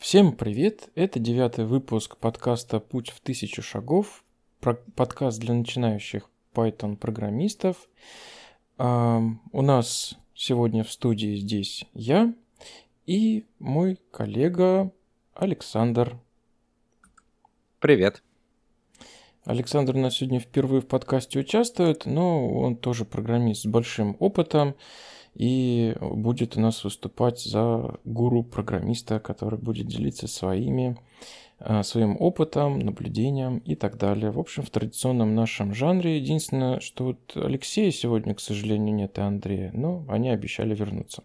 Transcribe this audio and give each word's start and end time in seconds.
Всем 0.00 0.32
привет! 0.32 0.88
Это 0.94 1.18
девятый 1.18 1.66
выпуск 1.66 2.16
подкаста 2.16 2.80
«Путь 2.80 3.10
в 3.10 3.20
тысячу 3.20 3.60
шагов», 3.60 4.24
подкаст 4.96 5.38
для 5.38 5.52
начинающих 5.52 6.30
Python-программистов. 6.54 7.76
У 8.78 9.62
нас 9.62 10.16
сегодня 10.34 10.84
в 10.84 10.90
студии 10.90 11.36
здесь 11.36 11.84
я 11.92 12.32
и 13.04 13.44
мой 13.58 13.98
коллега 14.10 14.90
Александр. 15.34 16.18
Привет! 17.78 18.22
Александр 19.44 19.96
у 19.96 20.00
нас 20.00 20.16
сегодня 20.16 20.40
впервые 20.40 20.80
в 20.80 20.86
подкасте 20.86 21.38
участвует, 21.40 22.06
но 22.06 22.48
он 22.48 22.76
тоже 22.76 23.04
программист 23.04 23.62
с 23.62 23.66
большим 23.66 24.16
опытом 24.18 24.76
и 25.34 25.94
будет 26.00 26.56
у 26.56 26.60
нас 26.60 26.84
выступать 26.84 27.40
за 27.40 27.94
гуру 28.04 28.42
программиста, 28.42 29.20
который 29.20 29.58
будет 29.58 29.86
делиться 29.86 30.26
своими, 30.26 30.96
а, 31.58 31.82
своим 31.82 32.16
опытом, 32.18 32.80
наблюдением 32.80 33.58
и 33.58 33.74
так 33.74 33.96
далее. 33.96 34.30
В 34.30 34.38
общем, 34.38 34.62
в 34.62 34.70
традиционном 34.70 35.34
нашем 35.34 35.72
жанре. 35.74 36.18
Единственное, 36.18 36.80
что 36.80 37.04
вот 37.04 37.36
Алексея 37.36 37.90
сегодня, 37.90 38.34
к 38.34 38.40
сожалению, 38.40 38.94
нет 38.94 39.18
и 39.18 39.20
Андрея, 39.20 39.70
но 39.72 40.04
они 40.08 40.30
обещали 40.30 40.74
вернуться. 40.74 41.22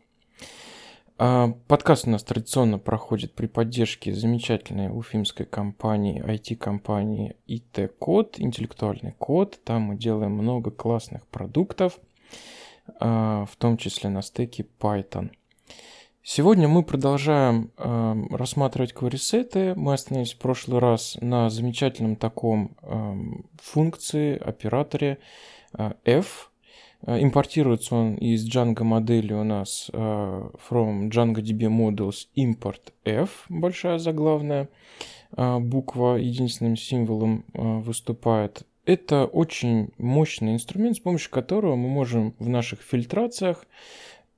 А, 1.17 1.53
подкаст 1.67 2.07
у 2.07 2.11
нас 2.11 2.23
традиционно 2.23 2.77
проходит 2.77 3.33
при 3.33 3.47
поддержке 3.47 4.13
замечательной 4.13 4.89
уфимской 4.95 5.45
компании, 5.45 6.23
IT-компании 6.23 7.37
IT-код, 7.47 8.35
интеллектуальный 8.39 9.13
код. 9.13 9.59
Там 9.63 9.83
мы 9.83 9.97
делаем 9.97 10.33
много 10.33 10.69
классных 10.69 11.25
продуктов– 11.27 11.99
в 12.87 13.49
том 13.57 13.77
числе 13.77 14.09
на 14.09 14.21
стеке 14.21 14.65
Python. 14.79 15.31
Сегодня 16.27 16.67
мы 16.67 16.81
продолжаем 16.81 17.71
э, 17.77 18.15
рассматривать 18.31 18.93
query-сеты. 18.93 19.75
Мы 19.75 19.93
остановились 19.93 20.33
в 20.33 20.39
прошлый 20.39 20.79
раз 20.79 21.19
на 21.21 21.51
замечательном 21.51 22.15
таком 22.15 22.75
э, 22.81 23.15
функции, 23.61 24.35
операторе 24.35 25.19
э, 25.77 25.91
f. 26.03 26.51
Импортируется 27.05 27.93
он 27.93 28.15
из 28.15 28.43
Django 28.49 28.83
модели 28.83 29.33
у 29.33 29.43
нас 29.43 29.91
э, 29.93 29.97
from 30.67 31.11
DjangoDB 31.11 31.69
models 31.69 32.27
import 32.35 32.91
f, 33.03 33.45
большая 33.47 33.99
заглавная 33.99 34.69
э, 35.37 35.59
буква, 35.59 36.15
единственным 36.15 36.75
символом 36.75 37.45
э, 37.53 37.61
выступает 37.61 38.65
это 38.85 39.25
очень 39.25 39.89
мощный 39.97 40.53
инструмент, 40.53 40.97
с 40.97 40.99
помощью 40.99 41.31
которого 41.31 41.75
мы 41.75 41.89
можем 41.89 42.35
в 42.39 42.47
наших 42.47 42.81
фильтрациях, 42.81 43.65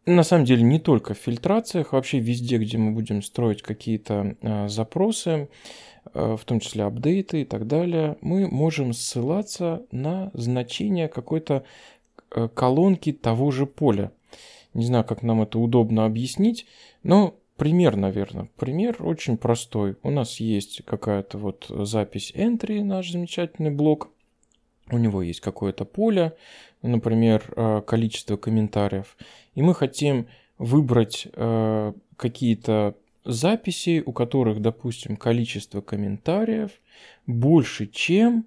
на 0.07 0.23
самом 0.23 0.45
деле 0.45 0.63
не 0.63 0.79
только 0.79 1.13
в 1.13 1.17
фильтрациях, 1.17 1.91
вообще 1.91 2.19
везде, 2.19 2.57
где 2.57 2.77
мы 2.77 2.91
будем 2.91 3.21
строить 3.21 3.61
какие-то 3.61 4.37
э, 4.41 4.69
запросы, 4.69 5.49
э, 6.13 6.37
в 6.39 6.45
том 6.45 6.61
числе 6.61 6.85
апдейты 6.85 7.41
и 7.41 7.45
так 7.45 7.67
далее, 7.67 8.17
мы 8.21 8.47
можем 8.47 8.93
ссылаться 8.93 9.85
на 9.91 10.31
значение 10.33 11.09
какой-то 11.09 11.65
э, 12.31 12.47
колонки 12.53 13.11
того 13.11 13.51
же 13.51 13.65
поля. 13.65 14.13
Не 14.73 14.85
знаю, 14.85 15.03
как 15.03 15.23
нам 15.23 15.41
это 15.41 15.59
удобно 15.59 16.05
объяснить, 16.05 16.67
но 17.03 17.35
пример, 17.57 17.97
наверное. 17.97 18.47
Пример 18.55 19.05
очень 19.05 19.35
простой. 19.35 19.97
У 20.03 20.09
нас 20.09 20.39
есть 20.39 20.83
какая-то 20.85 21.37
вот 21.37 21.65
запись 21.67 22.31
entry, 22.33 22.81
наш 22.81 23.11
замечательный 23.11 23.71
блок– 23.71 24.09
у 24.89 24.97
него 24.97 25.21
есть 25.21 25.41
какое-то 25.41 25.85
поле, 25.85 26.35
например, 26.81 27.43
э, 27.55 27.81
количество 27.85 28.37
комментариев, 28.37 29.17
и 29.55 29.61
мы 29.61 29.73
хотим 29.73 30.27
выбрать 30.57 31.27
э, 31.33 31.93
какие-то 32.15 32.95
записи, 33.23 34.01
у 34.05 34.13
которых, 34.13 34.61
допустим, 34.61 35.17
количество 35.17 35.81
комментариев 35.81 36.71
больше, 37.25 37.87
чем 37.87 38.45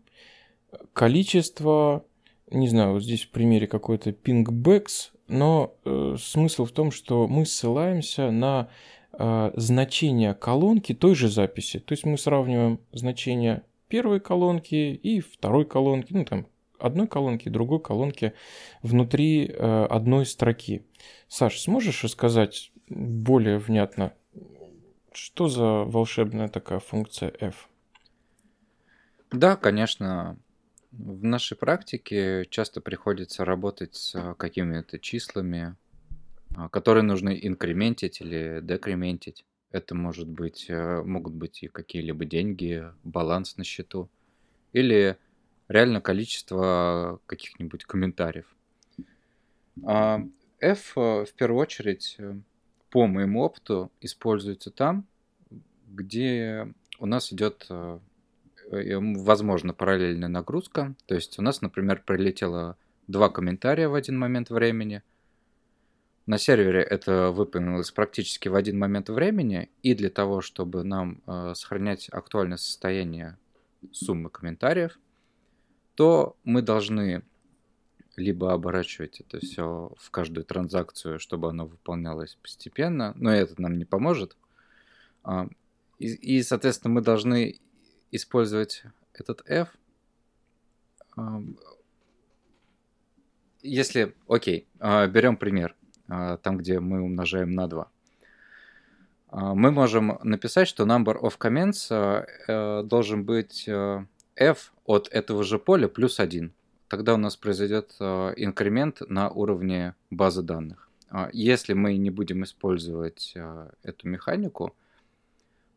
количество, 0.92 2.05
не 2.50 2.68
знаю, 2.68 2.94
вот 2.94 3.02
здесь 3.02 3.24
в 3.24 3.30
примере 3.30 3.67
какой-то 3.67 4.11
pingбэкс, 4.11 5.12
но 5.28 5.74
э, 5.84 6.17
смысл 6.18 6.64
в 6.64 6.72
том, 6.72 6.90
что 6.90 7.28
мы 7.28 7.46
ссылаемся 7.46 8.30
на 8.30 8.68
э, 9.12 9.52
значение 9.55 10.34
колонки 10.34 10.95
той 10.95 11.14
же 11.14 11.28
записи. 11.28 11.78
То 11.78 11.92
есть 11.92 12.05
мы 12.05 12.18
сравниваем 12.18 12.80
значение 12.92 13.62
первой 13.90 14.20
колонки 14.20 14.74
и 14.74 15.20
второй 15.20 15.67
колонки, 15.67 16.12
ну 16.14 16.24
там 16.24 16.46
одной 16.78 17.06
колонки, 17.06 17.48
другой 17.48 17.80
колонки 17.80 18.33
внутри 18.83 19.46
э, 19.46 19.84
одной 19.84 20.24
строки. 20.24 20.86
Саш, 21.28 21.61
сможешь 21.61 22.05
рассказать 22.05 22.73
более 22.89 23.58
внятно, 23.58 24.14
что 25.12 25.48
за 25.48 25.84
волшебная 25.84 26.48
такая 26.48 26.78
функция 26.78 27.33
f? 27.40 27.68
Да, 29.30 29.56
конечно. 29.56 30.39
В 30.92 31.22
нашей 31.22 31.57
практике 31.57 32.46
часто 32.51 32.80
приходится 32.80 33.45
работать 33.45 33.95
с 33.95 34.34
какими-то 34.34 34.98
числами, 34.98 35.77
а, 36.57 36.68
которые 36.68 37.05
нужно 37.05 37.28
инкрементить 37.30 38.20
или 38.20 38.61
декрементить. 38.61 39.45
Это 39.73 39.95
может 39.95 40.29
быть, 40.29 40.67
э, 40.69 41.03
могут 41.03 41.33
быть 41.35 41.63
и 41.63 41.69
какие-либо 41.69 42.25
деньги, 42.25 42.85
баланс 43.05 43.57
на 43.57 43.64
счету, 43.64 44.08
или 44.73 45.17
реально 45.69 46.01
количество 46.01 47.20
каких-нибудь 47.27 47.85
комментариев. 47.85 48.47
А 49.85 50.23
F 50.61 50.92
э, 50.97 51.25
в 51.25 51.33
первую 51.35 51.61
очередь, 51.61 52.17
э, 52.19 52.35
по 52.91 53.07
моему 53.07 53.42
опыту, 53.42 53.92
используется 54.01 54.73
там, 54.73 55.07
где 55.87 56.73
у 56.98 57.07
нас 57.07 57.33
идет, 57.33 57.69
возможно, 58.69 59.73
параллельная 59.73 60.29
нагрузка. 60.29 60.95
То 61.07 61.14
есть 61.14 61.39
у 61.39 61.42
нас, 61.42 61.63
например, 61.63 62.02
прилетело 62.05 62.77
два 63.07 63.31
комментария 63.31 63.89
в 63.89 63.95
один 63.95 64.19
момент 64.19 64.51
времени– 64.51 65.02
на 66.27 66.39
сервере 66.39 66.83
это 66.83 67.31
выполнилось 67.31 67.91
практически 67.91 68.48
в 68.48 68.55
один 68.55 68.79
момент 68.79 69.08
времени, 69.08 69.70
и 69.83 69.95
для 69.95 70.11
того, 70.11 70.41
чтобы 70.41 70.85
нам 70.85 71.23
э, 71.27 71.55
сохранять 71.55 72.08
актуальное 72.11 72.58
состояние 72.58 73.39
суммы 73.92 74.31
комментариев, 74.31 74.98
то 75.95 76.36
мы 76.45 76.63
должны 76.63 77.23
либо 78.17 78.53
оборачивать 78.53 79.20
это 79.20 79.41
все 79.41 79.92
в 79.97 80.11
каждую 80.11 80.45
транзакцию, 80.45 81.19
чтобы 81.19 81.48
оно 81.48 81.67
выполнялось 81.67 82.37
постепенно, 82.42 83.13
но 83.17 83.33
это 83.33 83.61
нам 83.61 83.79
не 83.79 83.85
поможет. 83.85 84.37
А, 85.23 85.48
и, 85.98 86.39
и 86.39 86.42
соответственно, 86.42 86.95
мы 86.95 87.01
должны 87.02 87.58
использовать 88.11 88.85
этот 89.14 89.42
f. 89.48 89.69
Если, 93.63 94.14
окей, 94.27 94.67
а, 94.79 95.07
берем 95.07 95.37
пример. 95.37 95.77
А, 96.10 96.38
там, 96.38 96.58
где 96.58 96.80
мы 96.80 97.00
умножаем 97.00 97.54
на 97.54 97.68
2. 97.68 97.88
А, 99.28 99.54
мы 99.54 99.70
можем 99.70 100.18
написать, 100.24 100.66
что 100.66 100.84
number 100.84 101.16
of 101.20 101.38
comments 101.38 101.86
а, 101.90 102.26
э, 102.48 102.82
должен 102.82 103.24
быть 103.24 103.68
f 104.36 104.72
от 104.84 105.08
этого 105.12 105.44
же 105.44 105.58
поля 105.58 105.88
плюс 105.88 106.18
1. 106.18 106.52
Тогда 106.88 107.14
у 107.14 107.16
нас 107.16 107.36
произойдет 107.36 107.92
инкремент 108.00 109.00
на 109.08 109.30
уровне 109.30 109.94
базы 110.10 110.42
данных. 110.42 110.88
Если 111.32 111.72
мы 111.72 111.96
не 111.96 112.10
будем 112.10 112.42
использовать 112.42 113.34
эту 113.84 114.08
механику, 114.08 114.74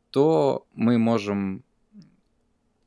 то 0.09 0.65
мы 0.73 0.97
можем 0.97 1.63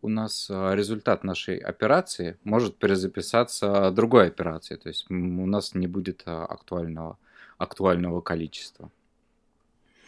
у 0.02 0.08
нас 0.08 0.50
результат 0.50 1.22
нашей 1.22 1.58
операции 1.58 2.36
может 2.42 2.78
перезаписаться 2.78 3.92
другой 3.92 4.26
операцией. 4.26 4.80
То 4.80 4.88
есть 4.88 5.08
у 5.08 5.46
нас 5.46 5.74
не 5.74 5.86
будет 5.86 6.22
актуального 6.26 7.18
актуального 7.58 8.20
количества. 8.20 8.90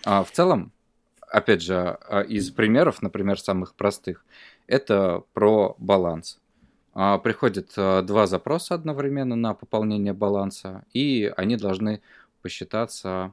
А 0.04 0.22
в 0.22 0.30
целом, 0.30 0.72
опять 1.20 1.62
же, 1.62 1.76
а, 1.76 2.20
из 2.20 2.50
примеров, 2.50 3.02
например, 3.02 3.38
самых 3.40 3.74
простых, 3.74 4.24
это 4.66 5.24
про 5.32 5.74
баланс. 5.78 6.38
А, 6.94 7.18
приходят 7.18 7.72
а, 7.76 8.02
два 8.02 8.26
запроса 8.26 8.74
одновременно 8.74 9.36
на 9.36 9.54
пополнение 9.54 10.12
баланса, 10.12 10.84
и 10.92 11.32
они 11.36 11.56
должны 11.56 12.00
посчитаться 12.42 13.32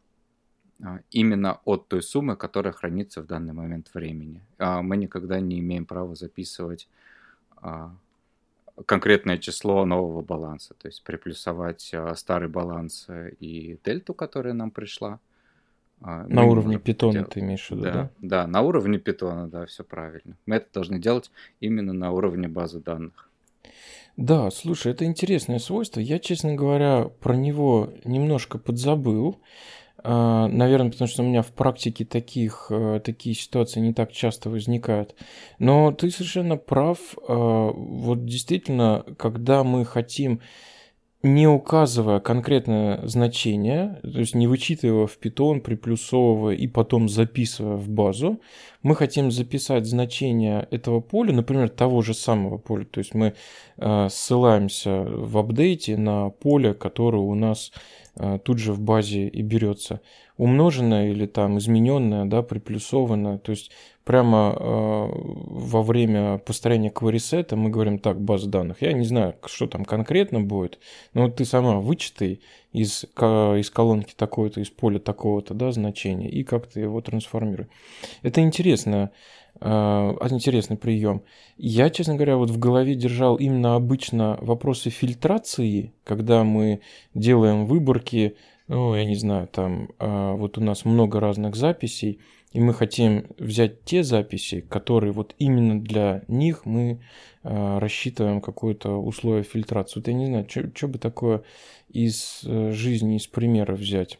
именно 1.09 1.61
от 1.63 1.87
той 1.87 2.01
суммы, 2.01 2.35
которая 2.35 2.73
хранится 2.73 3.21
в 3.21 3.27
данный 3.27 3.53
момент 3.53 3.91
времени. 3.93 4.41
Мы 4.59 4.97
никогда 4.97 5.39
не 5.39 5.59
имеем 5.59 5.85
права 5.85 6.15
записывать 6.15 6.89
конкретное 8.85 9.37
число 9.37 9.85
нового 9.85 10.21
баланса, 10.21 10.73
то 10.73 10.87
есть 10.87 11.03
приплюсовать 11.03 11.91
а, 11.93 12.13
старый 12.15 12.49
баланс 12.49 13.05
э, 13.07 13.31
и 13.39 13.79
дельту, 13.83 14.13
которая 14.13 14.53
нам 14.53 14.71
пришла. 14.71 15.19
А, 16.01 16.27
на 16.27 16.43
Мы 16.43 16.51
уровне 16.51 16.77
питона 16.77 17.13
делать... 17.13 17.29
ты 17.31 17.39
имеешь 17.39 17.67
в 17.67 17.71
виду, 17.71 17.83
да, 17.83 17.93
да? 17.93 18.09
Да, 18.21 18.47
на 18.47 18.61
уровне 18.61 18.99
питона, 18.99 19.47
да, 19.47 19.65
все 19.65 19.83
правильно. 19.83 20.37
Мы 20.45 20.57
это 20.57 20.67
должны 20.73 20.99
делать 20.99 21.31
именно 21.61 21.93
на 21.93 22.11
уровне 22.11 22.47
базы 22.47 22.81
данных. 22.81 23.29
Да, 24.17 24.49
слушай, 24.51 24.91
это 24.91 25.05
интересное 25.05 25.59
свойство. 25.59 25.99
Я, 25.99 26.19
честно 26.19 26.55
говоря, 26.55 27.09
про 27.19 27.35
него 27.35 27.93
немножко 28.05 28.57
подзабыл. 28.57 29.39
А, 30.03 30.47
наверное, 30.47 30.91
потому 30.91 31.07
что 31.07 31.23
у 31.23 31.25
меня 31.25 31.41
в 31.41 31.51
практике 31.51 32.05
таких, 32.05 32.67
э, 32.69 33.01
такие 33.03 33.35
ситуации 33.35 33.79
не 33.79 33.93
так 33.93 34.11
часто 34.11 34.49
возникают. 34.49 35.15
Но 35.59 35.91
ты 35.91 36.11
совершенно 36.11 36.57
прав. 36.57 36.99
А, 37.27 37.71
вот 37.71 38.25
действительно, 38.25 39.03
когда 39.17 39.63
мы 39.63 39.85
хотим 39.85 40.41
не 41.25 41.47
указывая 41.47 42.19
конкретное 42.19 43.05
значение, 43.07 43.99
то 44.03 44.19
есть 44.19 44.35
не 44.35 44.45
вычитывая 44.45 45.07
в 45.07 45.17
питон, 45.17 45.59
приплюсовывая 45.59 46.53
и 46.53 46.67
потом 46.67 47.09
записывая 47.09 47.77
в 47.77 47.89
базу, 47.89 48.39
мы 48.83 48.95
хотим 48.95 49.31
записать 49.31 49.87
значение 49.87 50.67
этого 50.69 50.99
поля, 50.99 51.33
например, 51.33 51.69
того 51.69 52.03
же 52.03 52.13
самого 52.13 52.59
поля. 52.59 52.85
То 52.85 52.99
есть 52.99 53.15
мы 53.15 53.33
э, 53.77 54.07
ссылаемся 54.11 55.01
в 55.01 55.35
апдейте 55.39 55.97
на 55.97 56.29
поле, 56.29 56.75
которое 56.75 57.23
у 57.23 57.33
нас 57.33 57.71
тут 58.43 58.59
же 58.59 58.73
в 58.73 58.79
базе 58.79 59.27
и 59.27 59.41
берется. 59.41 60.01
Умноженное 60.37 61.11
или 61.11 61.25
там 61.25 61.57
измененное, 61.57 62.25
да, 62.25 62.41
приплюсованное. 62.41 63.37
То 63.37 63.51
есть 63.51 63.71
прямо 64.05 64.55
э, 64.57 64.61
во 64.61 65.81
время 65.81 66.37
построения 66.37 66.89
query 66.89 67.55
мы 67.55 67.69
говорим 67.69 67.99
так, 67.99 68.21
база 68.21 68.47
данных. 68.47 68.81
Я 68.81 68.93
не 68.93 69.05
знаю, 69.05 69.35
что 69.45 69.67
там 69.67 69.83
конкретно 69.83 70.41
будет, 70.41 70.79
но 71.13 71.23
вот 71.23 71.35
ты 71.35 71.45
сама 71.45 71.79
вычитай 71.79 72.41
из, 72.71 73.03
из 73.03 73.69
колонки 73.69 74.13
такой-то, 74.15 74.61
из 74.61 74.69
поля 74.69 74.99
такого-то, 74.99 75.53
да, 75.53 75.71
значения, 75.71 76.29
и 76.29 76.43
как 76.43 76.67
ты 76.67 76.81
его 76.81 77.01
трансформируй. 77.01 77.67
Это 78.21 78.41
интересно, 78.41 79.11
интересный 79.61 80.77
прием. 80.77 81.23
Я, 81.57 81.89
честно 81.89 82.15
говоря, 82.15 82.37
вот 82.37 82.49
в 82.49 82.59
голове 82.59 82.95
держал 82.95 83.37
именно 83.37 83.75
обычно 83.75 84.37
вопросы 84.41 84.89
фильтрации, 84.89 85.93
когда 86.03 86.43
мы 86.43 86.81
делаем 87.13 87.65
выборки, 87.65 88.35
ну, 88.67 88.95
я 88.95 89.05
не 89.05 89.15
знаю, 89.15 89.47
там 89.47 89.89
э, 89.99 90.33
вот 90.33 90.57
у 90.57 90.61
нас 90.61 90.85
много 90.85 91.19
разных 91.19 91.55
записей, 91.55 92.19
и 92.51 92.59
мы 92.59 92.73
хотим 92.73 93.27
взять 93.37 93.83
те 93.83 94.03
записи, 94.03 94.61
которые 94.61 95.13
вот 95.13 95.35
именно 95.39 95.79
для 95.81 96.23
них 96.27 96.65
мы 96.65 97.01
э, 97.43 97.77
рассчитываем 97.79 98.41
какое-то 98.41 98.97
условие 98.97 99.43
фильтрации. 99.43 99.99
Вот 99.99 100.07
я 100.07 100.13
не 100.13 100.25
знаю, 100.25 100.47
что 100.49 100.87
бы 100.87 100.97
такое 100.97 101.43
из 101.89 102.41
э, 102.45 102.71
жизни, 102.71 103.17
из 103.17 103.27
примера 103.27 103.73
взять. 103.75 104.19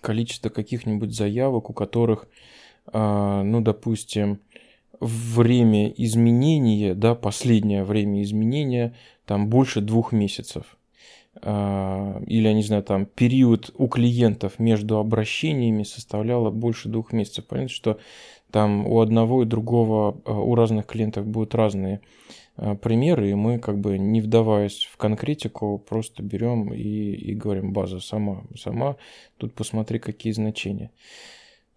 Количество 0.00 0.48
каких-нибудь 0.48 1.14
заявок, 1.14 1.70
у 1.70 1.72
которых, 1.74 2.24
э, 2.24 2.59
ну, 2.92 3.60
допустим, 3.60 4.40
время 5.00 5.88
изменения, 5.88 6.94
да, 6.94 7.14
последнее 7.14 7.84
время 7.84 8.22
изменения, 8.22 8.94
там 9.24 9.48
больше 9.48 9.80
двух 9.80 10.12
месяцев. 10.12 10.76
А, 11.42 12.20
или, 12.26 12.48
я 12.48 12.52
не 12.52 12.62
знаю, 12.62 12.82
там 12.82 13.06
период 13.06 13.72
у 13.76 13.88
клиентов 13.88 14.58
между 14.58 14.98
обращениями 14.98 15.84
составляло 15.84 16.50
больше 16.50 16.88
двух 16.88 17.12
месяцев. 17.12 17.46
Понятно, 17.46 17.68
что 17.68 17.98
там 18.50 18.86
у 18.86 19.00
одного 19.00 19.42
и 19.42 19.46
другого, 19.46 20.20
а, 20.24 20.32
у 20.32 20.54
разных 20.54 20.86
клиентов 20.86 21.26
будут 21.26 21.54
разные 21.54 22.00
а, 22.56 22.74
примеры, 22.74 23.30
и 23.30 23.34
мы 23.34 23.58
как 23.58 23.78
бы 23.78 23.98
не 23.98 24.20
вдаваясь 24.20 24.88
в 24.90 24.96
конкретику, 24.96 25.78
просто 25.78 26.22
берем 26.22 26.72
и, 26.74 26.80
и 26.80 27.34
говорим, 27.34 27.72
база 27.72 28.00
сама, 28.00 28.42
сама, 28.58 28.96
тут 29.38 29.54
посмотри, 29.54 29.98
какие 29.98 30.32
значения. 30.32 30.90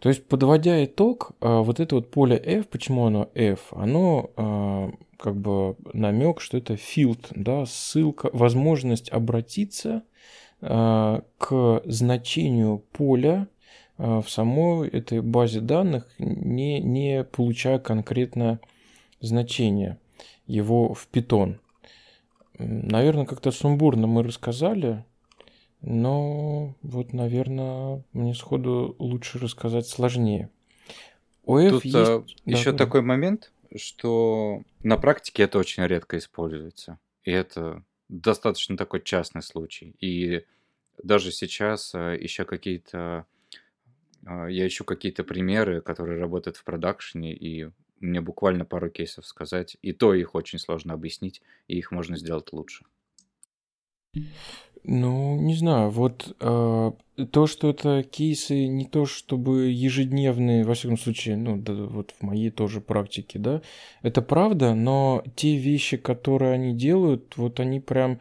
То 0.03 0.09
есть, 0.09 0.27
подводя 0.27 0.83
итог, 0.83 1.31
вот 1.39 1.79
это 1.79 1.95
вот 1.95 2.11
поле 2.11 2.35
f, 2.35 2.67
почему 2.67 3.05
оно 3.05 3.29
f, 3.35 3.71
оно 3.71 4.91
как 5.17 5.37
бы 5.37 5.77
намек, 5.93 6.41
что 6.41 6.57
это 6.57 6.73
field, 6.73 7.27
да, 7.33 7.65
ссылка, 7.65 8.29
возможность 8.33 9.09
обратиться 9.09 10.03
э, 10.59 11.21
к 11.37 11.81
значению 11.85 12.83
поля 12.91 13.47
э, 13.97 14.19
в 14.19 14.29
самой 14.29 14.89
этой 14.89 15.21
базе 15.21 15.61
данных, 15.61 16.09
не, 16.19 16.81
не 16.81 17.23
получая 17.23 17.79
конкретное 17.79 18.59
значение 19.21 19.97
его 20.45 20.93
в 20.93 21.07
Python. 21.13 21.59
Наверное, 22.57 23.25
как-то 23.25 23.51
сумбурно 23.51 24.07
мы 24.07 24.23
рассказали, 24.23 25.05
но 25.83 26.75
вот, 26.81 27.11
наверное, 27.11 28.03
мне 28.13 28.33
сходу 28.33 28.95
лучше 28.99 29.37
рассказать 29.37 29.85
сложнее. 29.85 30.49
F 31.45 31.69
Тут 31.71 31.85
есть... 31.85 31.95
а, 31.95 32.23
еще 32.45 32.71
да, 32.71 32.77
такой 32.77 33.01
да. 33.01 33.07
момент, 33.07 33.51
что 33.75 34.63
на 34.81 34.97
практике 34.97 35.43
это 35.43 35.59
очень 35.59 35.85
редко 35.85 36.17
используется. 36.17 36.99
И 37.23 37.31
это 37.31 37.83
достаточно 38.07 38.77
такой 38.77 39.01
частный 39.03 39.41
случай. 39.41 39.93
И 39.99 40.45
даже 41.03 41.31
сейчас 41.31 41.93
еще 41.93 42.45
какие-то... 42.45 43.25
А, 44.25 44.47
я 44.47 44.65
ищу 44.65 44.85
какие-то 44.85 45.25
примеры, 45.25 45.81
которые 45.81 46.17
работают 46.17 46.55
в 46.55 46.63
продакшене, 46.63 47.35
и 47.35 47.69
мне 47.99 48.21
буквально 48.21 48.63
пару 48.63 48.89
кейсов 48.89 49.25
сказать, 49.25 49.75
и 49.81 49.91
то 49.91 50.13
их 50.13 50.33
очень 50.33 50.59
сложно 50.59 50.93
объяснить, 50.93 51.41
и 51.67 51.77
их 51.77 51.91
можно 51.91 52.15
сделать 52.15 52.53
лучше. 52.53 52.85
Ну, 54.85 55.37
не 55.39 55.55
знаю, 55.55 55.89
вот 55.91 56.35
э, 56.41 56.91
то, 57.31 57.47
что 57.47 57.69
это 57.69 58.03
кейсы 58.03 58.67
не 58.67 58.85
то 58.85 59.05
чтобы 59.05 59.69
ежедневные, 59.69 60.65
во 60.65 60.73
всяком 60.73 60.97
случае, 60.97 61.37
ну, 61.37 61.55
да, 61.57 61.73
вот 61.73 62.13
в 62.19 62.21
моей 62.21 62.49
тоже 62.49 62.81
практике, 62.81 63.39
да, 63.39 63.61
это 64.01 64.21
правда, 64.21 64.75
но 64.75 65.23
те 65.35 65.55
вещи, 65.55 65.95
которые 65.95 66.53
они 66.53 66.73
делают, 66.73 67.37
вот 67.37 67.61
они 67.61 67.79
прям, 67.79 68.19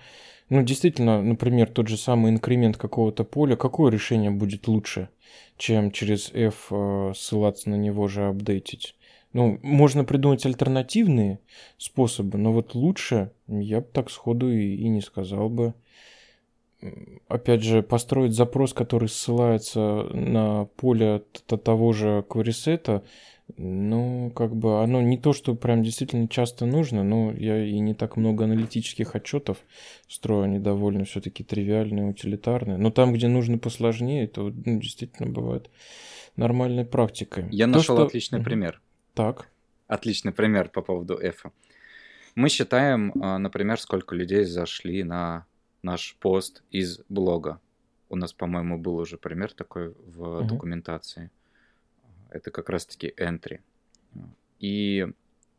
ну, 0.51 0.63
действительно, 0.63 1.21
например, 1.21 1.69
тот 1.69 1.89
же 1.89 1.97
самый 1.97 2.31
инкремент 2.31 2.77
какого-то 2.77 3.25
поля, 3.25 3.57
какое 3.57 3.91
решение 3.91 4.31
будет 4.31 4.69
лучше, 4.69 5.09
чем 5.57 5.91
через 5.91 6.31
F 6.33 6.69
э, 6.71 7.13
ссылаться 7.17 7.71
на 7.71 7.75
него 7.77 8.07
же 8.07 8.29
апдейтить? 8.29 8.95
Ну, 9.33 9.59
можно 9.63 10.05
придумать 10.05 10.45
альтернативные 10.45 11.39
способы, 11.79 12.39
но 12.39 12.53
вот 12.53 12.75
лучше 12.75 13.33
я 13.49 13.81
бы 13.81 13.87
так 13.93 14.11
сходу 14.11 14.51
и, 14.51 14.75
и 14.75 14.89
не 14.89 15.01
сказал 15.01 15.49
бы 15.49 15.75
опять 17.29 17.63
же, 17.63 17.83
построить 17.83 18.35
запрос, 18.35 18.73
который 18.73 19.09
ссылается 19.09 20.05
на 20.13 20.65
поле 20.77 21.23
того 21.47 21.93
же 21.93 22.25
query 22.29 23.03
ну, 23.59 24.33
как 24.35 24.57
бы 24.57 24.83
оно 24.83 25.03
не 25.03 25.19
то, 25.19 25.33
что 25.33 25.55
прям 25.55 25.83
действительно 25.83 26.29
часто 26.29 26.65
нужно, 26.65 27.03
но 27.03 27.33
я 27.33 27.63
и 27.65 27.79
не 27.81 27.93
так 27.93 28.17
много 28.17 28.45
аналитических 28.45 29.15
отчетов 29.15 29.59
строю, 30.09 30.45
они 30.45 30.59
довольно 30.59 31.05
все-таки 31.05 31.45
тривиальные, 31.45 32.07
утилитарные. 32.07 32.79
Но 32.79 32.91
там, 32.91 33.13
где 33.13 33.29
нужно 33.29 33.59
посложнее, 33.59 34.25
это 34.25 34.43
ну, 34.43 34.81
действительно 34.81 35.29
бывает 35.29 35.71
нормальной 36.37 36.87
практикой. 36.87 37.47
Я 37.51 37.67
то, 37.67 37.73
нашел 37.73 37.97
что... 37.97 38.07
отличный 38.07 38.43
пример. 38.43 38.81
Так. 39.15 39.49
Отличный 39.87 40.33
пример 40.33 40.69
по 40.69 40.83
поводу 40.83 41.19
F. 41.19 41.45
Мы 42.35 42.49
считаем, 42.49 43.13
а, 43.23 43.39
например, 43.39 43.79
сколько 43.79 44.15
людей 44.15 44.45
зашли 44.45 45.05
на 45.05 45.47
наш 45.83 46.17
пост 46.19 46.63
из 46.71 47.01
блога. 47.09 47.61
У 48.09 48.17
нас, 48.17 48.33
по-моему, 48.33 48.79
был 48.79 48.97
уже 48.97 49.19
пример 49.19 49.53
такой 49.53 49.91
в 49.91 50.23
uh-huh. 50.23 50.47
документации. 50.47 51.31
Это 52.31 52.51
как 52.51 52.71
раз-таки 52.71 53.13
entry. 53.19 53.61
И 54.59 55.07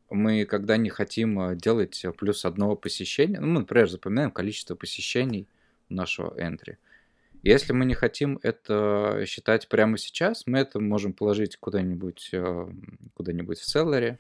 мы, 0.09 0.45
когда 0.45 0.77
не 0.77 0.89
хотим 0.89 1.39
э, 1.39 1.55
делать 1.55 2.05
плюс 2.17 2.45
одного 2.45 2.75
посещения, 2.75 3.39
ну, 3.39 3.47
мы, 3.47 3.59
например, 3.61 3.89
запоминаем 3.89 4.31
количество 4.31 4.75
посещений 4.75 5.47
нашего 5.89 6.35
entry. 6.39 6.77
Если 7.43 7.73
мы 7.73 7.85
не 7.85 7.93
хотим 7.93 8.39
это 8.41 9.23
считать 9.27 9.67
прямо 9.67 9.97
сейчас, 9.97 10.43
мы 10.47 10.59
это 10.59 10.79
можем 10.79 11.13
положить 11.13 11.57
куда-нибудь 11.57 12.29
э, 12.31 12.67
куда-нибудь 13.13 13.59
в 13.59 13.69
селлере, 13.69 14.17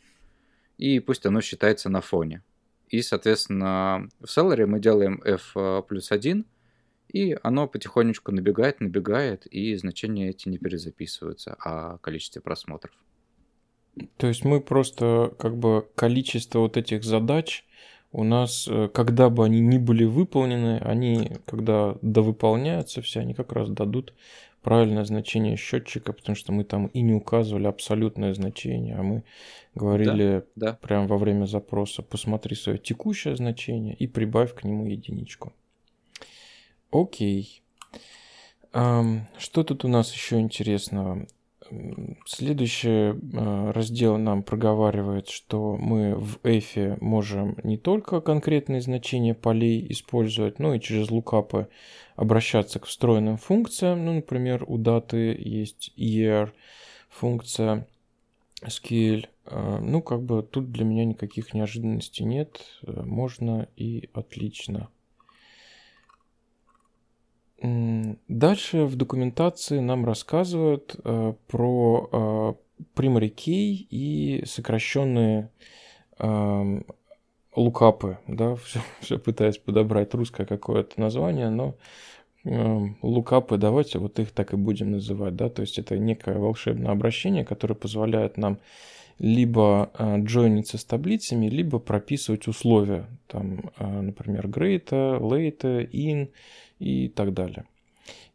и 0.77 0.99
пусть 0.99 1.25
оно 1.25 1.41
считается 1.41 1.89
на 1.89 2.01
фоне. 2.01 2.43
И, 2.89 3.01
соответственно, 3.01 4.09
в 4.19 4.25
Celery 4.25 4.65
мы 4.65 4.79
делаем 4.79 5.21
f 5.23 5.55
плюс 5.87 6.11
1, 6.11 6.45
и 7.13 7.37
оно 7.41 7.67
потихонечку 7.67 8.31
набегает, 8.31 8.81
набегает, 8.81 9.45
и 9.47 9.75
значения 9.75 10.29
эти 10.29 10.49
не 10.49 10.57
перезаписываются 10.57 11.55
о 11.59 11.97
количестве 11.99 12.41
просмотров. 12.41 12.93
То 14.17 14.27
есть 14.27 14.43
мы 14.43 14.59
просто 14.61 15.33
как 15.39 15.55
бы 15.55 15.87
количество 15.95 16.59
вот 16.59 16.77
этих 16.77 17.03
задач 17.03 17.65
у 18.13 18.23
нас, 18.23 18.67
э, 18.69 18.89
когда 18.93 19.29
бы 19.29 19.43
они 19.43 19.59
ни 19.59 19.79
были 19.79 20.05
выполнены, 20.05 20.77
они, 20.77 21.31
когда 21.45 21.97
довыполняются 22.01 23.01
все, 23.01 23.21
они 23.21 23.33
как 23.33 23.51
раз 23.51 23.69
дадут 23.69 24.13
правильное 24.61 25.03
значение 25.03 25.57
счетчика, 25.57 26.13
потому 26.13 26.35
что 26.35 26.53
мы 26.53 26.63
там 26.63 26.87
и 26.87 27.01
не 27.01 27.13
указывали 27.13 27.65
абсолютное 27.65 28.33
значение, 28.35 28.95
а 28.95 29.03
мы 29.03 29.23
говорили 29.75 30.45
да, 30.55 30.67
да. 30.67 30.73
прямо 30.73 31.07
во 31.07 31.17
время 31.17 31.45
запроса, 31.45 32.03
посмотри 32.03 32.55
свое 32.55 32.77
текущее 32.77 33.35
значение 33.35 33.95
и 33.95 34.07
прибавь 34.07 34.53
к 34.53 34.63
нему 34.63 34.85
единичку. 34.85 35.51
Окей. 36.91 37.63
Что 38.71 39.63
тут 39.63 39.85
у 39.85 39.87
нас 39.87 40.13
еще 40.13 40.39
интересного? 40.39 41.27
Следующий 42.25 42.89
э, 42.89 43.71
раздел 43.71 44.17
нам 44.17 44.43
проговаривает, 44.43 45.29
что 45.29 45.75
мы 45.75 46.15
в 46.15 46.39
эфе 46.43 46.97
можем 47.01 47.57
не 47.63 47.77
только 47.77 48.21
конкретные 48.21 48.81
значения 48.81 49.33
полей 49.33 49.85
использовать, 49.89 50.59
но 50.59 50.73
и 50.73 50.79
через 50.79 51.11
лукапы 51.11 51.67
обращаться 52.15 52.79
к 52.79 52.85
встроенным 52.85 53.37
функциям. 53.37 54.05
Ну, 54.05 54.13
например, 54.13 54.63
у 54.67 54.77
даты 54.77 55.35
есть 55.39 55.93
year 55.97 56.51
функция 57.09 57.87
SQL. 58.61 59.27
Э, 59.45 59.79
ну, 59.81 60.01
как 60.01 60.23
бы 60.23 60.43
тут 60.43 60.71
для 60.71 60.85
меня 60.85 61.05
никаких 61.05 61.53
неожиданностей 61.53 62.25
нет. 62.25 62.61
Э, 62.83 63.01
можно 63.03 63.67
и 63.75 64.09
отлично. 64.13 64.89
Дальше 67.63 68.83
в 68.83 68.97
документации 68.97 69.79
нам 69.79 70.05
рассказывают 70.05 70.97
э, 71.01 71.33
про 71.47 72.09
э, 72.11 72.97
key 72.97 73.87
и 73.89 74.43
сокращенные 74.45 75.49
э, 76.19 76.81
лукапы, 77.55 78.17
да, 78.27 78.55
все, 78.65 78.81
все 78.99 79.17
пытаясь 79.17 79.57
подобрать 79.57 80.13
русское 80.13 80.45
какое-то 80.45 80.99
название, 80.99 81.49
но 81.49 81.75
э, 82.43 82.79
лукапы, 83.01 83.57
давайте 83.57 83.97
вот 83.97 84.19
их 84.19 84.31
так 84.31 84.51
и 84.51 84.57
будем 84.57 84.91
называть, 84.91 85.37
да, 85.37 85.47
то 85.47 85.61
есть 85.61 85.79
это 85.79 85.97
некое 85.97 86.39
волшебное 86.39 86.91
обращение, 86.91 87.45
которое 87.45 87.75
позволяет 87.75 88.35
нам 88.35 88.59
либо 89.19 89.91
э, 89.97 90.19
джойниться 90.19 90.77
с 90.77 90.85
таблицами, 90.85 91.47
либо 91.47 91.79
прописывать 91.79 92.47
условия, 92.47 93.07
там, 93.27 93.71
э, 93.77 94.01
например, 94.01 94.47
greater, 94.47 95.19
later, 95.19 95.89
in, 95.91 96.29
и 96.79 97.07
так 97.09 97.33
далее. 97.33 97.65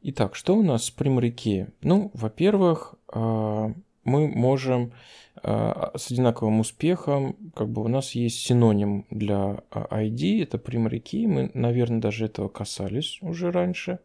Итак, 0.03 0.35
что 0.35 0.57
у 0.57 0.63
нас 0.63 0.85
с 0.85 0.91
приморяки? 0.91 1.67
Ну, 1.83 2.11
во-первых, 2.15 2.95
а, 3.09 3.73
мы 4.05 4.29
можем 4.29 4.93
с 5.41 6.11
одинаковым 6.11 6.59
успехом, 6.61 7.37
как 7.55 7.69
бы 7.69 7.85
у 7.85 7.89
нас 7.89 8.13
есть 8.13 8.41
синоним 8.41 9.07
для 9.11 9.63
ID, 9.71 10.43
это 10.43 10.59
приморяки, 10.59 11.29
мы, 11.29 11.53
наверное, 11.55 12.01
даже 12.01 12.25
этого 12.25 12.49
касались 12.49 13.19
уже 13.23 13.53
раньше. 13.53 14.01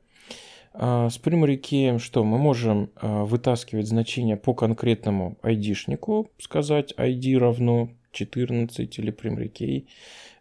А, 0.74 1.10
с 1.10 1.18
приморяки 1.18 1.98
что? 2.00 2.24
Мы 2.24 2.38
можем 2.38 2.90
вытаскивать 3.02 3.88
значение 3.88 4.38
по 4.38 4.54
конкретному 4.54 5.38
ID-шнику, 5.44 6.30
сказать 6.40 6.94
ID 6.98 7.38
равно 7.38 7.90
14 8.12 9.00
или 9.00 9.12
приморяки 9.12 9.88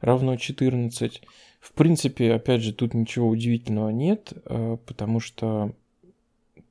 равно 0.01 0.37
14. 0.37 1.23
В 1.61 1.73
принципе, 1.73 2.33
опять 2.33 2.63
же, 2.63 2.73
тут 2.73 2.93
ничего 2.95 3.29
удивительного 3.29 3.91
нет, 3.91 4.33
э, 4.47 4.77
потому 4.85 5.21
что 5.21 5.75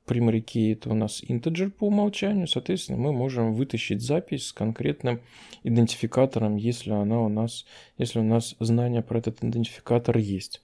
key 0.06 0.72
это 0.72 0.90
у 0.90 0.94
нас 0.94 1.22
integer 1.22 1.70
по 1.70 1.86
умолчанию, 1.86 2.46
соответственно, 2.46 2.98
мы 2.98 3.12
можем 3.12 3.54
вытащить 3.54 4.02
запись 4.02 4.48
с 4.48 4.52
конкретным 4.52 5.22
идентификатором, 5.62 6.56
если 6.56 6.90
она 6.90 7.20
у 7.20 7.28
нас, 7.28 7.64
если 7.96 8.18
у 8.18 8.24
нас 8.24 8.54
знание 8.60 9.00
про 9.00 9.18
этот 9.18 9.42
идентификатор 9.42 10.18
есть. 10.18 10.60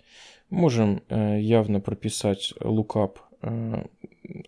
Можем 0.51 1.03
э, 1.09 1.41
явно 1.41 1.81
прописать 1.81 2.55
lookup 2.61 3.19
э, 3.43 3.85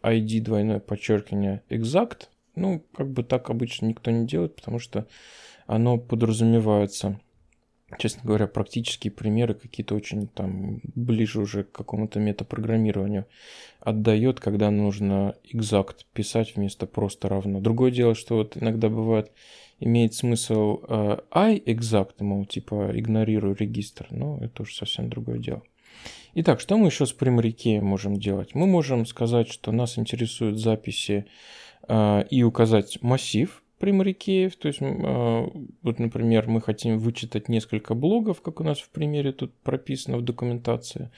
ID 0.03 0.41
двойное 0.41 0.81
подчеркивание 0.81 1.63
exact. 1.69 2.29
Ну, 2.55 2.83
как 2.95 3.11
бы 3.11 3.23
так 3.23 3.51
обычно 3.51 3.87
никто 3.87 4.11
не 4.11 4.27
делает, 4.27 4.57
потому 4.57 4.79
что 4.79 5.07
оно 5.67 5.99
подразумевается 5.99 7.21
честно 7.99 8.23
говоря, 8.25 8.47
практические 8.47 9.11
примеры 9.11 9.55
какие-то 9.55 9.95
очень 9.95 10.29
там 10.29 10.81
ближе 10.95 11.41
уже 11.41 11.65
к 11.65 11.73
какому-то 11.73 12.21
метапрограммированию 12.21 13.27
отдает, 13.81 14.41
когда 14.41 14.71
нужно 14.71 15.35
exact 15.53 16.05
писать 16.13 16.55
вместо 16.57 16.87
просто 16.87 17.29
равно. 17.29 17.61
Другое 17.61 17.91
дело, 17.91 18.15
что 18.15 18.37
вот 18.37 18.57
иногда 18.57 18.89
бывает 18.89 19.33
имеет 19.81 20.15
смысл 20.15 20.81
э, 20.89 21.19
I 21.31 21.59
exact, 21.59 22.15
мол, 22.21 22.45
типа 22.45 22.91
игнорирую 22.95 23.57
регистр, 23.57 24.07
но 24.11 24.39
это 24.41 24.63
уже 24.63 24.75
совсем 24.75 25.09
другое 25.09 25.39
дело. 25.39 25.63
Итак, 26.35 26.61
что 26.61 26.79
мы 26.79 26.87
еще 26.87 27.07
с 27.07 27.13
примаряке 27.13 27.81
можем 27.81 28.17
делать? 28.17 28.55
Мы 28.55 28.67
можем 28.67 29.05
сказать, 29.05 29.49
что 29.49 29.73
нас 29.73 29.99
интересуют 29.99 30.59
записи 30.59 31.27
э, 31.89 32.25
и 32.31 32.45
указать 32.45 33.03
массив, 33.03 33.63
key, 33.81 34.51
то 34.51 34.69
есть, 34.69 34.81
а, 34.83 35.51
вот, 35.83 35.99
например, 35.99 36.47
мы 36.49 36.61
хотим 36.61 36.99
вычитать 36.99 37.49
несколько 37.49 37.95
блогов, 37.95 38.43
как 38.43 38.61
у 38.61 38.65
нас 38.65 38.79
в 38.79 38.91
примере 38.91 39.33
тут 39.33 39.55
прописано 39.63 40.19
в 40.19 40.23
документации. 40.23 41.11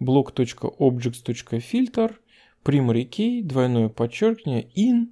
blog.objects.filter, 0.00 2.16
key, 2.64 3.42
двойное 3.42 3.88
подчеркивание, 3.88 4.66
in 4.76 5.10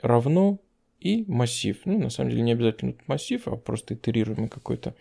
равно 0.00 0.60
и 1.00 1.24
массив. 1.26 1.76
Ну, 1.84 1.98
на 1.98 2.10
самом 2.10 2.30
деле, 2.30 2.42
не 2.42 2.52
обязательно 2.52 2.94
массив, 3.06 3.48
а 3.48 3.56
просто 3.56 3.94
итерируемый 3.94 4.48
какой-то 4.48 4.94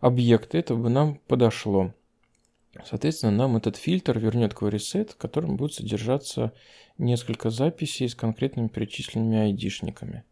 объект. 0.00 0.54
Это 0.54 0.74
бы 0.74 0.90
нам 0.90 1.20
подошло. 1.28 1.92
Соответственно, 2.84 3.32
нам 3.32 3.56
этот 3.56 3.76
фильтр 3.76 4.18
вернет 4.18 4.52
query 4.52 4.78
set, 4.78 5.12
в 5.12 5.16
котором 5.16 5.56
будет 5.56 5.74
содержаться 5.74 6.52
несколько 6.98 7.50
записей 7.50 8.08
с 8.08 8.14
конкретными 8.14 8.68
перечисленными 8.68 9.52
ID-шниками. 9.52 10.22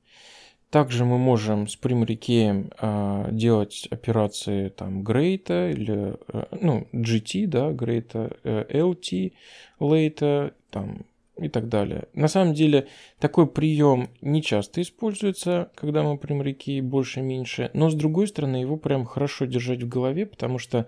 Также 0.71 1.05
мы 1.05 1.19
можем 1.19 1.69
с 1.69 1.79
key 1.79 2.75
э, 2.81 3.29
делать 3.31 3.87
операции 3.93 4.71
там 4.71 5.03
greater 5.03 5.71
или 5.71 6.17
э, 6.27 6.45
ну, 6.61 6.89
GT, 6.93 7.47
да, 7.47 7.71
greater, 7.71 8.37
э, 8.43 8.65
LT, 8.81 9.35
later, 9.79 10.53
там 10.71 11.05
и 11.41 11.49
так 11.49 11.69
далее. 11.69 12.09
На 12.15 12.29
самом 12.29 12.55
деле 12.55 12.89
такой 13.19 13.47
прием 13.47 14.09
не 14.21 14.43
часто 14.43 14.83
используется, 14.83 15.71
когда 15.75 16.03
мы 16.03 16.15
primary 16.15 16.57
key 16.57 16.81
больше-меньше, 16.81 17.71
но 17.75 17.91
с 17.91 17.95
другой 17.95 18.29
стороны 18.29 18.57
его 18.57 18.77
прям 18.77 19.05
хорошо 19.05 19.45
держать 19.47 19.83
в 19.83 19.89
голове, 19.89 20.27
потому 20.27 20.59
что 20.59 20.87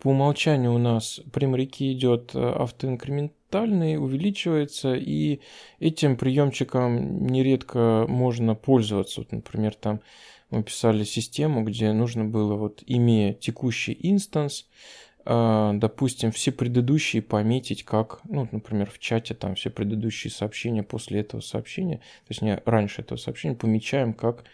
по 0.00 0.08
умолчанию 0.08 0.74
у 0.74 0.78
нас 0.78 1.20
primary 1.32 1.68
key 1.68 1.92
идет 1.92 2.34
э, 2.34 2.38
автоинкремент 2.38 3.32
фрактальный 3.50 3.96
увеличивается, 3.96 4.94
и 4.94 5.40
этим 5.80 6.16
приемчиком 6.16 7.26
нередко 7.26 8.06
можно 8.08 8.54
пользоваться. 8.54 9.20
Вот, 9.20 9.32
например, 9.32 9.74
там 9.74 10.00
мы 10.50 10.62
писали 10.62 11.04
систему, 11.04 11.64
где 11.64 11.92
нужно 11.92 12.24
было, 12.24 12.54
вот, 12.54 12.82
имея 12.86 13.34
текущий 13.34 13.96
инстанс, 14.00 14.66
а, 15.24 15.72
допустим, 15.74 16.30
все 16.30 16.52
предыдущие 16.52 17.22
пометить 17.22 17.84
как, 17.84 18.20
ну, 18.24 18.48
например, 18.52 18.90
в 18.90 18.98
чате 18.98 19.34
там 19.34 19.54
все 19.54 19.70
предыдущие 19.70 20.30
сообщения 20.30 20.82
после 20.82 21.20
этого 21.20 21.40
сообщения, 21.40 22.00
точнее, 22.28 22.62
раньше 22.64 23.02
этого 23.02 23.18
сообщения 23.18 23.56
помечаем 23.56 24.14
как 24.14 24.44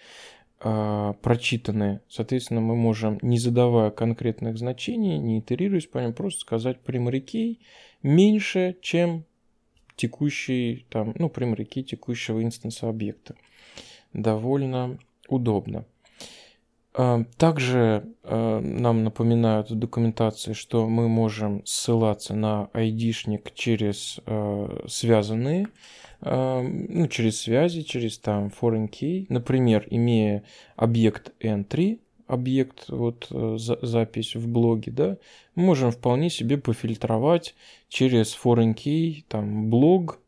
э. 0.61 2.01
Соответственно, 2.09 2.61
мы 2.61 2.77
можем, 2.77 3.19
не 3.23 3.39
задавая 3.39 3.91
конкретных 3.91 4.59
значений, 4.59 5.19
не 5.19 5.41
итерируясь 5.41 5.87
по 5.87 5.99
ним, 5.99 6.13
просто 6.13 6.41
сказать 6.41 6.81
key 7.21 7.59
меньше, 8.03 8.77
чем 8.81 9.25
текущий, 9.97 10.87
там, 10.91 11.15
ну, 11.19 11.29
key 11.65 11.83
текущего 11.83 12.43
инстанса 12.43 12.89
объекта. 12.89 13.35
Довольно 14.13 14.99
удобно. 15.29 15.85
А, 16.95 17.25
также 17.37 18.15
а, 18.23 18.61
нам 18.61 19.05
напоминают 19.05 19.71
в 19.71 19.75
документации, 19.75 20.55
что 20.55 20.89
мы 20.89 21.09
можем 21.09 21.65
ссылаться 21.67 22.35
на 22.35 22.71
ID-шник 22.73 23.53
через 23.55 24.21
связанные, 24.89 25.69
ну, 26.21 27.09
через 27.09 27.41
связи, 27.41 27.83
через 27.83 28.19
там 28.19 28.49
foreign 28.49 28.89
key. 28.89 29.27
Например, 29.29 29.87
имея 29.91 30.45
объект 30.77 31.33
entry, 31.41 32.01
объект, 32.27 32.89
вот 32.89 33.29
э, 33.31 33.57
за, 33.59 33.79
запись 33.83 34.35
в 34.35 34.49
блоге, 34.49 34.93
да, 34.93 35.19
мы 35.55 35.65
можем 35.65 35.91
вполне 35.93 36.31
себе 36.31 36.59
пофильтровать 36.59 37.55
через 37.89 38.37
foreign 38.37 38.75
key, 38.75 39.25
там, 39.29 39.71
блог, 39.71 40.21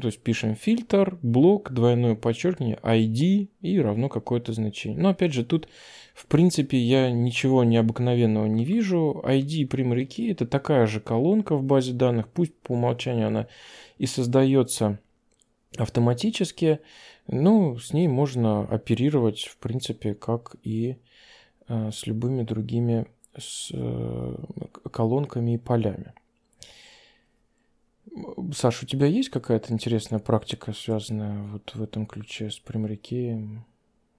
то 0.00 0.08
есть 0.08 0.20
пишем 0.20 0.56
фильтр, 0.56 1.18
блок, 1.22 1.72
двойное 1.72 2.16
подчеркивание, 2.16 2.78
ID 2.82 3.48
и 3.60 3.80
равно 3.80 4.08
какое-то 4.08 4.52
значение. 4.52 5.00
Но 5.00 5.10
опять 5.10 5.32
же, 5.32 5.44
тут 5.44 5.68
в 6.14 6.26
принципе 6.26 6.78
я 6.78 7.10
ничего 7.12 7.62
необыкновенного 7.62 8.46
не 8.46 8.64
вижу. 8.64 9.22
ID 9.24 9.48
и 9.48 9.64
primary 9.64 10.06
key 10.06 10.32
это 10.32 10.46
такая 10.46 10.86
же 10.86 10.98
колонка 10.98 11.54
в 11.54 11.62
базе 11.62 11.92
данных, 11.92 12.28
пусть 12.28 12.54
по 12.54 12.72
умолчанию 12.72 13.28
она 13.28 13.46
и 13.98 14.06
создается 14.06 14.98
автоматически, 15.76 16.80
но 17.26 17.78
с 17.78 17.92
ней 17.92 18.08
можно 18.08 18.62
оперировать 18.62 19.44
в 19.44 19.56
принципе 19.58 20.14
как 20.14 20.56
и 20.62 20.98
Э, 21.66 21.90
с 21.90 22.06
любыми 22.06 22.42
другими 22.42 23.06
с 23.36 23.70
э, 23.72 24.36
колонками 24.92 25.54
и 25.54 25.58
полями. 25.58 26.12
Саша, 28.52 28.84
у 28.84 28.86
тебя 28.86 29.06
есть 29.06 29.30
какая-то 29.30 29.72
интересная 29.72 30.18
практика, 30.18 30.72
связанная 30.72 31.42
вот 31.44 31.74
в 31.74 31.82
этом 31.82 32.06
ключе 32.06 32.50
с 32.50 32.58
примарикеем, 32.58 33.64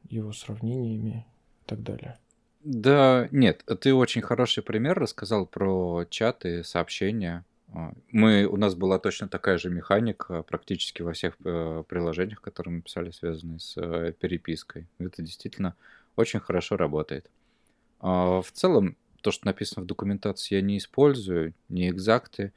его 0.10 0.34
сравнениями 0.34 1.26
и 1.64 1.70
так 1.70 1.84
далее? 1.84 2.18
Да, 2.64 3.30
нет, 3.32 3.64
ты 3.80 3.94
очень 3.94 4.22
хороший 4.22 4.64
пример 4.64 4.98
рассказал 4.98 5.46
про 5.46 6.06
чаты, 6.10 6.64
сообщения. 6.64 7.46
А, 7.74 7.94
мы, 8.12 8.46
у 8.46 8.58
нас 8.58 8.76
была 8.76 9.00
точно 9.00 9.28
такая 9.28 9.58
же 9.58 9.70
механика 9.70 10.44
практически 10.44 11.02
во 11.02 11.14
всех 11.14 11.36
э, 11.44 11.84
приложениях, 11.88 12.42
которые 12.42 12.76
мы 12.76 12.82
писали, 12.82 13.12
связанные 13.12 13.60
с 13.60 13.76
э, 13.78 14.14
перепиской. 14.20 14.88
Это 15.00 15.22
действительно 15.22 15.76
очень 16.16 16.40
хорошо 16.40 16.78
работает. 16.78 17.30
А 18.00 18.42
в 18.42 18.52
целом, 18.52 18.98
то, 19.22 19.32
что 19.32 19.46
написано 19.48 19.84
в 19.84 19.88
документации, 19.88 20.56
я 20.56 20.62
не 20.62 20.78
использую, 20.78 21.54
не 21.70 21.90
экзакты. 21.90 22.54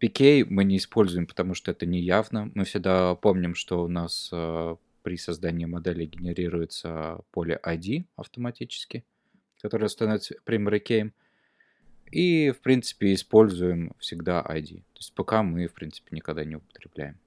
PK 0.00 0.46
мы 0.48 0.64
не 0.64 0.76
используем, 0.76 1.26
потому 1.26 1.54
что 1.54 1.70
это 1.70 1.86
не 1.86 2.00
явно. 2.00 2.50
Мы 2.54 2.64
всегда 2.64 3.14
помним, 3.14 3.54
что 3.54 3.82
у 3.82 3.88
нас 3.88 4.28
э, 4.32 4.76
при 5.02 5.16
создании 5.16 5.64
модели 5.64 6.06
генерируется 6.06 7.20
поле 7.30 7.58
ID 7.64 8.04
автоматически, 8.16 9.04
которое 9.60 9.88
становится 9.88 10.34
key. 10.46 11.12
И, 12.12 12.50
в 12.50 12.60
принципе, 12.60 13.14
используем 13.14 13.92
всегда 13.98 14.44
ID. 14.46 14.76
То 14.76 14.98
есть 14.98 15.14
пока 15.14 15.42
мы, 15.42 15.66
в 15.66 15.72
принципе, 15.72 16.08
никогда 16.12 16.44
не 16.44 16.56
употребляем. 16.56 17.18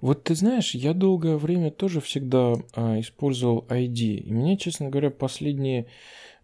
Вот 0.00 0.24
ты 0.24 0.34
знаешь, 0.34 0.74
я 0.74 0.92
долгое 0.92 1.36
время 1.36 1.70
тоже 1.70 2.00
всегда 2.00 2.54
а, 2.74 3.00
использовал 3.00 3.64
ID. 3.68 4.18
И 4.18 4.32
мне, 4.32 4.56
честно 4.56 4.90
говоря, 4.90 5.10
последние 5.10 5.86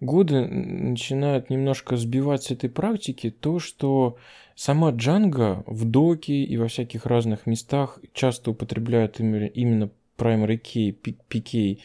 годы 0.01 0.47
начинают 0.47 1.51
немножко 1.51 1.97
сбивать 1.97 2.45
с 2.45 2.51
этой 2.51 2.71
практики 2.71 3.31
то, 3.31 3.59
что 3.59 4.17
сама 4.55 4.91
Django 4.93 5.63
в 5.67 5.85
доке 5.85 6.43
и 6.43 6.57
во 6.57 6.69
всяких 6.69 7.05
разных 7.07 7.47
местах 7.47 7.99
часто 8.15 8.53
употребляет 8.53 9.21
именно 9.21 9.91
primary 10.17 10.61
key, 10.61 10.97
PK. 11.29 11.79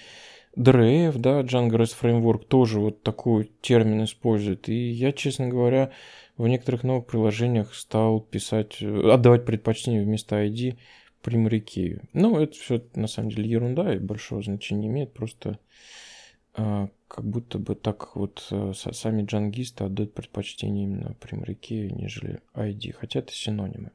DRF, 0.56 1.18
да, 1.18 1.42
Django 1.42 1.78
REST 1.78 1.96
Framework 2.02 2.46
тоже 2.46 2.80
вот 2.80 3.04
такой 3.04 3.52
термин 3.62 4.04
использует. 4.04 4.70
И 4.70 4.90
я, 4.90 5.12
честно 5.12 5.48
говоря, 5.48 5.92
в 6.38 6.48
некоторых 6.48 6.84
новых 6.84 7.06
приложениях 7.06 7.74
стал 7.76 8.22
писать, 8.22 8.82
отдавать 8.82 9.46
предпочтение 9.46 10.04
вместо 10.04 10.44
ID 10.44 10.78
key. 11.24 12.02
Ну, 12.14 12.40
это 12.40 12.54
все 12.54 12.82
на 12.94 13.08
самом 13.08 13.32
деле 13.32 13.50
ерунда 13.50 13.96
и 13.96 14.00
большого 14.00 14.42
значения 14.42 14.82
не 14.82 14.88
имеет. 14.88 15.14
Просто 15.14 15.60
а, 16.54 16.90
как 17.08 17.26
будто 17.26 17.60
бы 17.60 17.76
так 17.76 18.16
вот 18.16 18.48
а, 18.52 18.74
сами 18.74 19.24
джангисты 19.24 19.84
отдают 19.86 20.14
предпочтение 20.14 20.86
именно 20.86 21.16
key, 21.22 21.92
нежели 21.92 22.42
ID. 22.54 22.94
Хотя 22.94 23.20
это 23.20 23.34
синонимы. 23.34 23.92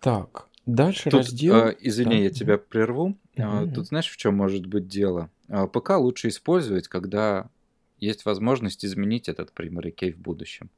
Так, 0.00 0.48
Дальше 0.66 1.10
Тут, 1.10 1.22
раздел. 1.22 1.54
а, 1.54 1.76
извини, 1.80 2.18
да. 2.18 2.22
я 2.24 2.30
тебя 2.30 2.58
прерву. 2.58 3.16
А, 3.36 3.66
Тут 3.66 3.88
знаешь, 3.88 4.08
в 4.08 4.16
чем 4.16 4.36
может 4.36 4.66
быть 4.66 4.86
дело? 4.86 5.30
А, 5.48 5.66
ПК 5.66 5.90
лучше 5.98 6.28
использовать, 6.28 6.88
когда 6.88 7.50
есть 7.98 8.24
возможность 8.24 8.84
изменить 8.84 9.28
этот 9.28 9.52
primary 9.54 9.94
key 9.94 10.12
в 10.12 10.18
будущем. 10.18 10.70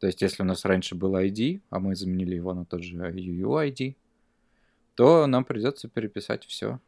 То 0.00 0.06
есть, 0.06 0.22
если 0.22 0.42
у 0.42 0.46
нас 0.46 0.64
раньше 0.64 0.94
был 0.94 1.14
ID, 1.14 1.60
а 1.70 1.78
мы 1.78 1.94
заменили 1.94 2.34
его 2.34 2.54
на 2.54 2.64
тот 2.64 2.82
же 2.82 2.96
UUID, 2.96 3.94
то 4.94 5.26
нам 5.26 5.44
придется 5.44 5.88
переписать 5.88 6.44
все. 6.44 6.80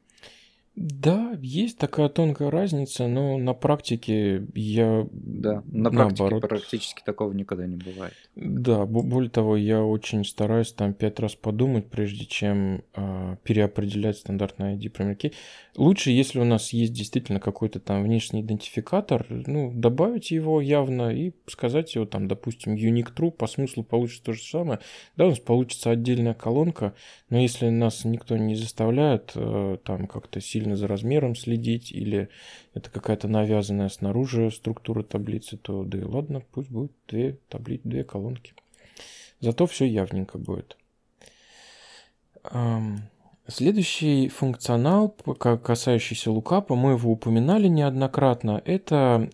Да, 0.77 1.39
есть 1.41 1.79
такая 1.79 2.09
тонкая 2.09 2.51
разница, 2.51 3.07
но 3.07 3.39
на 3.39 3.55
практике 3.55 4.45
я 4.55 5.07
Да, 5.13 5.63
на 5.67 5.93
практике 5.93 6.23
наоборот. 6.25 6.49
практически 6.49 7.01
такого 7.05 7.33
никогда 7.33 7.65
не 7.67 7.77
бывает. 7.77 8.13
Да, 8.35 8.85
более 8.85 9.31
того, 9.31 9.57
я 9.57 9.85
очень 9.85 10.25
стараюсь 10.25 10.73
там 10.73 10.93
пять 10.93 11.21
раз 11.21 11.37
подумать, 11.37 11.89
прежде 11.91 12.25
чем 12.27 12.83
э, 12.97 13.37
переопределять 13.45 14.17
стандартный 14.19 14.75
ID 14.77 14.91
примерки. 14.91 15.33
Лучше, 15.77 16.11
если 16.11 16.41
у 16.41 16.45
нас 16.45 16.73
есть 16.73 16.93
действительно 16.93 17.39
какой-то 17.39 17.79
там 17.79 18.03
внешний 18.03 18.41
идентификатор, 18.41 19.27
ну, 19.29 19.71
добавить 19.73 20.33
его 20.33 20.61
явно 20.61 21.11
и 21.11 21.33
сказать 21.47 21.95
его 21.95 22.05
там, 22.07 22.27
допустим, 22.27 22.75
unique 22.75 23.15
true, 23.15 23.31
по 23.31 23.47
смыслу 23.47 23.85
получится 23.85 24.25
то 24.25 24.33
же 24.33 24.43
самое. 24.43 24.81
Да, 25.17 25.27
у 25.27 25.31
нас 25.31 25.39
получится 25.39 25.91
отдельная 25.91 26.35
колонка, 26.35 26.95
но 27.31 27.39
если 27.39 27.69
нас 27.69 28.05
никто 28.05 28.37
не 28.37 28.55
заставляет 28.57 29.33
э, 29.37 29.79
там 29.85 30.07
как-то 30.09 30.41
сильно 30.41 30.64
сильно 30.65 30.77
за 30.77 30.87
размером 30.89 31.37
следить, 31.37 31.93
или 31.93 32.29
это 32.73 32.91
какая-то 32.91 33.29
навязанная 33.29 33.91
снаружи 33.91 34.51
структура 34.51 35.03
таблицы, 35.03 35.59
то 35.59 35.85
да 35.85 35.99
и 35.99 36.03
ладно, 36.03 36.43
пусть 36.53 36.71
будет 36.71 36.93
две 37.07 37.39
таблицы, 37.49 37.83
две 37.85 38.03
колонки. 38.05 38.55
Зато 39.41 39.67
все 39.67 39.85
явненько 39.85 40.39
будет. 40.39 40.79
Следующий 43.47 44.29
функционал, 44.29 45.11
касающийся 45.11 46.31
лукапа, 46.31 46.75
мы 46.75 46.93
его 46.93 47.13
упоминали 47.13 47.69
неоднократно, 47.69 48.63
это, 48.65 49.31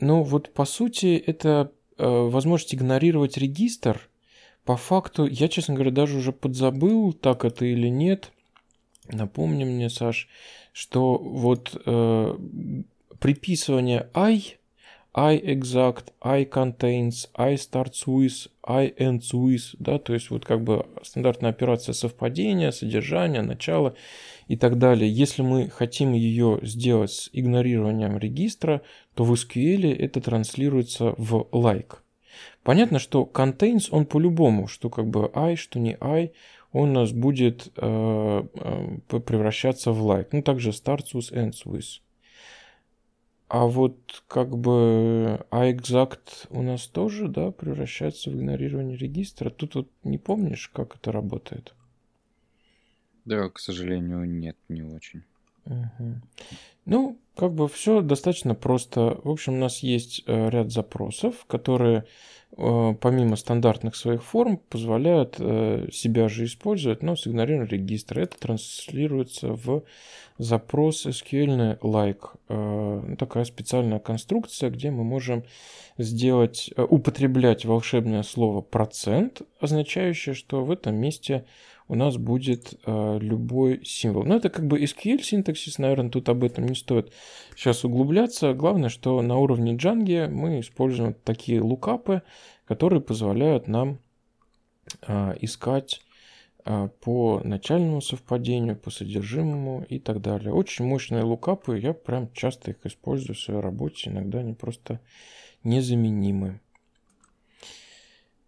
ну 0.00 0.22
вот 0.22 0.54
по 0.54 0.64
сути, 0.64 1.22
это 1.26 1.72
э, 1.98 2.06
возможность 2.06 2.74
игнорировать 2.74 3.36
регистр. 3.36 4.08
По 4.64 4.76
факту, 4.76 5.26
я, 5.26 5.48
честно 5.48 5.74
говоря, 5.74 5.90
даже 5.90 6.18
уже 6.18 6.32
подзабыл, 6.32 7.12
так 7.12 7.44
это 7.44 7.64
или 7.64 7.88
нет. 7.88 8.32
Напомни 9.08 9.64
мне, 9.64 9.90
Саш, 9.90 10.28
что 10.72 11.16
вот 11.18 11.80
э, 11.86 12.38
приписывание 13.18 14.08
I, 14.14 14.42
I 15.14 15.38
exact, 15.38 16.12
I 16.20 16.44
contains, 16.44 17.28
I 17.34 17.54
starts 17.54 18.06
with, 18.06 18.50
I 18.62 18.92
ends 18.98 19.32
with, 19.32 19.74
да, 19.78 19.98
то 19.98 20.12
есть 20.12 20.28
вот 20.28 20.44
как 20.44 20.62
бы 20.62 20.84
стандартная 21.02 21.50
операция 21.50 21.94
совпадения, 21.94 22.70
содержания, 22.70 23.40
начала 23.40 23.94
и 24.46 24.56
так 24.56 24.78
далее. 24.78 25.10
Если 25.10 25.40
мы 25.40 25.70
хотим 25.70 26.12
ее 26.12 26.58
сделать 26.62 27.12
с 27.12 27.30
игнорированием 27.32 28.18
регистра, 28.18 28.82
то 29.14 29.24
в 29.24 29.32
SQL 29.32 29.94
это 29.94 30.20
транслируется 30.20 31.14
в 31.16 31.48
like. 31.50 32.00
Понятно, 32.62 32.98
что 32.98 33.22
contains 33.32 33.88
он 33.90 34.04
по-любому, 34.04 34.66
что 34.66 34.90
как 34.90 35.06
бы 35.06 35.30
I, 35.34 35.56
что 35.56 35.78
не 35.78 35.96
I, 35.98 36.32
он 36.76 36.90
у 36.90 37.00
нас 37.00 37.12
будет 37.12 37.72
э, 37.76 38.46
э, 38.54 39.20
превращаться 39.20 39.92
в 39.92 40.06
like. 40.06 40.28
Ну, 40.32 40.42
также 40.42 40.70
starts 40.70 41.14
with, 41.14 41.32
with. 41.64 42.00
А 43.48 43.64
вот 43.64 44.22
как 44.28 44.58
бы 44.58 45.40
iExact 45.50 46.48
у 46.50 46.62
нас 46.62 46.86
тоже, 46.86 47.28
да, 47.28 47.50
превращается 47.50 48.28
в 48.28 48.34
игнорирование 48.34 48.98
регистра. 48.98 49.48
Тут 49.48 49.74
вот 49.74 49.88
не 50.04 50.18
помнишь, 50.18 50.68
как 50.68 50.96
это 50.96 51.12
работает? 51.12 51.74
Да, 53.24 53.48
к 53.48 53.58
сожалению, 53.58 54.24
нет, 54.24 54.58
не 54.68 54.82
очень. 54.82 55.22
Ну, 56.84 57.18
как 57.36 57.52
бы 57.52 57.68
все 57.68 58.00
достаточно 58.00 58.54
просто. 58.54 59.18
В 59.24 59.30
общем, 59.30 59.54
у 59.54 59.58
нас 59.58 59.80
есть 59.80 60.22
э, 60.26 60.50
ряд 60.50 60.70
запросов, 60.70 61.44
которые 61.46 62.06
Э, 62.58 62.94
помимо 63.00 63.36
стандартных 63.36 63.96
своих 63.96 64.22
форм, 64.22 64.58
позволяют 64.70 65.36
э, 65.38 65.88
себя 65.92 66.28
же 66.28 66.46
использовать, 66.46 67.02
но 67.02 67.14
с 67.14 67.26
игнорированием 67.26 67.68
регистра. 67.68 68.20
Это 68.20 68.38
транслируется 68.38 69.52
в 69.52 69.82
запрос 70.38 71.06
SQL 71.06 71.78
like. 71.80 72.20
Ну, 72.48 73.16
такая 73.16 73.44
специальная 73.44 73.98
конструкция, 73.98 74.70
где 74.70 74.90
мы 74.90 75.02
можем 75.02 75.44
сделать, 75.98 76.70
употреблять 76.76 77.64
волшебное 77.64 78.22
слово 78.22 78.60
процент, 78.60 79.42
означающее, 79.60 80.34
что 80.34 80.62
в 80.62 80.70
этом 80.70 80.94
месте 80.94 81.46
у 81.88 81.94
нас 81.94 82.16
будет 82.16 82.74
э, 82.84 83.18
любой 83.20 83.84
символ. 83.84 84.24
Но 84.24 84.36
это 84.36 84.48
как 84.50 84.66
бы 84.66 84.82
SQL 84.82 85.22
синтаксис, 85.22 85.78
наверное, 85.78 86.10
тут 86.10 86.28
об 86.28 86.42
этом 86.42 86.66
не 86.66 86.74
стоит 86.74 87.12
сейчас 87.54 87.84
углубляться. 87.84 88.54
Главное, 88.54 88.88
что 88.88 89.22
на 89.22 89.36
уровне 89.36 89.74
Django 89.74 90.28
мы 90.28 90.60
используем 90.60 91.14
такие 91.14 91.60
лукапы, 91.60 92.22
которые 92.64 93.00
позволяют 93.00 93.68
нам 93.68 94.00
э, 95.06 95.34
искать 95.40 96.00
э, 96.64 96.88
по 97.00 97.40
начальному 97.44 98.00
совпадению, 98.00 98.76
по 98.76 98.90
содержимому 98.90 99.86
и 99.88 100.00
так 100.00 100.20
далее. 100.20 100.52
Очень 100.52 100.86
мощные 100.86 101.22
лукапы, 101.22 101.78
я 101.78 101.92
прям 101.92 102.32
часто 102.32 102.72
их 102.72 102.84
использую 102.84 103.36
в 103.36 103.40
своей 103.40 103.60
работе, 103.60 104.10
иногда 104.10 104.40
они 104.40 104.54
просто 104.54 105.00
незаменимы. 105.62 106.60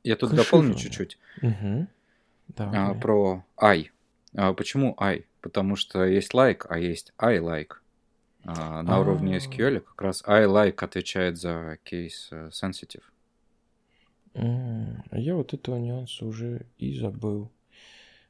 Я 0.03 0.17
тут 0.17 0.35
дополню 0.35 0.75
чуть-чуть. 0.75 1.19
Угу. 1.43 1.87
Да, 2.49 2.71
а, 2.75 2.95
про 2.95 3.45
I. 3.57 3.91
А, 4.35 4.53
почему 4.53 4.95
I? 4.99 5.25
Потому 5.41 5.77
что 5.77 6.05
есть 6.05 6.35
like, 6.35 6.67
а 6.69 6.79
есть 6.79 7.13
I 7.19 7.39
like. 7.39 7.73
А, 8.45 8.83
на 8.83 8.95
А-а-а. 8.95 9.01
уровне 9.01 9.37
SQL 9.37 9.81
как 9.81 10.01
раз 10.01 10.23
I 10.27 10.45
like 10.45 10.83
отвечает 10.83 11.37
за 11.39 11.79
case 11.85 12.29
э, 12.31 12.51
sensitive. 12.51 13.03
А 14.35 15.19
я 15.19 15.35
вот 15.35 15.53
этого 15.55 15.77
нюанса 15.77 16.25
уже 16.25 16.67
и 16.79 16.97
забыл 16.99 17.51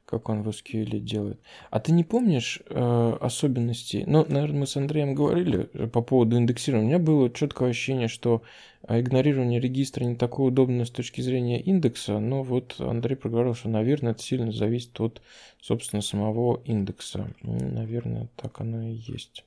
как 0.09 0.27
он 0.29 0.41
в 0.41 0.49
SQL 0.49 0.99
делает. 0.99 1.39
А 1.69 1.79
ты 1.79 1.91
не 1.91 2.03
помнишь 2.03 2.61
э, 2.65 3.17
особенностей? 3.21 4.05
Ну, 4.07 4.25
наверное, 4.27 4.61
мы 4.61 4.67
с 4.67 4.75
Андреем 4.75 5.13
говорили 5.13 5.65
по 5.93 6.01
поводу 6.01 6.35
индексирования. 6.35 6.85
У 6.85 6.89
меня 6.89 6.99
было 6.99 7.29
четкое 7.29 7.69
ощущение, 7.69 8.07
что 8.07 8.41
э, 8.87 8.99
игнорирование 8.99 9.59
регистра 9.59 10.03
не 10.03 10.15
такое 10.15 10.47
удобное 10.47 10.85
с 10.85 10.89
точки 10.89 11.21
зрения 11.21 11.61
индекса, 11.61 12.17
но 12.17 12.41
вот 12.41 12.75
Андрей 12.79 13.15
проговорил, 13.15 13.53
что, 13.53 13.69
наверное, 13.69 14.13
это 14.13 14.23
сильно 14.23 14.51
зависит 14.51 14.99
от, 14.99 15.21
собственно, 15.61 16.01
самого 16.01 16.59
индекса. 16.65 17.31
Ну, 17.43 17.59
наверное, 17.71 18.29
так 18.35 18.59
оно 18.61 18.81
и 18.81 18.93
есть. 18.93 19.45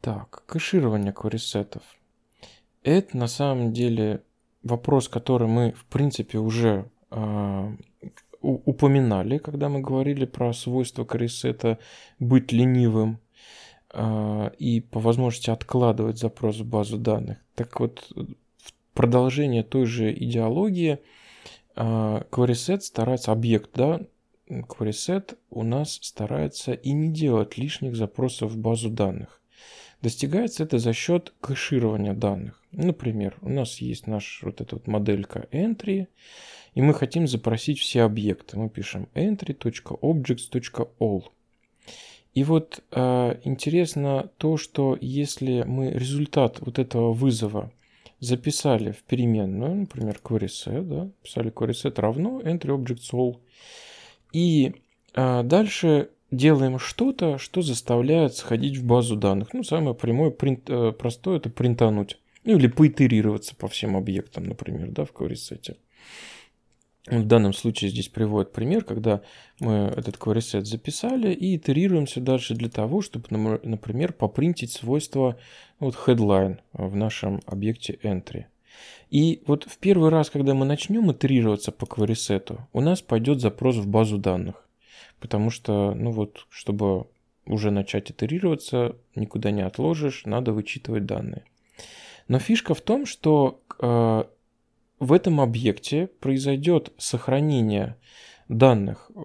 Так, 0.00 0.44
кэширование 0.46 1.12
кварисетов. 1.12 1.82
это 2.84 3.16
на 3.16 3.26
самом 3.26 3.72
деле 3.72 4.22
вопрос, 4.62 5.08
который 5.08 5.48
мы, 5.48 5.72
в 5.72 5.84
принципе, 5.86 6.38
уже 6.38 6.88
э, 7.10 7.76
упоминали, 8.40 9.38
когда 9.38 9.68
мы 9.68 9.80
говорили 9.80 10.24
про 10.24 10.52
свойство 10.52 11.04
корисета 11.04 11.78
быть 12.18 12.52
ленивым 12.52 13.18
э, 13.92 14.50
и 14.58 14.80
по 14.80 15.00
возможности 15.00 15.50
откладывать 15.50 16.18
запрос 16.18 16.58
в 16.58 16.66
базу 16.66 16.98
данных. 16.98 17.38
Так 17.54 17.80
вот, 17.80 18.10
в 18.14 18.72
продолжение 18.94 19.62
той 19.62 19.86
же 19.86 20.12
идеологии 20.12 20.98
queryset 21.76 22.80
старается 22.80 23.30
объект, 23.30 23.70
да, 23.74 24.00
queryset 24.48 25.36
у 25.50 25.62
нас 25.62 25.98
старается 26.02 26.72
и 26.72 26.90
не 26.92 27.08
делать 27.12 27.56
лишних 27.56 27.94
запросов 27.94 28.52
в 28.52 28.58
базу 28.58 28.90
данных. 28.90 29.40
Достигается 30.02 30.64
это 30.64 30.78
за 30.78 30.92
счет 30.92 31.32
кэширования 31.40 32.14
данных. 32.14 32.62
Например, 32.72 33.36
у 33.42 33.48
нас 33.48 33.78
есть 33.78 34.06
наш 34.06 34.40
вот 34.42 34.60
эта 34.60 34.76
вот 34.76 34.86
моделька 34.86 35.48
entry, 35.52 36.06
и 36.78 36.80
мы 36.80 36.94
хотим 36.94 37.26
запросить 37.26 37.80
все 37.80 38.02
объекты. 38.02 38.56
Мы 38.56 38.68
пишем 38.68 39.08
entry.objects.all. 39.16 41.24
И 42.34 42.44
вот 42.44 42.84
э, 42.92 43.40
интересно 43.42 44.30
то, 44.38 44.56
что 44.56 44.96
если 45.00 45.64
мы 45.64 45.90
результат 45.90 46.60
вот 46.60 46.78
этого 46.78 47.12
вызова 47.12 47.72
записали 48.20 48.92
в 48.92 49.02
переменную, 49.02 49.74
например, 49.74 50.20
querySet, 50.22 50.82
да, 50.82 51.10
писали 51.20 51.50
querySet 51.50 52.00
равно 52.00 52.40
entry.objects.all, 52.42 53.40
и 54.32 54.76
э, 55.14 55.42
дальше 55.42 56.10
делаем 56.30 56.78
что-то, 56.78 57.38
что 57.38 57.60
заставляет 57.60 58.36
сходить 58.36 58.76
в 58.76 58.86
базу 58.86 59.16
данных. 59.16 59.52
Ну, 59.52 59.64
самое 59.64 59.96
прямое, 59.96 60.30
принт, 60.30 60.70
э, 60.70 60.92
простое 60.92 61.38
это 61.38 61.50
принтануть. 61.50 62.20
Ну, 62.44 62.56
или 62.56 62.68
поитерироваться 62.68 63.56
по 63.56 63.66
всем 63.66 63.96
объектам, 63.96 64.44
например, 64.44 64.92
да, 64.92 65.04
в 65.04 65.10
querySet. 65.10 65.76
В 67.10 67.24
данном 67.24 67.54
случае 67.54 67.90
здесь 67.90 68.08
приводит 68.08 68.52
пример, 68.52 68.84
когда 68.84 69.22
мы 69.60 69.92
этот 69.96 70.16
querySet 70.16 70.64
записали 70.64 71.32
и 71.32 71.56
итерируемся 71.56 72.20
дальше 72.20 72.54
для 72.54 72.68
того, 72.68 73.00
чтобы, 73.00 73.26
например, 73.30 74.12
попринтить 74.12 74.72
свойства 74.72 75.38
ну, 75.80 75.86
вот 75.86 75.96
headline 76.06 76.58
в 76.72 76.94
нашем 76.96 77.40
объекте 77.46 77.98
entry. 78.02 78.44
И 79.10 79.42
вот 79.46 79.64
в 79.64 79.78
первый 79.78 80.10
раз, 80.10 80.28
когда 80.28 80.52
мы 80.52 80.66
начнем 80.66 81.10
итерироваться 81.10 81.72
по 81.72 81.86
querySet, 81.86 82.58
у 82.72 82.80
нас 82.80 83.00
пойдет 83.00 83.40
запрос 83.40 83.76
в 83.76 83.86
базу 83.86 84.18
данных. 84.18 84.68
Потому 85.18 85.50
что, 85.50 85.94
ну 85.94 86.10
вот, 86.10 86.46
чтобы 86.50 87.06
уже 87.46 87.70
начать 87.70 88.10
итерироваться, 88.10 88.96
никуда 89.14 89.50
не 89.50 89.62
отложишь, 89.62 90.26
надо 90.26 90.52
вычитывать 90.52 91.06
данные. 91.06 91.44
Но 92.28 92.38
фишка 92.38 92.74
в 92.74 92.82
том, 92.82 93.06
что 93.06 93.62
э, 93.80 94.24
в 95.00 95.12
этом 95.12 95.40
объекте 95.40 96.08
произойдет 96.20 96.92
сохранение 96.98 97.96
данных, 98.48 99.10
э, 99.14 99.20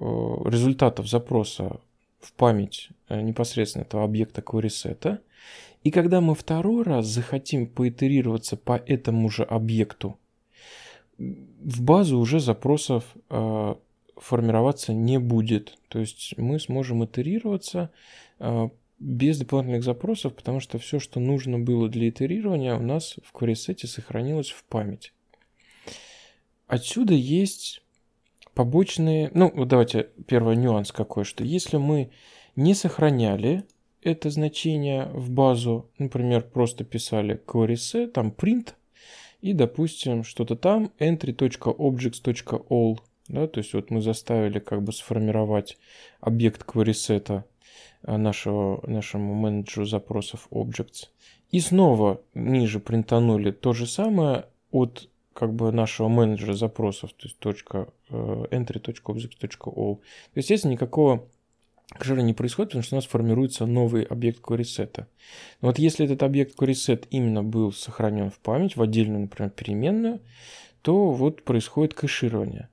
результатов 0.45 1.07
запроса 1.09 1.79
в 2.19 2.33
память 2.33 2.89
э, 3.09 3.21
непосредственно 3.21 3.83
этого 3.83 4.03
объекта 4.03 4.41
querySet. 4.41 5.19
И 5.83 5.91
когда 5.91 6.21
мы 6.21 6.35
второй 6.35 6.83
раз 6.83 7.07
захотим 7.07 7.67
поитерироваться 7.67 8.55
по 8.55 8.77
этому 8.77 9.29
же 9.29 9.43
объекту, 9.43 10.17
в 11.17 11.81
базу 11.81 12.19
уже 12.19 12.39
запросов 12.39 13.03
э, 13.29 13.75
формироваться 14.17 14.93
не 14.93 15.19
будет. 15.19 15.77
То 15.89 15.99
есть 15.99 16.35
мы 16.37 16.59
сможем 16.59 17.03
итерироваться 17.03 17.91
без 18.99 19.37
дополнительных 19.37 19.83
запросов, 19.83 20.33
потому 20.33 20.59
что 20.59 20.77
все, 20.77 20.99
что 20.99 21.19
нужно 21.19 21.59
было 21.59 21.89
для 21.89 22.09
итерирования, 22.09 22.75
у 22.75 22.81
нас 22.81 23.15
в 23.23 23.35
querySet 23.35 23.85
сохранилось 23.85 24.49
в 24.51 24.63
память. 24.63 25.13
Отсюда 26.67 27.13
есть 27.13 27.83
побочные... 28.53 29.31
Ну, 29.33 29.51
вот 29.53 29.67
давайте 29.67 30.09
первый 30.27 30.55
нюанс 30.55 30.91
какой, 30.91 31.23
что 31.23 31.43
если 31.43 31.77
мы 31.77 32.11
не 32.55 32.73
сохраняли 32.73 33.63
это 34.01 34.29
значение 34.29 35.05
в 35.13 35.29
базу, 35.29 35.89
например, 35.97 36.43
просто 36.43 36.83
писали 36.83 37.41
queryset, 37.45 38.07
там 38.07 38.33
print, 38.35 38.73
и, 39.41 39.53
допустим, 39.53 40.23
что-то 40.23 40.55
там 40.55 40.91
entry.objects.all, 40.99 42.97
да, 43.27 43.47
то 43.47 43.59
есть 43.59 43.73
вот 43.73 43.89
мы 43.89 44.01
заставили 44.01 44.59
как 44.59 44.83
бы 44.83 44.93
сформировать 44.93 45.77
объект 46.19 46.63
queryset 46.65 47.43
э, 48.03 48.17
нашего, 48.17 48.85
нашему 48.87 49.33
менеджеру 49.33 49.85
запросов 49.85 50.47
objects, 50.51 51.07
и 51.51 51.59
снова 51.59 52.21
ниже 52.33 52.79
принтанули 52.79 53.51
то 53.51 53.73
же 53.73 53.85
самое 53.87 54.45
от 54.71 55.09
как 55.33 55.53
бы 55.53 55.71
нашего 55.71 56.07
менеджера 56.07 56.53
запросов, 56.53 57.11
то 57.13 57.27
есть 57.27 57.39
точка, 57.39 57.87
э, 58.09 58.45
entry.object.all, 58.51 59.95
то 59.95 60.01
есть, 60.35 60.49
естественно, 60.49 60.73
никакого 60.73 61.27
кэшера 61.97 62.21
не 62.21 62.33
происходит, 62.33 62.69
потому 62.69 62.83
что 62.83 62.95
у 62.95 62.97
нас 62.97 63.05
формируется 63.05 63.65
новый 63.65 64.03
объект 64.03 64.41
queryset. 64.41 65.05
Но 65.61 65.67
вот 65.67 65.79
если 65.79 66.05
этот 66.05 66.23
объект 66.23 66.59
queryset 66.59 67.07
именно 67.09 67.43
был 67.43 67.71
сохранен 67.71 68.29
в 68.29 68.39
память, 68.39 68.75
в 68.75 68.81
отдельную, 68.81 69.21
например, 69.21 69.51
переменную, 69.51 70.21
то 70.81 71.11
вот 71.11 71.43
происходит 71.43 71.93
кэширование. 71.93 72.69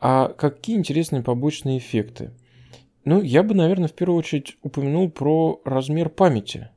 А 0.00 0.28
какие 0.28 0.76
интересные 0.76 1.22
побочные 1.22 1.78
эффекты? 1.78 2.32
Ну, 3.04 3.20
я 3.20 3.42
бы, 3.42 3.54
наверное, 3.54 3.88
в 3.88 3.92
первую 3.92 4.18
очередь 4.18 4.56
упомянул 4.62 5.10
про 5.10 5.60
размер 5.64 6.08
памяти. 6.08 6.70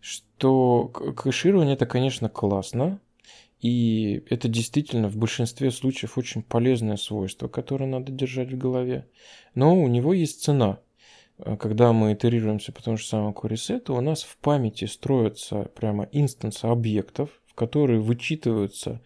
Что 0.00 0.88
кэширование 0.88 1.74
это, 1.74 1.86
конечно, 1.86 2.28
классно, 2.28 3.00
и 3.60 4.22
это 4.30 4.48
действительно 4.48 5.08
в 5.08 5.16
большинстве 5.16 5.70
случаев 5.70 6.16
очень 6.16 6.42
полезное 6.42 6.96
свойство, 6.96 7.48
которое 7.48 7.86
надо 7.86 8.10
держать 8.10 8.52
в 8.52 8.58
голове. 8.58 9.06
Но 9.54 9.76
у 9.76 9.86
него 9.86 10.14
есть 10.14 10.42
цена. 10.42 10.80
Э, 11.38 11.56
когда 11.56 11.92
мы 11.92 12.14
итерируемся 12.14 12.72
по 12.72 12.82
тому 12.82 12.96
же 12.96 13.06
самому 13.06 13.32
queryset, 13.32 13.90
у 13.92 14.00
нас 14.00 14.22
в 14.22 14.36
памяти 14.38 14.86
строятся 14.86 15.70
прямо 15.74 16.08
инстансы 16.12 16.64
объектов, 16.64 17.30
в 17.46 17.54
которые 17.54 18.00
вычитываются 18.00 19.02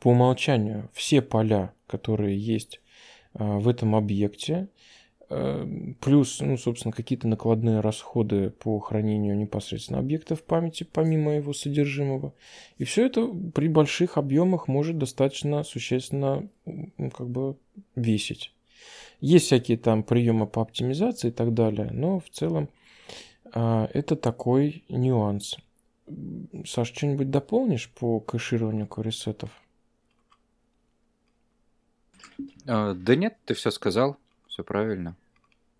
по 0.00 0.10
умолчанию 0.10 0.90
все 0.94 1.20
поля, 1.20 1.74
которые 1.86 2.38
есть 2.38 2.80
э, 3.34 3.44
в 3.44 3.68
этом 3.68 3.94
объекте. 3.94 4.68
Эм, 5.30 5.94
плюс, 6.00 6.40
ну, 6.40 6.56
собственно, 6.56 6.92
какие-то 6.92 7.28
накладные 7.28 7.80
расходы 7.80 8.48
по 8.48 8.78
хранению 8.78 9.36
непосредственно 9.36 9.98
объекта 9.98 10.34
в 10.34 10.42
памяти, 10.42 10.84
помимо 10.90 11.34
его 11.34 11.52
содержимого. 11.52 12.32
И 12.78 12.84
все 12.84 13.04
это 13.06 13.28
при 13.54 13.68
больших 13.68 14.16
объемах 14.16 14.68
может 14.68 14.96
достаточно 14.96 15.64
существенно 15.64 16.48
как 17.14 17.28
бы 17.28 17.58
весить. 17.94 18.54
Есть 19.20 19.46
всякие 19.46 19.76
там 19.76 20.02
приемы 20.02 20.46
по 20.46 20.62
оптимизации 20.62 21.28
и 21.28 21.32
так 21.32 21.52
далее, 21.52 21.90
но 21.92 22.20
в 22.20 22.30
целом 22.30 22.70
а, 23.52 23.90
это 23.92 24.16
такой 24.16 24.84
нюанс. 24.88 25.58
Саш, 26.64 26.88
что-нибудь 26.88 27.30
дополнишь 27.30 27.90
по 27.90 28.18
кэшированию 28.20 28.86
коресетов? 28.86 29.50
А, 32.66 32.94
да 32.94 33.14
нет, 33.14 33.36
ты 33.44 33.52
все 33.52 33.70
сказал 33.70 34.16
все 34.58 34.64
правильно. 34.64 35.14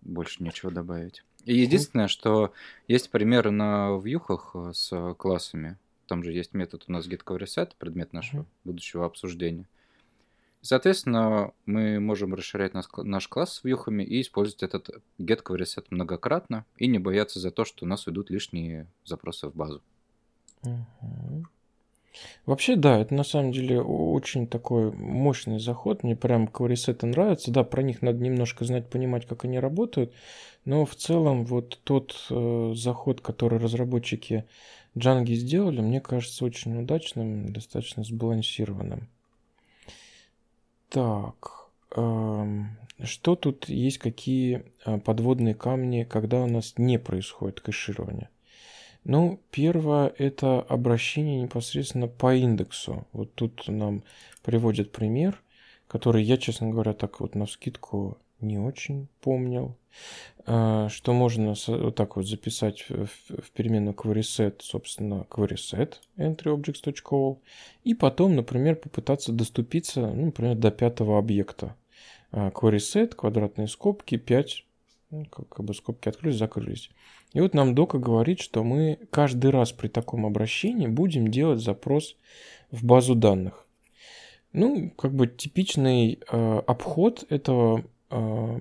Больше 0.01 0.41
нечего 0.41 0.71
добавить. 0.71 1.25
И 1.43 1.53
единственное, 1.53 2.07
что 2.07 2.53
есть 2.87 3.09
примеры 3.09 3.51
на 3.51 3.97
вьюхах 3.97 4.51
э, 4.53 4.71
с 4.73 5.13
классами. 5.15 5.77
Там 6.07 6.23
же 6.23 6.31
есть 6.31 6.53
метод 6.53 6.85
у 6.87 6.91
нас 6.93 7.05
getQuerySet, 7.05 7.71
предмет 7.77 8.13
нашего 8.13 8.45
будущего 8.63 9.05
обсуждения. 9.05 9.65
Соответственно, 10.61 11.51
мы 11.65 11.99
можем 11.99 12.33
расширять 12.33 12.73
наш, 12.73 12.85
наш 12.95 13.27
класс 13.27 13.55
с 13.55 13.63
вьюхами 13.65 14.03
и 14.03 14.21
использовать 14.21 14.63
этот 14.63 15.01
getQuerySet 15.19 15.87
многократно 15.89 16.65
и 16.77 16.87
не 16.87 16.99
бояться 16.99 17.41
за 17.41 17.51
то, 17.51 17.65
что 17.65 17.83
у 17.83 17.87
нас 17.87 18.07
уйдут 18.07 18.29
лишние 18.29 18.87
запросы 19.03 19.47
в 19.47 19.55
базу. 19.55 19.81
Угу. 20.63 21.45
Вообще, 22.45 22.75
да, 22.75 22.99
это 22.99 23.13
на 23.13 23.23
самом 23.23 23.51
деле 23.51 23.81
очень 23.81 24.47
такой 24.47 24.91
мощный 24.91 25.59
заход. 25.59 26.03
Мне 26.03 26.15
прям 26.15 26.47
кварисеты 26.47 27.05
нравятся. 27.05 27.51
Да, 27.51 27.63
про 27.63 27.81
них 27.81 28.01
надо 28.01 28.19
немножко 28.19 28.65
знать, 28.65 28.89
понимать, 28.89 29.25
как 29.25 29.45
они 29.45 29.59
работают. 29.59 30.13
Но 30.65 30.85
в 30.85 30.95
целом 30.95 31.45
вот 31.45 31.79
тот 31.83 32.27
э, 32.29 32.73
заход, 32.75 33.21
который 33.21 33.59
разработчики 33.59 34.45
Django 34.95 35.33
сделали, 35.33 35.81
мне 35.81 36.01
кажется 36.01 36.45
очень 36.45 36.77
удачным, 36.79 37.51
достаточно 37.53 38.03
сбалансированным. 38.03 39.07
Так, 40.89 41.69
э, 41.95 42.63
что 43.03 43.35
тут 43.35 43.69
есть, 43.69 43.99
какие 43.99 44.65
э, 44.85 44.99
подводные 44.99 45.53
камни, 45.53 46.03
когда 46.03 46.41
у 46.41 46.47
нас 46.47 46.73
не 46.77 46.97
происходит 46.97 47.61
кэширование? 47.61 48.29
Ну, 49.11 49.39
первое– 49.49 50.13
это 50.19 50.61
обращение 50.61 51.41
непосредственно 51.41 52.07
по 52.07 52.35
индексу. 52.35 53.07
Вот 53.11 53.33
тут 53.33 53.67
нам 53.67 54.03
приводят 54.43 54.91
пример, 54.91 55.41
который 55.87 56.21
я, 56.21 56.37
честно 56.37 56.69
говоря, 56.69 56.93
так 56.93 57.19
вот 57.19 57.33
на 57.33 57.47
скидку 57.47 58.19
не 58.39 58.59
очень 58.59 59.07
помнил. 59.21 59.75
А, 60.45 60.89
что 60.89 61.13
можно 61.13 61.55
вот 61.65 61.95
так 61.95 62.17
вот 62.17 62.27
записать 62.27 62.85
в 62.87 63.49
переменную 63.55 63.95
querySet, 63.95 64.57
собственно, 64.59 65.25
querySet 65.27 65.95
entryObjects.call, 66.17 67.39
и 67.83 67.95
потом, 67.95 68.35
например, 68.35 68.75
попытаться 68.75 69.31
доступиться, 69.31 70.01
ну, 70.01 70.25
например, 70.27 70.55
до 70.55 70.69
пятого 70.69 71.17
объекта. 71.17 71.75
А, 72.31 72.51
querySet, 72.51 73.15
квадратные 73.15 73.69
скобки, 73.69 74.17
5, 74.17 74.65
ну, 74.67 74.68
как 75.09 75.63
бы 75.65 75.73
скобки 75.73 76.09
открылись, 76.09 76.37
закрылись. 76.37 76.91
И 77.33 77.41
вот 77.41 77.53
нам 77.53 77.75
дока 77.75 77.97
говорит, 77.97 78.39
что 78.39 78.63
мы 78.63 78.99
каждый 79.11 79.51
раз 79.51 79.71
при 79.71 79.87
таком 79.87 80.25
обращении 80.25 80.87
будем 80.87 81.29
делать 81.29 81.61
запрос 81.61 82.15
в 82.71 82.85
базу 82.85 83.15
данных. 83.15 83.65
Ну, 84.51 84.91
как 84.91 85.13
бы 85.13 85.27
типичный 85.27 86.19
э, 86.19 86.61
обход 86.65 87.25
этого, 87.29 87.85
э, 88.09 88.59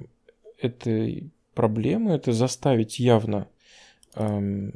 этой 0.61 1.31
проблемы– 1.55 2.11
это 2.13 2.33
заставить 2.33 2.99
явно 2.99 3.49
э, 4.15 4.71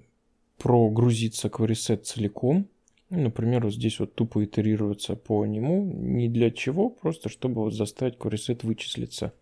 прогрузиться 0.57 1.49
queryset 1.49 2.03
целиком. 2.03 2.67
Ну, 3.11 3.21
например, 3.21 3.65
вот 3.65 3.75
здесь 3.75 4.01
вот 4.01 4.15
тупо 4.15 4.43
итерироваться 4.43 5.17
по 5.17 5.45
нему, 5.45 5.85
ни 5.85 6.29
для 6.29 6.51
чего, 6.51 6.89
просто 6.89 7.29
чтобы 7.29 7.63
вот 7.63 7.75
заставить 7.75 8.17
queryset 8.17 8.67
вычислиться. 8.67 9.35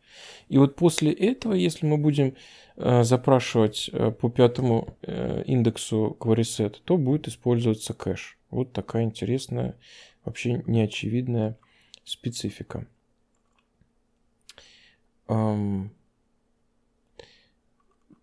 И 0.48 0.58
вот 0.58 0.76
после 0.76 1.12
этого, 1.12 1.54
если 1.54 1.86
мы 1.86 1.96
будем 1.96 2.34
э, 2.76 3.04
запрашивать 3.04 3.88
э, 3.92 4.10
по 4.10 4.28
пятому 4.28 4.96
э, 5.02 5.44
индексу 5.46 6.16
queryset, 6.18 6.76
то 6.84 6.96
будет 6.96 7.28
использоваться 7.28 7.94
кэш. 7.94 8.38
Вот 8.50 8.72
такая 8.72 9.04
интересная, 9.04 9.76
вообще 10.24 10.62
неочевидная 10.66 11.56
специфика. 12.04 12.86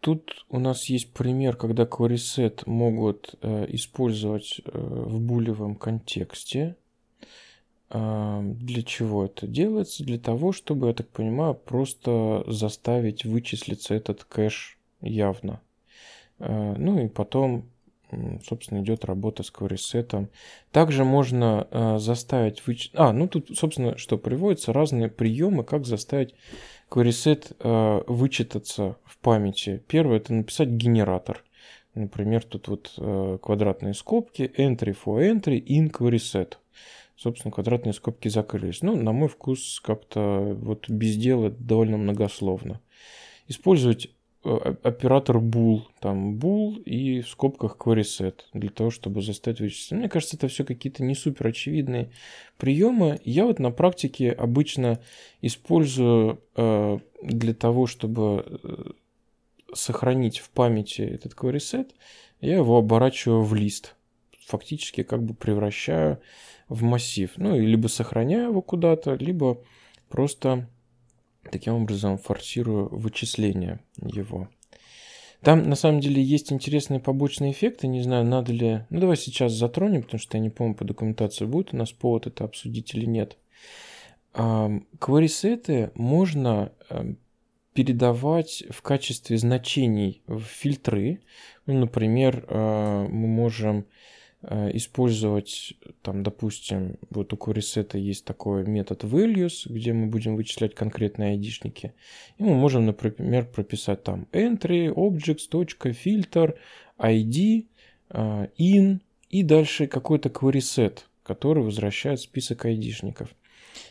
Тут 0.02 0.46
у 0.50 0.60
нас 0.60 0.90
есть 0.90 1.14
пример, 1.14 1.56
когда 1.56 1.84
queryset 1.84 2.64
могут 2.66 3.36
использовать 3.42 4.62
в 4.66 5.22
булевом 5.22 5.76
контексте. 5.76 6.76
Для 7.90 8.84
чего 8.84 9.26
это 9.26 9.48
делается? 9.48 10.04
Для 10.04 10.20
того, 10.20 10.52
чтобы, 10.52 10.88
я 10.88 10.94
так 10.94 11.08
понимаю, 11.08 11.54
просто 11.54 12.44
заставить 12.48 13.24
вычислиться 13.24 13.94
этот 13.94 14.26
кэш 14.26 14.78
явно. 15.02 15.62
Э, 16.40 16.76
ну 16.78 17.00
и 17.00 17.08
потом 17.08 17.70
собственно, 18.42 18.82
идет 18.82 19.04
работа 19.04 19.44
с 19.44 19.52
query 19.52 20.30
Также 20.72 21.04
можно 21.04 21.68
э, 21.70 21.98
заставить 22.00 22.66
выч... 22.66 22.90
А, 22.94 23.12
ну 23.12 23.28
тут, 23.28 23.50
собственно, 23.58 23.98
что 23.98 24.18
приводятся 24.18 24.72
разные 24.72 25.10
приемы, 25.10 25.66
как 25.66 25.86
заставить 25.86 26.34
query 26.90 27.56
э, 27.60 28.04
вычитаться 28.08 28.96
в 29.04 29.18
памяти. 29.18 29.84
Первое– 29.90 30.18
это 30.20 30.34
написать 30.34 30.70
генератор. 30.70 31.44
Например, 31.96 32.46
тут 32.46 32.68
вот 32.70 32.94
квадратные 33.42 33.94
скобки, 33.94 34.54
entry 34.56 34.96
for 34.96 35.20
entry 35.20 35.62
in 35.62 35.92
query 35.92 36.58
Собственно, 37.18 37.52
квадратные 37.52 37.94
скобки 37.94 38.28
закрылись. 38.28 38.82
Ну, 38.82 38.96
на 38.96 39.12
мой 39.12 39.28
вкус, 39.28 39.82
как-то 39.84 40.56
вот 40.62 40.90
без 40.90 41.18
дела 41.18 41.50
довольно 41.50 41.98
многословно. 41.98 42.80
Использовать 43.48 44.10
Э, 44.48 44.76
оператор 44.84 45.38
bool, 45.38 45.82
там 46.00 46.38
bool 46.38 46.82
и 46.84 47.20
в 47.20 47.28
скобках 47.28 47.76
query 47.78 48.04
set 48.04 48.36
для 48.54 48.70
того, 48.70 48.92
чтобы 48.92 49.22
заставить 49.22 49.60
вычислить. 49.60 49.92
Мне 49.92 50.08
кажется, 50.08 50.38
это 50.38 50.48
все 50.48 50.64
какие-то 50.64 51.04
не 51.04 51.16
супер 51.16 51.48
очевидные 51.48 52.12
приемы. 52.58 53.20
Я 53.26 53.46
вот 53.46 53.60
на 53.60 53.72
практике 53.72 54.32
обычно 54.32 55.02
использую 55.42 56.42
э, 56.56 57.00
для 57.22 57.54
того, 57.54 57.88
чтобы 57.88 58.46
э, 58.64 58.92
сохранить 59.74 60.40
в 60.40 60.50
памяти 60.52 61.02
этот 61.02 61.34
query 61.34 61.58
set, 61.58 61.90
я 62.40 62.56
его 62.56 62.78
оборачиваю 62.78 63.44
в 63.44 63.54
лист. 63.54 63.97
Фактически 64.48 65.04
как 65.04 65.24
бы 65.24 65.34
превращаю 65.34 66.20
в 66.68 66.84
массив. 66.84 67.32
Ну, 67.38 67.56
и 67.56 67.66
либо 67.66 67.88
сохраняю 67.88 68.50
его 68.50 68.62
куда-то, 68.62 69.14
либо 69.16 69.62
просто 70.10 70.68
Таким 71.52 71.76
образом 71.76 72.18
форсирую 72.18 72.90
вычисление 72.90 73.80
его. 74.02 74.50
Там 75.42 75.70
на 75.70 75.76
самом 75.76 76.00
деле 76.00 76.22
есть 76.22 76.52
интересные 76.52 77.00
побочные 77.00 77.52
эффекты. 77.52 77.88
Не 77.88 78.02
знаю, 78.02 78.26
надо 78.26 78.52
ли... 78.52 78.86
Ну, 78.90 79.00
давай 79.00 79.18
сейчас 79.18 79.54
затронем, 79.54 80.04
потому 80.04 80.20
что 80.20 80.38
я 80.38 80.42
не 80.44 80.50
помню, 80.50 80.76
по 80.76 80.84
документации 80.84 81.46
будет 81.46 81.74
у 81.74 81.78
нас 81.78 81.92
повод 81.92 82.28
это 82.28 82.44
обсудить 82.44 82.94
или 82.96 83.06
нет. 83.06 83.38
Кварисеты 84.34 85.92
можно 85.96 86.72
эм, 86.90 87.18
передавать 87.74 88.64
в 88.70 88.82
качестве 88.82 89.38
значений 89.38 90.22
в 90.28 90.42
фильтры. 90.42 91.22
Ну, 91.66 91.80
например, 91.80 92.46
э, 92.48 93.08
мы 93.10 93.28
можем 93.28 93.86
использовать, 94.44 95.74
там, 96.04 96.22
допустим, 96.24 96.98
вот 97.10 97.34
у 97.34 97.38
QuerySet 97.38 97.98
есть 97.98 98.24
такой 98.24 98.66
метод 98.66 99.04
values, 99.04 99.66
где 99.66 99.94
мы 99.94 100.08
будем 100.08 100.36
вычислять 100.36 100.76
конкретные 100.76 101.32
айдишники. 101.32 101.94
И 102.38 102.44
мы 102.44 102.54
можем, 102.54 102.86
например, 102.86 103.46
прописать 103.48 104.04
там 104.04 104.28
entry, 104.32 104.94
objects.filter, 104.94 106.56
id, 107.00 107.66
э, 108.10 108.48
in 108.60 109.00
и 109.30 109.44
дальше 109.44 109.88
какой-то 109.88 110.30
QuerySet, 110.30 111.00
который 111.24 111.64
возвращает 111.64 112.20
список 112.22 112.66
айдишников. 112.66 113.30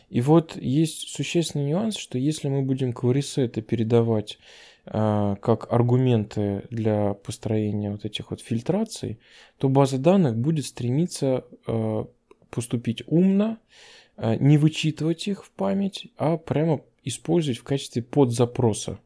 И 0.09 0.21
вот 0.21 0.55
есть 0.55 1.09
существенный 1.09 1.65
нюанс, 1.65 1.97
что 1.97 2.17
если 2.17 2.47
мы 2.47 2.61
будем 2.61 2.91
QuerySet 2.91 3.61
передавать 3.61 4.39
как 4.89 5.71
аргументы 5.71 6.63
для 6.69 7.13
построения 7.13 7.91
вот 7.91 8.05
этих 8.05 8.31
вот 8.31 8.41
фильтраций, 8.41 9.19
то 9.57 9.69
база 9.69 9.97
данных 9.97 10.37
будет 10.37 10.65
стремиться 10.65 11.45
а, 11.67 12.07
поступить 12.49 13.03
умно, 13.07 13.57
а, 14.15 14.35
не 14.35 14.57
вычитывать 14.57 15.27
их 15.27 15.43
в 15.43 15.51
память, 15.51 16.07
а 16.17 16.37
прямо 16.37 16.81
использовать 17.03 17.59
в 17.59 17.63
качестве 17.63 18.01
подзапроса. 18.01 18.99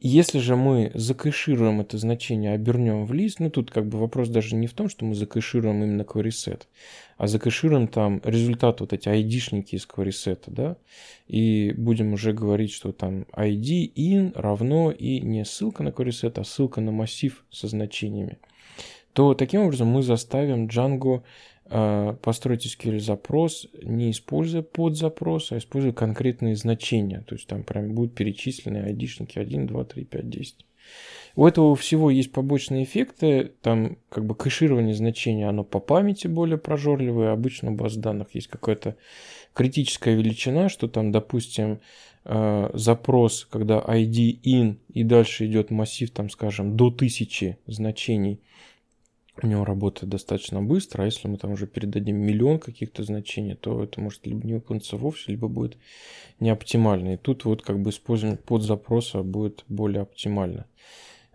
Если 0.00 0.38
же 0.38 0.54
мы 0.56 0.90
закэшируем 0.94 1.80
это 1.80 1.96
значение, 1.98 2.52
обернем 2.52 3.06
в 3.06 3.12
лист, 3.14 3.40
ну 3.40 3.48
тут 3.48 3.70
как 3.70 3.86
бы 3.86 3.98
вопрос 3.98 4.28
даже 4.28 4.54
не 4.54 4.66
в 4.66 4.74
том, 4.74 4.88
что 4.88 5.04
мы 5.04 5.14
закэшируем 5.14 5.82
именно 5.82 6.02
query 6.02 6.60
а 7.16 7.26
закэшируем 7.26 7.88
там 7.88 8.20
результат 8.24 8.80
вот 8.80 8.92
эти 8.92 9.08
айдишники 9.08 9.76
из 9.76 9.86
query 9.86 10.38
да, 10.48 10.76
и 11.26 11.72
будем 11.76 12.12
уже 12.12 12.32
говорить, 12.32 12.72
что 12.72 12.92
там 12.92 13.26
id 13.34 13.94
in 13.94 14.32
равно 14.38 14.90
и 14.90 15.20
не 15.20 15.44
ссылка 15.44 15.82
на 15.82 15.88
query 15.88 16.32
а 16.36 16.44
ссылка 16.44 16.80
на 16.80 16.90
массив 16.90 17.44
со 17.50 17.68
значениями, 17.68 18.38
то 19.14 19.32
таким 19.32 19.62
образом 19.62 19.88
мы 19.88 20.02
заставим 20.02 20.66
Django 20.66 21.22
построить 21.68 22.66
SQL 22.66 23.00
запрос, 23.00 23.66
не 23.82 24.10
используя 24.10 24.62
подзапрос, 24.62 25.52
а 25.52 25.58
используя 25.58 25.92
конкретные 25.92 26.54
значения. 26.54 27.24
То 27.26 27.34
есть 27.34 27.48
там 27.48 27.64
прям 27.64 27.92
будут 27.92 28.14
перечислены 28.14 28.78
айдишники 28.78 29.38
1, 29.38 29.66
2, 29.66 29.84
3, 29.84 30.04
5, 30.04 30.28
10. 30.30 30.66
У 31.36 31.46
этого 31.46 31.76
всего 31.76 32.10
есть 32.10 32.32
побочные 32.32 32.84
эффекты, 32.84 33.52
там 33.60 33.98
как 34.08 34.24
бы 34.24 34.34
кэширование 34.34 34.94
значения, 34.94 35.46
оно 35.46 35.64
по 35.64 35.80
памяти 35.80 36.28
более 36.28 36.56
прожорливое, 36.56 37.32
обычно 37.32 37.72
в 37.72 37.76
баз 37.76 37.96
данных 37.96 38.34
есть 38.34 38.48
какая-то 38.48 38.96
критическая 39.52 40.14
величина, 40.14 40.70
что 40.70 40.88
там, 40.88 41.12
допустим, 41.12 41.80
э, 42.24 42.70
запрос, 42.72 43.46
когда 43.50 43.80
ID 43.80 44.40
in 44.42 44.76
и 44.88 45.02
дальше 45.02 45.46
идет 45.46 45.70
массив, 45.70 46.10
там, 46.10 46.30
скажем, 46.30 46.74
до 46.74 46.90
тысячи 46.90 47.58
значений, 47.66 48.40
у 49.42 49.46
него 49.46 49.64
работает 49.64 50.10
достаточно 50.10 50.62
быстро, 50.62 51.02
а 51.02 51.06
если 51.06 51.28
мы 51.28 51.36
там 51.36 51.52
уже 51.52 51.66
передадим 51.66 52.16
миллион 52.16 52.58
каких-то 52.58 53.02
значений, 53.02 53.54
то 53.54 53.82
это 53.82 54.00
может 54.00 54.26
либо 54.26 54.46
не 54.46 54.54
выполниться 54.54 54.96
вовсе, 54.96 55.32
либо 55.32 55.48
будет 55.48 55.76
не 56.40 56.50
оптимально. 56.50 57.14
И 57.14 57.16
тут 57.16 57.44
вот 57.44 57.62
как 57.62 57.80
бы 57.80 57.90
использование 57.90 58.38
под 58.38 58.62
запроса 58.62 59.22
будет 59.22 59.64
более 59.68 60.02
оптимально. 60.02 60.66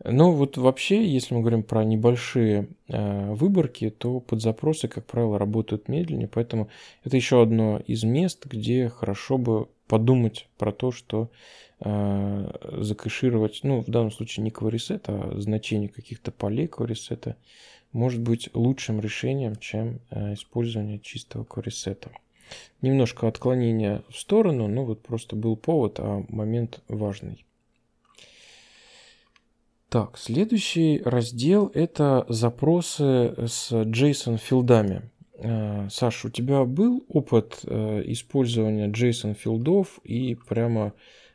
Но 0.04 0.32
вот 0.32 0.58
вообще, 0.58 1.06
если 1.06 1.36
мы 1.36 1.42
говорим 1.42 1.64
про 1.64 1.84
небольшие 1.84 2.70
э, 2.88 3.34
выборки, 3.34 3.90
то 3.92 4.20
подзапросы, 4.20 4.88
как 4.88 5.06
правило, 5.06 5.38
работают 5.38 5.88
медленнее, 5.90 6.28
поэтому 6.28 6.70
это 7.04 7.16
еще 7.18 7.42
одно 7.42 7.80
из 7.86 8.04
мест, 8.04 8.46
где 8.48 8.90
хорошо 8.90 9.38
бы 9.38 9.68
подумать 9.88 10.48
про 10.58 10.72
то, 10.72 10.92
что 10.92 11.30
э, 11.82 12.78
закэшировать, 12.80 13.60
ну, 13.64 13.82
в 13.82 13.90
данном 13.90 14.12
случае 14.12 14.44
не 14.44 14.50
query 14.50 15.02
а 15.06 15.40
значение 15.40 15.90
каких-то 15.90 16.32
полей 16.32 16.66
query 16.66 16.96
может 17.93 18.21
быть 18.21 18.49
лучшим 18.54 18.99
решением, 18.99 19.56
чем 19.56 19.99
э, 20.10 20.34
использование 20.34 20.99
чистого 20.99 21.43
query 21.43 21.97
Немножко 22.82 23.27
отклонения 23.27 24.04
в 24.10 24.17
сторону, 24.17 24.67
но 24.67 24.86
вот 24.86 25.01
просто 25.01 25.36
был 25.36 25.56
повод, 25.56 25.99
а 25.99 26.25
момент 26.30 26.82
важный. 26.88 27.45
Так, 29.89 30.17
следующий 30.17 31.01
раздел– 31.04 31.69
это 31.73 32.25
запросы 32.30 33.36
с 33.45 33.71
JSON-филдами. 33.71 35.10
Э, 35.36 35.88
Саша, 35.89 36.27
у 36.27 36.30
тебя 36.30 36.63
был 36.63 37.06
опыт 37.10 37.60
э, 37.63 38.04
использования 38.06 38.88
JSON-филдов 38.88 39.99
и 40.04 40.36
прямо 40.36 40.93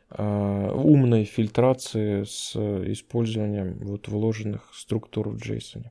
умной 0.09 1.25
фильтрации 1.25 2.23
с 2.23 2.55
использованием 2.55 3.77
вот 3.81 4.07
вложенных 4.07 4.71
структур 4.73 5.27
в 5.27 5.35
JSON? 5.35 5.87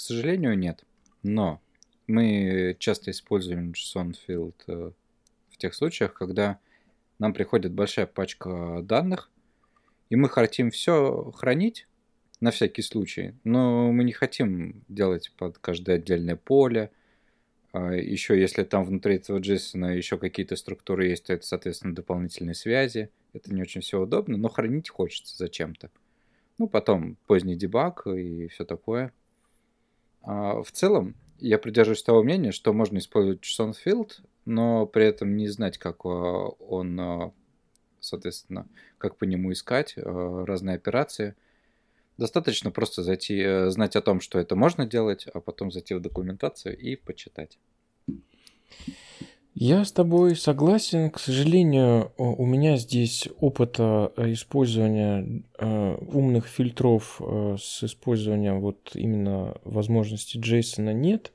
К 0.00 0.02
сожалению, 0.02 0.56
нет. 0.56 0.86
Но 1.22 1.60
мы 2.06 2.74
часто 2.78 3.10
используем 3.10 3.72
JSON 3.72 4.16
field 4.26 4.54
э, 4.66 4.92
в 5.50 5.56
тех 5.58 5.74
случаях, 5.74 6.14
когда 6.14 6.58
нам 7.18 7.34
приходит 7.34 7.74
большая 7.74 8.06
пачка 8.06 8.80
данных, 8.82 9.30
и 10.08 10.16
мы 10.16 10.30
хотим 10.30 10.70
все 10.70 11.30
хранить 11.36 11.86
на 12.40 12.50
всякий 12.50 12.80
случай, 12.80 13.34
но 13.44 13.92
мы 13.92 14.04
не 14.04 14.12
хотим 14.12 14.86
делать 14.88 15.32
под 15.36 15.58
каждое 15.58 15.96
отдельное 15.96 16.36
поле. 16.36 16.90
А 17.72 17.92
еще 17.92 18.40
если 18.40 18.64
там 18.64 18.84
внутри 18.84 19.16
этого 19.16 19.38
JSON 19.38 19.94
еще 19.94 20.16
какие-то 20.16 20.56
структуры 20.56 21.08
есть, 21.08 21.26
то 21.26 21.34
это, 21.34 21.46
соответственно, 21.46 21.94
дополнительные 21.94 22.54
связи. 22.54 23.10
Это 23.34 23.52
не 23.52 23.60
очень 23.60 23.82
все 23.82 24.00
удобно, 24.00 24.38
но 24.38 24.48
хранить 24.48 24.88
хочется 24.88 25.36
зачем-то. 25.36 25.90
Ну, 26.56 26.68
потом 26.68 27.18
поздний 27.26 27.54
дебаг 27.54 28.06
и 28.06 28.48
все 28.48 28.64
такое. 28.64 29.12
А 30.22 30.62
в 30.62 30.70
целом, 30.72 31.14
я 31.38 31.58
придерживаюсь 31.58 32.02
того 32.02 32.22
мнения, 32.22 32.52
что 32.52 32.72
можно 32.72 32.98
использовать 32.98 33.40
JSON 33.40 33.74
Field, 33.84 34.20
но 34.44 34.86
при 34.86 35.04
этом 35.04 35.36
не 35.36 35.48
знать, 35.48 35.78
как 35.78 36.04
а, 36.04 36.08
он, 36.08 37.00
а, 37.00 37.32
соответственно, 38.00 38.66
как 38.98 39.16
по 39.16 39.24
нему 39.24 39.52
искать 39.52 39.94
разные 39.96 40.76
операции. 40.76 41.34
Достаточно 42.18 42.70
просто 42.70 43.02
зайти, 43.02 43.40
э, 43.40 43.70
знать 43.70 43.96
о 43.96 44.02
том, 44.02 44.20
что 44.20 44.38
это 44.38 44.54
можно 44.54 44.84
делать, 44.84 45.26
а 45.32 45.40
потом 45.40 45.70
зайти 45.70 45.94
в 45.94 46.00
документацию 46.00 46.76
и 46.76 46.94
почитать. 46.96 47.58
Я 49.54 49.84
с 49.84 49.90
тобой 49.90 50.36
согласен. 50.36 51.10
К 51.10 51.18
сожалению, 51.18 52.12
у 52.16 52.46
меня 52.46 52.76
здесь 52.76 53.28
опыта 53.40 54.12
э, 54.16 54.32
использования 54.32 55.42
э, 55.58 55.96
умных 56.12 56.46
фильтров 56.46 57.20
э, 57.20 57.56
с 57.60 57.82
использованием 57.82 58.60
вот 58.60 58.92
именно 58.94 59.56
возможности 59.64 60.38
JSON 60.38 60.92
нет. 60.92 61.32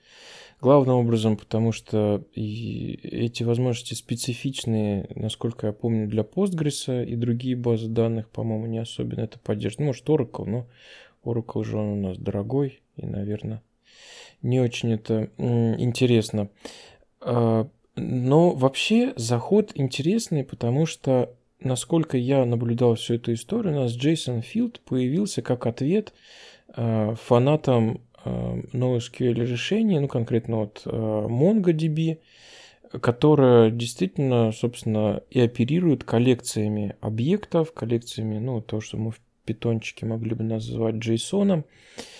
Главным 0.62 0.96
образом, 0.96 1.36
потому 1.36 1.74
что 1.74 2.24
эти 2.34 3.44
возможности 3.44 3.94
специфичные, 3.94 5.10
насколько 5.14 5.68
я 5.68 5.74
помню, 5.74 6.08
для 6.08 6.24
Postgres 6.24 7.06
и 7.06 7.16
другие 7.18 7.58
базы 7.58 7.90
данных, 7.90 8.30
по-моему, 8.30 8.66
не 8.66 8.78
особенно 8.78 9.22
это 9.22 9.38
поддерживают. 9.40 9.88
Может, 9.88 10.10
Oracle, 10.10 10.46
но 10.46 10.68
Oracle 11.26 11.66
же 11.66 11.78
он 11.78 11.88
у 11.88 12.08
нас 12.08 12.18
дорогой 12.18 12.82
и, 12.96 13.06
наверное, 13.06 13.62
не 14.42 14.62
очень 14.62 14.94
это 14.94 15.30
интересно. 15.38 16.50
Но 17.96 18.52
вообще 18.52 19.14
заход 19.16 19.72
интересный, 19.76 20.44
потому 20.44 20.86
что, 20.86 21.34
насколько 21.62 22.18
я 22.18 22.46
наблюдал 22.46 22.96
всю 22.96 23.16
эту 23.16 23.34
историю, 23.34 23.74
у 23.74 23.80
нас 23.82 23.94
Джейсон 23.94 24.42
Филд 24.42 24.82
появился 24.82 25.42
как 25.42 25.66
ответ 25.66 26.14
э, 26.76 27.16
фанатам 27.22 28.02
э, 28.24 28.62
NoSQL 28.74 29.34
решений, 29.34 30.00
ну 30.00 30.08
конкретно 30.10 30.58
вот 30.58 30.82
э, 30.86 30.90
MongoDB, 30.90 32.18
которая 33.02 33.72
действительно, 33.72 34.52
собственно, 34.52 35.22
и 35.30 35.40
оперирует 35.40 36.04
коллекциями 36.04 36.96
объектов, 37.00 37.74
коллекциями, 37.74 38.40
ну, 38.40 38.62
то, 38.62 38.82
что 38.82 38.98
мы 38.98 39.12
в 39.12 39.22
питончике 39.46 40.06
могли 40.06 40.36
бы 40.36 40.44
назвать 40.44 40.96
JSON, 40.96 41.64
Э, 41.64 42.15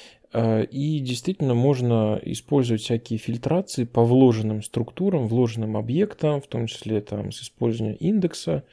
и 0.70 1.00
действительно 1.00 1.54
можно 1.54 2.20
использовать 2.24 2.82
всякие 2.82 3.20
фильтрации 3.20 3.86
по 3.86 4.04
вложенным 4.04 4.64
структурам, 4.64 5.28
вложенным 5.28 5.78
объектам, 5.78 6.42
в 6.42 6.48
том 6.48 6.68
числе 6.68 7.02
там, 7.02 7.32
с 7.32 7.42
использованием 7.42 7.98
индекса. 8.00 8.64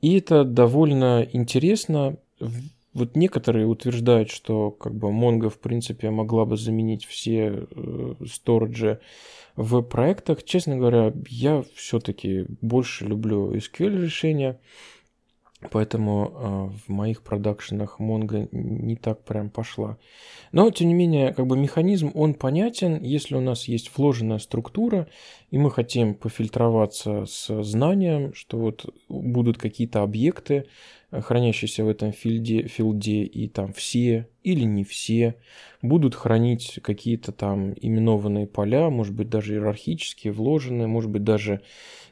И 0.00 0.18
это 0.18 0.44
довольно 0.44 1.26
интересно. 1.32 2.16
Вот 2.92 3.14
некоторые 3.14 3.66
утверждают, 3.66 4.30
что 4.30 4.72
как 4.72 4.94
бы 4.94 5.08
Mongo 5.08 5.48
в 5.48 5.60
принципе 5.60 6.10
могла 6.10 6.44
бы 6.44 6.56
заменить 6.56 7.04
все 7.04 7.66
э, 7.70 8.14
в 9.54 9.82
проектах. 9.82 10.42
Честно 10.42 10.76
говоря, 10.76 11.12
я 11.28 11.62
все-таки 11.74 12.46
больше 12.60 13.04
люблю 13.04 13.54
SQL 13.54 14.02
решения. 14.02 14.58
Поэтому 15.70 16.32
э, 16.32 16.86
в 16.86 16.88
моих 16.88 17.22
продакшенах 17.22 18.00
Mongo 18.00 18.48
не 18.50 18.96
так 18.96 19.22
прям 19.24 19.50
пошла. 19.50 19.98
Но, 20.52 20.70
тем 20.70 20.88
не 20.88 20.94
менее, 20.94 21.34
как 21.34 21.46
бы 21.46 21.56
механизм, 21.56 22.10
он 22.14 22.32
понятен. 22.32 23.02
Если 23.02 23.34
у 23.34 23.40
нас 23.40 23.68
есть 23.68 23.90
вложенная 23.94 24.38
структура, 24.38 25.06
и 25.50 25.58
мы 25.58 25.70
хотим 25.70 26.14
пофильтроваться 26.14 27.26
с 27.26 27.62
знанием, 27.62 28.32
что 28.32 28.58
вот 28.58 28.94
будут 29.10 29.58
какие-то 29.58 30.02
объекты, 30.02 30.64
э, 31.10 31.20
хранящиеся 31.20 31.84
в 31.84 31.88
этом 31.88 32.12
филде, 32.12 32.66
филде, 32.66 33.24
и 33.24 33.46
там 33.46 33.74
все 33.74 34.28
или 34.42 34.64
не 34.64 34.84
все 34.84 35.34
будут 35.82 36.14
хранить 36.14 36.80
какие-то 36.82 37.32
там 37.32 37.74
именованные 37.78 38.46
поля, 38.46 38.88
может 38.88 39.14
быть, 39.14 39.28
даже 39.28 39.54
иерархические, 39.54 40.32
вложенные, 40.32 40.86
может 40.86 41.10
быть, 41.10 41.24
даже 41.24 41.60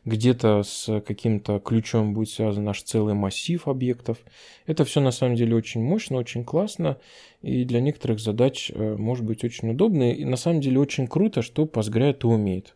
где-то 0.09 0.63
с 0.63 1.01
каким-то 1.01 1.61
ключом 1.61 2.15
будет 2.15 2.31
связан 2.31 2.65
наш 2.65 2.83
целый 2.83 3.15
массив 3.15 3.69
объектов. 3.69 4.19
Это 4.67 4.85
все 4.85 5.01
на 5.01 5.11
самом 5.11 5.37
деле 5.37 5.55
очень 5.55 5.83
мощно, 5.83 6.17
очень 6.17 6.45
классно, 6.45 6.99
и 7.43 7.65
для 7.65 7.81
некоторых 7.81 8.19
задач 8.19 8.71
э, 8.75 8.97
может 8.97 9.25
быть 9.25 9.45
очень 9.45 9.71
удобно. 9.71 10.13
И 10.13 10.25
на 10.25 10.37
самом 10.37 10.61
деле 10.61 10.81
очень 10.81 11.07
круто, 11.07 11.43
что 11.43 11.65
Postgre 11.65 12.11
это 12.11 12.29
умеет. 12.29 12.75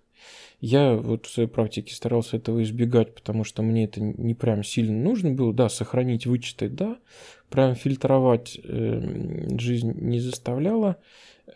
Я 0.61 0.95
вот 0.95 1.27
в 1.27 1.31
своей 1.31 1.49
практике 1.49 1.93
старался 1.93 2.37
этого 2.37 2.63
избегать, 2.63 3.15
потому 3.15 3.43
что 3.43 3.63
мне 3.63 3.85
это 3.85 4.01
не 4.01 4.35
прям 4.35 4.63
сильно 4.63 4.97
нужно 4.97 5.33
было. 5.33 5.53
Да, 5.53 5.69
сохранить, 5.69 6.27
вычитать, 6.27 6.77
да. 6.77 6.99
Прям 7.51 7.75
фильтровать 7.75 8.61
э, 8.63 9.59
жизнь 9.59 9.93
не 9.97 10.21
заставляла. 10.21 10.99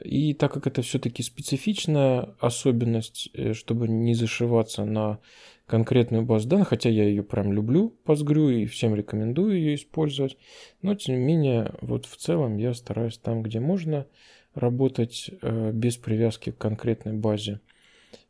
И 0.04 0.34
так 0.34 0.52
как 0.52 0.66
это 0.66 0.82
все-таки 0.82 1.22
специфичная 1.22 2.34
особенность, 2.40 3.30
э, 3.34 3.52
чтобы 3.52 3.86
не 3.86 4.14
зашиваться 4.14 4.84
на 4.84 5.20
конкретную 5.66 6.24
базу 6.24 6.48
данных, 6.48 6.68
хотя 6.68 6.88
я 6.88 7.04
ее 7.04 7.22
прям 7.22 7.52
люблю, 7.52 7.94
Postgre, 8.04 8.62
и 8.62 8.66
всем 8.66 8.94
рекомендую 8.94 9.56
ее 9.56 9.74
использовать, 9.74 10.36
но 10.82 10.94
тем 10.94 11.16
не 11.16 11.24
менее, 11.24 11.72
вот 11.80 12.06
в 12.06 12.16
целом 12.16 12.56
я 12.56 12.72
стараюсь 12.74 13.18
там, 13.18 13.42
где 13.42 13.60
можно 13.60 14.06
работать 14.54 15.30
э, 15.42 15.72
без 15.72 15.96
привязки 15.96 16.50
к 16.50 16.58
конкретной 16.58 17.14
базе. 17.14 17.60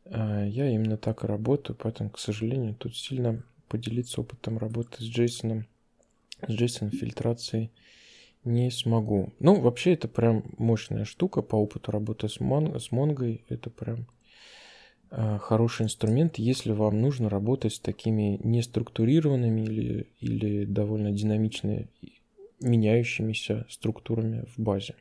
Э, 0.05 0.45
я 0.49 0.69
именно 0.69 0.97
так 0.97 1.23
и 1.23 1.27
работаю, 1.27 1.77
поэтому, 1.81 2.09
к 2.09 2.19
сожалению, 2.19 2.75
тут 2.75 2.95
сильно 2.95 3.43
поделиться 3.69 4.21
опытом 4.21 4.57
работы 4.57 5.03
с 5.03 5.17
JSON, 5.17 5.63
с 6.47 6.49
JSON 6.49 6.89
фильтрацией 6.89 7.71
не 8.43 8.71
смогу. 8.71 9.33
Ну, 9.39 9.59
вообще, 9.59 9.93
это 9.93 10.07
прям 10.07 10.43
мощная 10.57 11.05
штука 11.05 11.41
по 11.41 11.55
опыту 11.55 11.91
работы 11.91 12.29
с, 12.29 12.39
Mon- 12.39 12.79
с 12.79 12.91
Mongo. 12.91 13.41
Это 13.49 13.69
прям 13.69 14.07
хороший 15.09 15.83
инструмент, 15.83 16.37
если 16.37 16.71
вам 16.71 17.01
нужно 17.01 17.29
работать 17.29 17.73
с 17.73 17.79
такими 17.79 18.39
неструктурированными 18.43 19.61
или, 19.61 20.07
или 20.19 20.65
довольно 20.65 21.11
динамично 21.11 21.85
меняющимися 22.59 23.65
структурами 23.69 24.45
в 24.55 24.59
базе. 24.59 24.95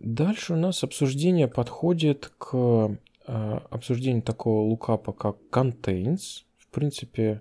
Дальше 0.00 0.54
у 0.54 0.56
нас 0.56 0.82
обсуждение 0.82 1.46
подходит 1.46 2.32
к 2.38 2.98
э, 3.26 3.60
обсуждению 3.70 4.22
такого 4.22 4.62
лукапа, 4.62 5.12
как 5.12 5.36
contains. 5.50 6.44
В 6.58 6.66
принципе, 6.68 7.40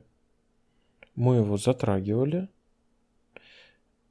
мы 1.16 1.38
его 1.38 1.58
затрагивали. 1.58 2.50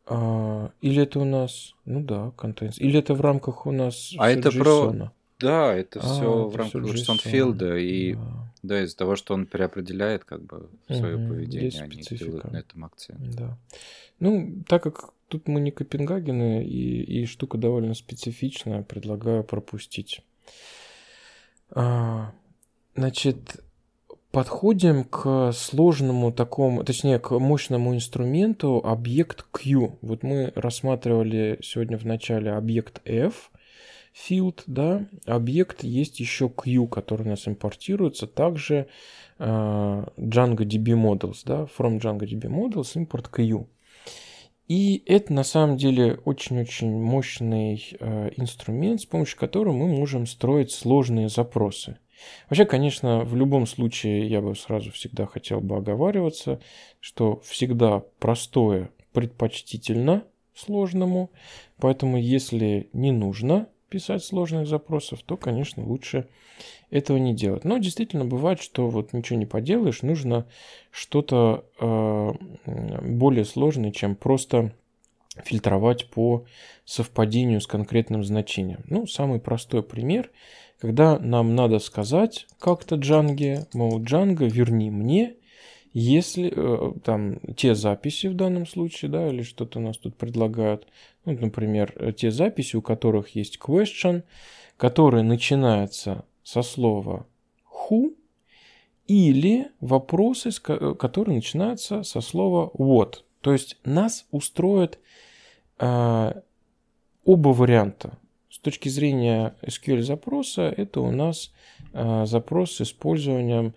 А, 0.06 0.72
или 0.80 1.02
это 1.02 1.20
у 1.20 1.24
нас, 1.24 1.76
ну 1.84 2.02
да, 2.02 2.32
contains. 2.36 2.78
Или 2.78 2.98
это 2.98 3.14
в 3.14 3.20
рамках 3.20 3.66
у 3.66 3.70
нас 3.70 4.12
а 4.18 4.30
это 4.30 4.50
про 4.50 5.12
да, 5.40 5.74
это 5.74 6.00
а, 6.00 6.02
все 6.02 6.48
в 6.48 6.54
рамках 6.54 6.84
Джексонфилда. 6.84 7.76
И 7.78 8.14
да. 8.14 8.20
да, 8.62 8.84
из-за 8.84 8.96
того, 8.96 9.16
что 9.16 9.34
он 9.34 9.46
переопределяет 9.46 10.24
как 10.24 10.42
бы 10.42 10.68
свое 10.86 11.16
угу, 11.16 11.28
поведение, 11.28 11.82
они 11.82 12.02
делают 12.02 12.50
на 12.52 12.58
этом 12.58 12.84
акцент. 12.84 13.34
Да. 13.34 13.58
Ну, 14.20 14.62
так 14.68 14.82
как 14.82 15.14
тут 15.28 15.48
мы 15.48 15.60
не 15.60 15.70
Копенгагены, 15.70 16.64
и, 16.64 17.22
и 17.22 17.26
штука 17.26 17.56
довольно 17.56 17.94
специфичная, 17.94 18.82
предлагаю 18.82 19.44
пропустить. 19.44 20.22
А, 21.70 22.32
значит, 22.94 23.62
подходим 24.30 25.04
к 25.04 25.52
сложному 25.52 26.32
такому, 26.32 26.84
точнее, 26.84 27.18
к 27.18 27.38
мощному 27.38 27.94
инструменту 27.94 28.78
объект 28.84 29.44
Q. 29.52 29.98
Вот 30.02 30.22
мы 30.22 30.52
рассматривали 30.54 31.58
сегодня 31.62 31.96
в 31.96 32.04
начале 32.04 32.52
объект 32.52 33.00
F, 33.04 33.50
field, 34.14 34.62
да, 34.66 35.06
объект 35.26 35.84
есть 35.84 36.20
еще 36.20 36.48
Q, 36.48 36.88
который 36.88 37.26
у 37.26 37.30
нас 37.30 37.46
импортируется, 37.46 38.26
также 38.26 38.86
э, 39.38 39.44
DjangoDB 39.44 40.94
models, 40.94 41.42
да, 41.44 41.66
from 41.78 42.00
DjangoDB 42.00 42.46
models 42.46 42.96
import 42.96 43.28
Q. 43.30 43.68
И 44.68 45.02
это 45.06 45.32
на 45.32 45.42
самом 45.42 45.76
деле 45.76 46.20
очень-очень 46.24 46.92
мощный 46.92 47.84
э, 47.98 48.30
инструмент, 48.36 49.00
с 49.00 49.04
помощью 49.06 49.38
которого 49.38 49.72
мы 49.72 49.88
можем 49.88 50.26
строить 50.26 50.70
сложные 50.70 51.28
запросы. 51.28 51.98
Вообще, 52.48 52.66
конечно, 52.66 53.24
в 53.24 53.34
любом 53.34 53.66
случае 53.66 54.28
я 54.28 54.40
бы 54.40 54.54
сразу 54.54 54.92
всегда 54.92 55.26
хотел 55.26 55.60
бы 55.60 55.76
оговариваться, 55.76 56.60
что 57.00 57.40
всегда 57.40 58.04
простое 58.18 58.90
предпочтительно 59.12 60.24
сложному, 60.54 61.30
поэтому 61.78 62.18
если 62.18 62.90
не 62.92 63.10
нужно 63.10 63.68
писать 63.90 64.24
сложных 64.24 64.66
запросов, 64.66 65.20
то, 65.22 65.36
конечно, 65.36 65.84
лучше 65.84 66.28
этого 66.90 67.18
не 67.18 67.34
делать. 67.34 67.64
Но 67.64 67.78
действительно 67.78 68.24
бывает, 68.24 68.60
что 68.60 68.88
вот 68.88 69.12
ничего 69.12 69.38
не 69.38 69.46
поделаешь, 69.46 70.02
нужно 70.02 70.46
что-то 70.90 71.64
э, 71.78 72.32
более 73.02 73.44
сложное, 73.44 73.90
чем 73.90 74.14
просто 74.14 74.72
фильтровать 75.44 76.10
по 76.10 76.44
совпадению 76.84 77.60
с 77.60 77.66
конкретным 77.66 78.24
значением. 78.24 78.80
Ну, 78.88 79.06
самый 79.06 79.40
простой 79.40 79.82
пример, 79.82 80.30
когда 80.78 81.18
нам 81.18 81.54
надо 81.54 81.78
сказать 81.78 82.46
как-то 82.58 82.96
Джанге, 82.96 83.66
мол, 83.74 84.02
Джанга, 84.02 84.46
верни 84.46 84.90
мне, 84.90 85.36
если 85.92 86.52
э, 86.54 86.92
там 87.04 87.40
те 87.56 87.74
записи 87.74 88.28
в 88.28 88.34
данном 88.34 88.66
случае, 88.66 89.10
да, 89.10 89.28
или 89.28 89.42
что-то 89.42 89.80
нас 89.80 89.96
тут 89.96 90.16
предлагают, 90.16 90.86
ну, 91.24 91.36
например, 91.38 92.14
те 92.16 92.30
записи, 92.30 92.76
у 92.76 92.82
которых 92.82 93.34
есть 93.34 93.58
question, 93.58 94.22
которые 94.76 95.24
начинаются 95.24 96.24
со 96.42 96.62
слова 96.62 97.26
who, 97.70 98.14
или 99.06 99.68
вопросы, 99.80 100.50
которые 100.52 101.34
начинаются 101.34 102.04
со 102.04 102.20
слова 102.20 102.70
what. 102.78 103.16
То 103.40 103.52
есть 103.52 103.76
нас 103.84 104.26
устроит 104.30 105.00
э, 105.78 106.32
оба 107.24 107.48
варианта. 107.48 108.18
С 108.50 108.58
точки 108.58 108.88
зрения 108.88 109.54
SQL 109.62 110.02
запроса, 110.02 110.72
это 110.76 111.00
у 111.00 111.10
нас 111.10 111.52
э, 111.92 112.24
запрос 112.26 112.76
с 112.76 112.80
использованием 112.82 113.68
э, 113.68 113.72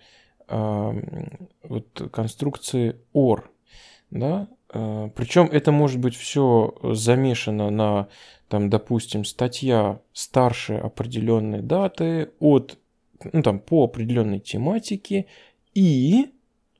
вот, 0.48 2.10
конструкции 2.12 2.98
OR. 3.14 3.44
Да? 4.12 4.48
Э, 4.74 5.10
причем 5.16 5.46
это 5.52 5.72
может 5.72 6.00
быть 6.00 6.16
все 6.16 6.74
замешано 6.84 7.70
на, 7.70 8.10
там, 8.48 8.70
допустим, 8.70 9.26
статья 9.26 10.00
старше 10.14 10.76
определенной 10.76 11.62
даты 11.62 12.32
от, 12.40 12.78
ну, 13.32 13.42
там, 13.42 13.60
по 13.60 13.86
определенной 13.86 14.40
тематике 14.40 15.28
и 15.74 16.32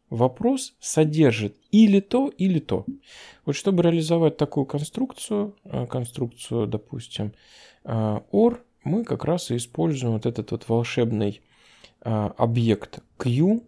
вопрос 0.10 0.76
содержит 0.80 1.56
или 1.72 2.00
то, 2.00 2.30
или 2.30 2.60
то. 2.60 2.86
Вот 3.46 3.56
чтобы 3.56 3.84
реализовать 3.84 4.38
такую 4.38 4.66
конструкцию, 4.66 5.56
э, 5.64 5.86
конструкцию, 5.88 6.68
допустим, 6.68 7.34
OR, 7.86 8.60
мы 8.86 9.04
как 9.04 9.26
раз 9.26 9.52
и 9.52 9.58
используем 9.58 10.14
вот 10.14 10.26
этот 10.26 10.52
вот 10.52 10.70
волшебный 10.70 11.42
объект 12.04 13.00
Q. 13.18 13.64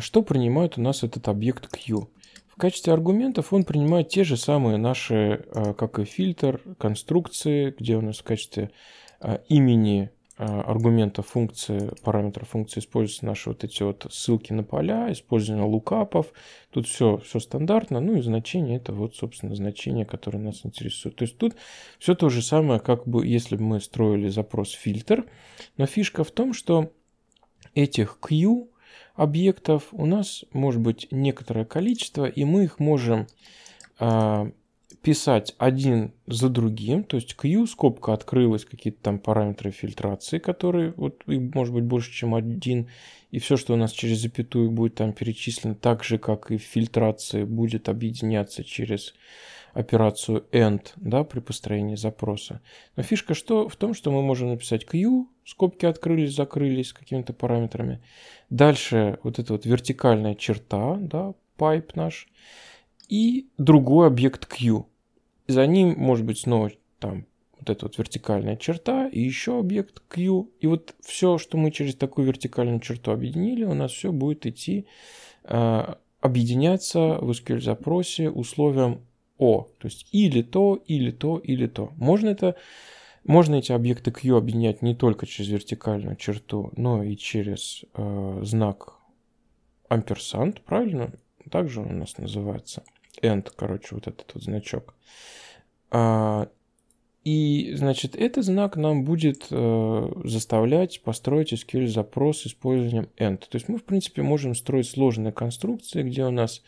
Что 0.00 0.22
принимает 0.22 0.78
у 0.78 0.82
нас 0.82 1.02
этот 1.02 1.28
объект 1.28 1.68
Q? 1.68 2.08
В 2.46 2.56
качестве 2.60 2.92
аргументов 2.92 3.52
он 3.52 3.64
принимает 3.64 4.08
те 4.08 4.24
же 4.24 4.36
самые 4.36 4.78
наши, 4.78 5.44
как 5.78 5.98
и 5.98 6.04
фильтр, 6.04 6.60
конструкции, 6.78 7.74
где 7.78 7.96
у 7.96 8.00
нас 8.00 8.18
в 8.18 8.24
качестве 8.24 8.70
имени 9.48 10.10
аргумента 10.36 11.22
функции, 11.22 11.90
параметра 12.04 12.44
функции 12.44 12.78
используются 12.78 13.26
наши 13.26 13.48
вот 13.48 13.64
эти 13.64 13.82
вот 13.82 14.06
ссылки 14.10 14.52
на 14.52 14.62
поля, 14.62 15.10
использование 15.10 15.66
лукапов. 15.66 16.32
Тут 16.70 16.86
все, 16.86 17.16
все 17.18 17.40
стандартно. 17.40 17.98
Ну 17.98 18.16
и 18.16 18.22
значение 18.22 18.76
это 18.76 18.92
вот, 18.92 19.16
собственно, 19.16 19.56
значение, 19.56 20.04
которое 20.04 20.38
нас 20.38 20.64
интересует. 20.64 21.16
То 21.16 21.24
есть 21.24 21.38
тут 21.38 21.56
все 21.98 22.14
то 22.14 22.28
же 22.28 22.42
самое, 22.42 22.78
как 22.78 23.06
бы 23.08 23.26
если 23.26 23.56
бы 23.56 23.64
мы 23.64 23.80
строили 23.80 24.28
запрос 24.28 24.70
фильтр. 24.70 25.28
Но 25.76 25.86
фишка 25.86 26.22
в 26.22 26.30
том, 26.30 26.52
что 26.52 26.92
этих 27.78 28.18
Q 28.18 28.68
объектов. 29.14 29.88
У 29.92 30.04
нас 30.04 30.44
может 30.52 30.80
быть 30.80 31.08
некоторое 31.10 31.64
количество, 31.64 32.24
и 32.26 32.44
мы 32.44 32.64
их 32.64 32.80
можем 32.80 33.28
а, 33.98 34.50
писать 35.02 35.54
один 35.58 36.12
за 36.26 36.48
другим, 36.48 37.04
то 37.04 37.16
есть 37.16 37.34
Q, 37.34 37.66
скобка 37.66 38.12
открылась, 38.12 38.64
какие-то 38.64 39.00
там 39.00 39.18
параметры 39.20 39.70
фильтрации, 39.70 40.38
которые, 40.38 40.92
вот, 40.96 41.22
может 41.26 41.72
быть 41.72 41.84
больше, 41.84 42.12
чем 42.12 42.34
один, 42.34 42.88
и 43.30 43.38
все, 43.38 43.56
что 43.56 43.74
у 43.74 43.76
нас 43.76 43.92
через 43.92 44.18
запятую 44.18 44.70
будет 44.70 44.96
там 44.96 45.12
перечислено, 45.12 45.76
так 45.76 46.02
же, 46.02 46.18
как 46.18 46.50
и 46.50 46.58
фильтрации, 46.58 47.44
будет 47.44 47.88
объединяться 47.88 48.64
через 48.64 49.14
операцию 49.74 50.46
AND, 50.52 50.92
да, 50.96 51.24
при 51.24 51.40
построении 51.40 51.96
запроса. 51.96 52.60
Но 52.96 53.02
фишка 53.02 53.34
что, 53.34 53.68
в 53.68 53.76
том, 53.76 53.94
что 53.94 54.10
мы 54.10 54.22
можем 54.22 54.50
написать 54.50 54.84
Q, 54.84 55.28
скобки 55.44 55.86
открылись, 55.86 56.34
закрылись 56.34 56.92
какими-то 56.92 57.32
параметрами. 57.32 58.02
Дальше 58.50 59.18
вот 59.22 59.38
эта 59.38 59.52
вот 59.52 59.66
вертикальная 59.66 60.34
черта, 60.34 60.96
да, 60.96 61.34
pipe 61.58 61.90
наш, 61.94 62.28
и 63.08 63.48
другой 63.58 64.08
объект 64.08 64.46
Q. 64.46 64.86
За 65.46 65.66
ним 65.66 65.94
может 65.96 66.26
быть 66.26 66.40
снова 66.40 66.70
там 66.98 67.26
вот 67.58 67.70
эта 67.70 67.86
вот 67.86 67.98
вертикальная 67.98 68.56
черта 68.56 69.08
и 69.08 69.20
еще 69.20 69.58
объект 69.58 70.00
Q. 70.08 70.50
И 70.60 70.66
вот 70.66 70.94
все, 71.00 71.38
что 71.38 71.56
мы 71.56 71.70
через 71.70 71.94
такую 71.94 72.26
вертикальную 72.26 72.80
черту 72.80 73.10
объединили, 73.10 73.64
у 73.64 73.74
нас 73.74 73.92
все 73.92 74.12
будет 74.12 74.46
идти, 74.46 74.86
э, 75.44 75.94
объединяться 76.20 77.18
в 77.20 77.30
SQL 77.30 77.60
запросе 77.60 78.30
условием 78.30 79.00
O. 79.38 79.70
То 79.78 79.86
есть 79.86 80.08
или 80.12 80.42
то, 80.42 80.82
или 80.86 81.10
то, 81.10 81.38
или 81.38 81.66
то. 81.66 81.92
Можно 81.96 82.28
это 82.28 82.56
можно 83.24 83.56
эти 83.56 83.72
объекты 83.72 84.10
Q 84.10 84.36
объединять 84.36 84.80
не 84.80 84.94
только 84.94 85.26
через 85.26 85.50
вертикальную 85.50 86.16
черту, 86.16 86.72
но 86.76 87.02
и 87.02 87.16
через 87.16 87.84
э, 87.94 88.40
знак 88.42 88.94
амперсант, 89.88 90.62
правильно? 90.62 91.12
Также 91.50 91.80
он 91.80 91.90
у 91.90 91.94
нас 91.94 92.16
называется 92.18 92.84
end, 93.22 93.50
короче, 93.54 93.94
вот 93.94 94.06
этот 94.06 94.32
вот 94.34 94.42
значок. 94.42 94.94
А, 95.90 96.48
и, 97.24 97.74
значит, 97.74 98.16
этот 98.16 98.44
знак 98.44 98.76
нам 98.76 99.04
будет 99.04 99.48
э, 99.50 100.08
заставлять 100.24 101.02
построить 101.02 101.52
SQL-запрос 101.52 102.40
с 102.40 102.46
использованием 102.46 103.08
end. 103.18 103.38
То 103.38 103.56
есть 103.56 103.68
мы, 103.68 103.76
в 103.78 103.84
принципе, 103.84 104.22
можем 104.22 104.54
строить 104.54 104.88
сложные 104.88 105.32
конструкции, 105.32 106.02
где 106.02 106.24
у 106.24 106.30
нас 106.30 106.62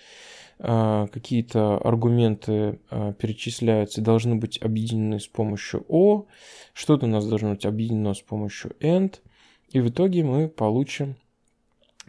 какие-то 0.63 1.79
аргументы 1.79 2.81
э, 2.91 3.15
перечисляются 3.19 4.01
и 4.01 4.05
должны 4.05 4.35
быть 4.37 4.61
объединены 4.61 5.19
с 5.19 5.27
помощью 5.27 5.85
O, 5.89 6.27
что-то 6.75 7.07
у 7.07 7.09
нас 7.09 7.27
должно 7.27 7.53
быть 7.53 7.65
объединено 7.65 8.13
с 8.13 8.21
помощью 8.21 8.73
end, 8.81 9.21
и 9.71 9.81
в 9.81 9.89
итоге 9.89 10.23
мы 10.23 10.49
получим 10.49 11.17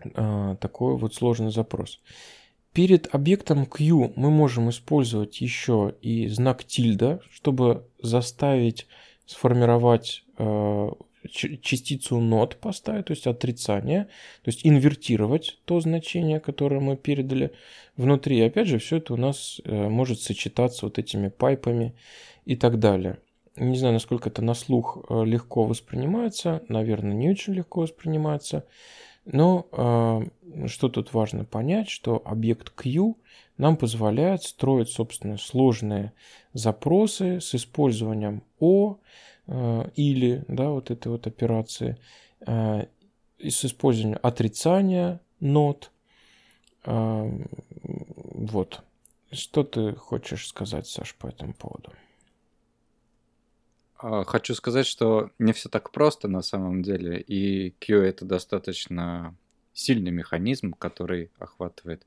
э, 0.03 0.57
такой 0.59 0.97
вот 0.97 1.15
сложный 1.15 1.51
запрос. 1.51 2.01
Перед 2.73 3.13
объектом 3.13 3.65
Q 3.65 4.13
мы 4.15 4.31
можем 4.31 4.69
использовать 4.69 5.39
еще 5.41 5.95
и 6.01 6.27
знак 6.27 6.63
тильда, 6.63 7.21
чтобы 7.29 7.87
заставить 8.01 8.87
сформировать 9.25 10.23
частицу 11.29 12.19
not 12.19 12.55
поставить, 12.57 13.05
то 13.05 13.11
есть 13.11 13.27
отрицание, 13.27 14.05
то 14.43 14.49
есть 14.49 14.65
инвертировать 14.65 15.59
то 15.65 15.79
значение, 15.79 16.39
которое 16.39 16.79
мы 16.79 16.97
передали 16.97 17.51
внутри. 17.97 18.39
И 18.39 18.41
опять 18.41 18.67
же, 18.67 18.79
все 18.79 18.97
это 18.97 19.13
у 19.13 19.17
нас 19.17 19.61
э, 19.63 19.89
может 19.89 20.21
сочетаться 20.21 20.85
вот 20.85 20.97
этими 20.97 21.29
пайпами 21.29 21.93
и 22.45 22.55
так 22.55 22.79
далее. 22.79 23.19
Не 23.55 23.77
знаю, 23.77 23.93
насколько 23.93 24.29
это 24.29 24.41
на 24.41 24.53
слух 24.53 25.05
э, 25.09 25.25
легко 25.25 25.65
воспринимается, 25.65 26.63
наверное, 26.67 27.13
не 27.13 27.29
очень 27.29 27.53
легко 27.53 27.81
воспринимается. 27.81 28.65
Но 29.25 29.67
э, 29.71 30.67
что 30.67 30.89
тут 30.89 31.13
важно 31.13 31.45
понять, 31.45 31.89
что 31.89 32.21
объект 32.25 32.71
Q 32.71 33.17
нам 33.57 33.77
позволяет 33.77 34.41
строить, 34.41 34.89
собственно, 34.89 35.37
сложные 35.37 36.13
запросы 36.53 37.39
с 37.39 37.53
использованием 37.53 38.43
O 38.59 38.97
или, 39.47 40.45
да, 40.47 40.69
вот 40.69 40.91
этой 40.91 41.07
вот 41.09 41.27
операции, 41.27 41.97
э, 42.45 42.85
с 43.39 43.65
использованием 43.65 44.19
отрицания 44.21 45.19
not. 45.41 45.89
Э, 46.85 47.29
вот. 47.83 48.81
Что 49.31 49.63
ты 49.63 49.95
хочешь 49.95 50.47
сказать, 50.47 50.87
Саш, 50.87 51.15
по 51.15 51.27
этому 51.27 51.53
поводу? 51.53 51.93
А, 53.97 54.23
хочу 54.25 54.55
сказать, 54.55 54.85
что 54.85 55.31
не 55.39 55.53
все 55.53 55.69
так 55.69 55.91
просто 55.91 56.27
на 56.27 56.41
самом 56.41 56.81
деле, 56.81 57.19
и 57.19 57.71
Q 57.79 58.01
это 58.01 58.25
достаточно 58.25 59.35
сильный 59.73 60.11
механизм, 60.11 60.73
который 60.73 61.31
охватывает, 61.39 62.05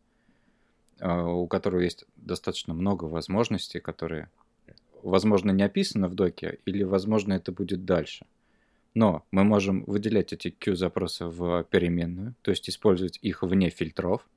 у 1.01 1.47
которого 1.47 1.81
есть 1.81 2.05
достаточно 2.17 2.75
много 2.75 3.05
возможностей, 3.05 3.81
которые, 3.81 4.29
возможно, 5.05 5.51
не 5.51 5.63
описаны 5.63 6.09
в 6.09 6.15
доке, 6.15 6.59
или, 6.65 6.83
возможно, 6.83 7.35
это 7.35 7.53
будет 7.53 7.85
дальше. 7.85 8.27
Но 8.95 9.25
мы 9.31 9.45
можем 9.45 9.85
выделять 9.85 10.33
эти 10.33 10.51
Q-запросы 10.51 11.27
в 11.27 11.65
переменную, 11.65 12.35
то 12.43 12.51
есть 12.51 12.69
использовать 12.69 13.19
их 13.23 13.43
вне 13.43 13.71
фильтров, 13.71 14.29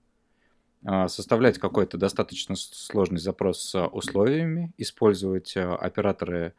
а, 0.84 1.08
составлять 1.08 1.58
какой-то 1.58 1.98
достаточно 1.98 2.56
сложный 2.56 3.20
запрос 3.20 3.62
с 3.62 3.88
условиями, 3.88 4.74
использовать 4.78 5.56
операторы 5.56 6.54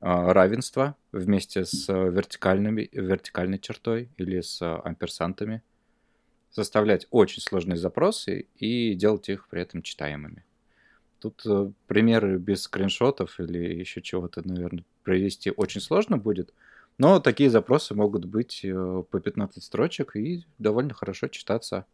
равенство 0.00 0.94
вместе 1.10 1.64
с 1.64 1.88
вертикальными, 1.88 2.88
вертикальной 2.92 3.58
чертой 3.58 4.10
или 4.16 4.40
с 4.40 4.62
амперсантами, 4.62 5.62
составлять 6.50 7.06
очень 7.10 7.42
сложные 7.42 7.76
запросы 7.76 8.46
и 8.56 8.94
делать 8.94 9.28
их 9.28 9.48
при 9.48 9.62
этом 9.62 9.82
читаемыми. 9.82 10.44
Тут 11.20 11.42
э, 11.46 11.70
примеры 11.86 12.38
без 12.38 12.62
скриншотов 12.62 13.40
или 13.40 13.58
еще 13.58 14.00
чего-то, 14.00 14.46
наверное, 14.46 14.84
провести 15.02 15.50
очень 15.50 15.80
сложно 15.80 16.16
будет, 16.16 16.54
но 16.98 17.20
такие 17.20 17.50
запросы 17.50 17.94
могут 17.94 18.24
быть 18.24 18.60
э, 18.64 19.02
по 19.10 19.20
15 19.20 19.62
строчек 19.62 20.16
и 20.16 20.44
довольно 20.58 20.94
хорошо 20.94 21.28
читаться. 21.28 21.86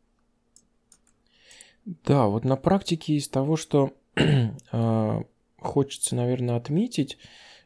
Да, 1.84 2.26
вот 2.26 2.44
на 2.44 2.56
практике 2.56 3.14
из 3.14 3.28
того, 3.28 3.56
что 3.56 3.92
э, 4.16 4.50
хочется, 5.58 6.16
наверное, 6.16 6.56
отметить, 6.56 7.18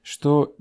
что 0.03 0.57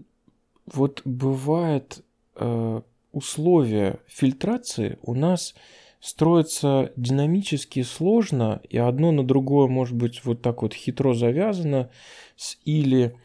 вот 0.65 1.01
бывает 1.05 2.03
э, 2.35 2.81
условия 3.11 3.99
фильтрации 4.07 4.99
у 5.01 5.15
нас 5.15 5.55
строятся 5.99 6.91
динамически 6.95 7.83
сложно, 7.83 8.61
и 8.69 8.77
одно 8.77 9.11
на 9.11 9.25
другое 9.25 9.67
может 9.67 9.95
быть 9.95 10.23
вот 10.25 10.41
так 10.41 10.61
вот 10.61 10.73
хитро 10.73 11.13
завязано 11.13 11.89
с 12.35 12.57
или. 12.65 13.15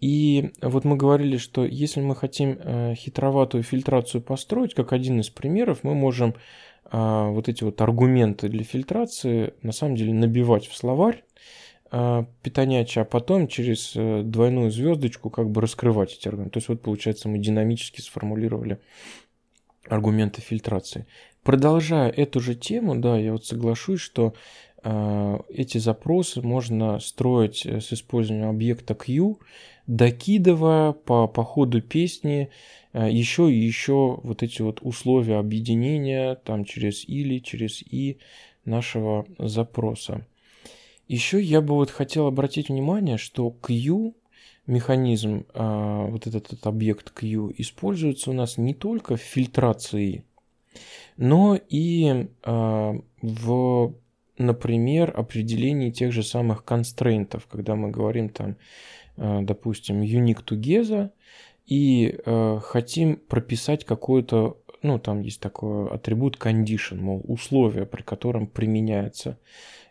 И 0.00 0.52
вот 0.62 0.84
мы 0.84 0.96
говорили, 0.96 1.36
что 1.36 1.64
если 1.64 2.00
мы 2.00 2.16
хотим 2.16 2.58
э, 2.58 2.94
хитроватую 2.94 3.62
фильтрацию 3.62 4.22
построить, 4.22 4.74
как 4.74 4.92
один 4.92 5.20
из 5.20 5.28
примеров, 5.28 5.80
мы 5.82 5.94
можем 5.94 6.34
э, 6.90 7.28
вот 7.28 7.48
эти 7.48 7.64
вот 7.64 7.80
аргументы 7.82 8.48
для 8.48 8.64
фильтрации 8.64 9.52
на 9.62 9.72
самом 9.72 9.96
деле 9.96 10.14
набивать 10.14 10.66
в 10.68 10.76
словарь 10.76 11.22
э, 11.90 12.24
питоняча, 12.42 13.02
а 13.02 13.04
потом 13.04 13.46
через 13.46 13.92
двойную 13.92 14.70
звездочку 14.70 15.28
как 15.28 15.50
бы 15.50 15.60
раскрывать 15.60 16.14
эти 16.14 16.28
аргументы. 16.28 16.54
То 16.54 16.58
есть 16.58 16.68
вот 16.68 16.80
получается 16.80 17.28
мы 17.28 17.38
динамически 17.38 18.00
сформулировали 18.00 18.78
аргументы 19.90 20.40
фильтрации. 20.40 21.06
Продолжая 21.42 22.10
эту 22.10 22.40
же 22.40 22.54
тему, 22.54 22.96
да, 22.96 23.18
я 23.18 23.32
вот 23.32 23.44
соглашусь, 23.44 24.00
что 24.00 24.34
э, 24.82 25.38
эти 25.48 25.78
запросы 25.78 26.42
можно 26.42 26.98
строить 27.00 27.66
э, 27.66 27.80
с 27.80 27.92
использованием 27.92 28.50
объекта 28.50 28.94
Q, 28.94 29.38
докидывая 29.86 30.92
по, 30.92 31.26
по 31.26 31.44
ходу 31.44 31.82
песни 31.82 32.50
э, 32.92 33.08
еще 33.10 33.50
и 33.50 33.56
еще 33.56 34.20
вот 34.22 34.42
эти 34.42 34.62
вот 34.62 34.78
условия 34.82 35.38
объединения 35.38 36.36
там 36.36 36.64
через 36.64 37.08
или, 37.08 37.38
через 37.38 37.82
и 37.82 38.18
нашего 38.64 39.26
запроса. 39.38 40.26
Еще 41.08 41.40
я 41.40 41.60
бы 41.60 41.74
вот 41.74 41.90
хотел 41.90 42.26
обратить 42.26 42.68
внимание, 42.68 43.16
что 43.16 43.50
Q 43.50 44.14
механизм, 44.70 45.44
э, 45.52 46.06
вот 46.10 46.26
этот, 46.26 46.46
этот 46.46 46.66
объект 46.66 47.10
Q, 47.10 47.52
используется 47.58 48.30
у 48.30 48.32
нас 48.32 48.56
не 48.56 48.74
только 48.74 49.16
в 49.16 49.20
фильтрации 49.20 50.24
но 51.16 51.58
и 51.68 52.28
э, 52.44 53.00
в, 53.20 53.94
например, 54.38 55.12
определении 55.14 55.90
тех 55.90 56.12
же 56.12 56.22
самых 56.22 56.64
констрейнтов, 56.64 57.46
когда 57.46 57.74
мы 57.74 57.90
говорим 57.90 58.30
там, 58.30 58.56
э, 59.18 59.40
допустим, 59.42 60.00
unique 60.00 60.44
together, 60.46 61.10
и 61.66 62.18
хотим 62.62 63.16
прописать 63.16 63.84
какой-то, 63.84 64.58
ну, 64.82 64.98
там 64.98 65.20
есть 65.20 65.40
такой 65.40 65.88
атрибут 65.90 66.36
condition, 66.36 66.96
мол, 66.96 67.22
условие, 67.28 67.86
при 67.86 68.02
котором 68.02 68.48
применяется 68.48 69.38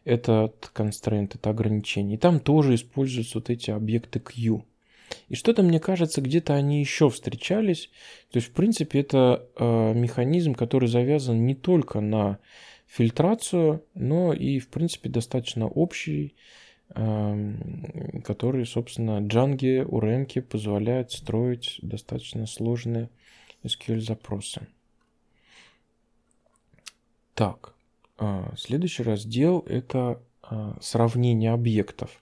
этот 0.03 0.71
constraint, 0.75 1.32
это 1.36 1.51
ограничение. 1.51 2.15
И 2.17 2.19
там 2.19 2.39
тоже 2.39 2.75
используются 2.75 3.38
вот 3.38 3.49
эти 3.49 3.71
объекты 3.71 4.19
Q. 4.19 4.65
И 5.28 5.36
что-то, 5.36 5.64
мне 5.64 5.80
кажется, 5.80 6.22
где-то 6.22 6.53
они 6.55 6.80
еще 6.80 7.10
встречались. 7.10 7.89
То 8.32 8.38
есть, 8.38 8.49
в 8.49 8.51
принципе, 8.51 8.99
это 8.99 9.47
э, 9.55 9.93
механизм, 9.93 10.53
который 10.53 10.88
завязан 10.89 11.45
не 11.45 11.55
только 11.55 11.99
на 11.99 12.39
фильтрацию, 12.88 13.84
но 13.93 14.34
и, 14.34 14.60
в 14.60 14.70
принципе, 14.70 15.10
достаточно 15.10 15.68
общий, 15.68 16.36
э, 16.95 17.53
который, 18.24 18.66
собственно, 18.66 19.20
Django, 19.22 19.86
URM 19.86 20.41
позволяет 20.41 21.12
строить 21.12 21.80
достаточно 21.82 22.45
сложные 22.47 23.10
SQL-запросы. 23.64 24.68
Так, 27.36 27.74
э, 28.18 28.51
следующий 28.57 29.03
раздел– 29.03 29.64
это 29.68 30.22
э, 30.49 30.74
сравнение 30.82 31.51
объектов. 31.51 32.22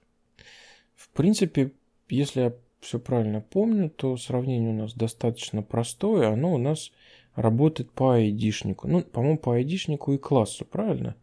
В 0.96 1.10
принципе, 1.10 1.72
если 2.10 2.42
я 2.42 2.54
все 2.80 3.00
правильно 3.00 3.42
помню, 3.42 3.90
то 3.90 4.18
сравнение 4.18 4.70
у 4.70 4.74
нас 4.74 4.94
достаточно 4.94 5.62
простое. 5.62 6.32
Оно 6.32 6.54
у 6.54 6.58
нас 6.58 6.92
работает 7.36 7.92
по 7.92 8.16
айдишнику. 8.16 8.88
Ну, 8.88 9.02
по-моему, 9.02 9.38
по 9.38 9.54
айдишнику 9.54 10.14
и 10.14 10.18
классу, 10.18 10.66
правильно? 10.66 11.16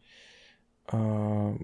А, 0.86 1.56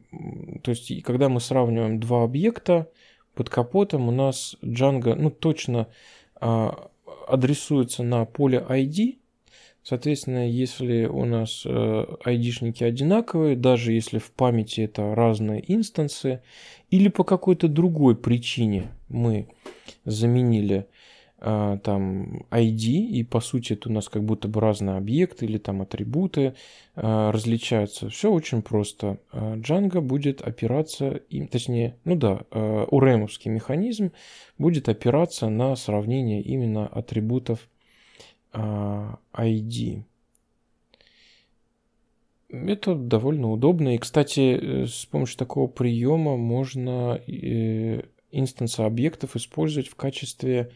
то 0.62 0.70
есть, 0.70 1.02
когда 1.02 1.28
мы 1.28 1.40
сравниваем 1.40 2.00
два 2.00 2.24
объекта, 2.24 2.90
под 3.34 3.48
капотом 3.48 4.08
у 4.08 4.10
нас 4.10 4.56
Django, 4.62 5.14
ну, 5.14 5.30
точно 5.30 5.88
а, 6.36 6.90
адресуется 7.26 8.02
на 8.02 8.24
поле 8.24 8.64
ID, 8.68 9.20
Соответственно, 9.82 10.48
если 10.48 11.06
у 11.06 11.24
нас 11.24 11.62
э, 11.64 12.04
айдишники 12.24 12.84
одинаковые, 12.84 13.56
даже 13.56 13.92
если 13.92 14.18
в 14.18 14.30
памяти 14.30 14.82
это 14.82 15.14
разные 15.14 15.64
инстансы, 15.72 16.42
или 16.90 17.08
по 17.08 17.24
какой-то 17.24 17.66
другой 17.66 18.14
причине 18.14 18.90
мы 19.10 19.48
заменили 20.04 20.86
э, 21.38 21.78
там 21.84 22.46
ID, 22.50 22.86
и 22.86 23.22
по 23.24 23.40
сути 23.40 23.74
это 23.74 23.90
у 23.90 23.92
нас 23.92 24.08
как 24.08 24.24
будто 24.24 24.48
бы 24.48 24.60
разные 24.60 24.96
объекты 24.96 25.44
или 25.44 25.58
там 25.58 25.82
атрибуты 25.82 26.54
э, 26.96 27.30
различаются. 27.30 28.08
Все 28.08 28.32
очень 28.32 28.62
просто. 28.62 29.18
Django 29.32 30.00
будет 30.00 30.40
опираться, 30.40 31.20
точнее, 31.50 31.96
ну 32.04 32.16
да, 32.16 32.44
уремовский 32.50 33.50
механизм 33.50 34.12
будет 34.56 34.88
опираться 34.88 35.48
на 35.48 35.76
сравнение 35.76 36.40
именно 36.42 36.86
атрибутов 36.86 37.68
ID. 38.52 40.04
Это 42.52 42.94
довольно 42.96 43.50
удобно. 43.50 43.94
И, 43.94 43.98
кстати, 43.98 44.40
э, 44.40 44.86
с 44.86 45.06
помощью 45.06 45.38
такого 45.38 45.68
приема 45.68 46.36
можно 46.36 47.20
э, 47.26 48.02
инстансы 48.30 48.80
объектов 48.80 49.36
использовать 49.36 49.88
в 49.88 49.94
качестве 49.94 50.72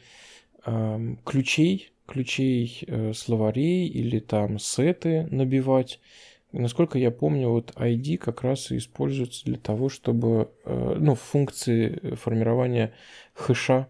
ключей, 1.25 1.93
ключей 2.07 2.85
э, 2.87 3.13
словарей 3.13 3.87
или 3.87 4.19
там 4.19 4.59
сеты 4.59 5.27
набивать. 5.31 6.01
Насколько 6.53 6.99
я 6.99 7.11
помню, 7.11 7.51
вот 7.51 7.73
ID 7.77 8.17
как 8.17 8.43
раз 8.43 8.71
и 8.71 8.79
используется 8.79 9.45
для 9.45 9.59
того, 9.59 9.89
чтобы, 9.89 10.51
ну, 10.65 11.17
функции 11.17 12.15
формирования 12.15 12.95
хэша 13.35 13.89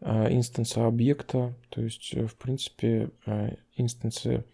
Э, 0.00 0.28
инстанса 0.30 0.86
объекта, 0.86 1.54
то 1.68 1.82
есть, 1.82 2.14
э, 2.14 2.26
в 2.26 2.34
принципе, 2.36 3.10
э, 3.26 3.56
инстансы 3.76 4.44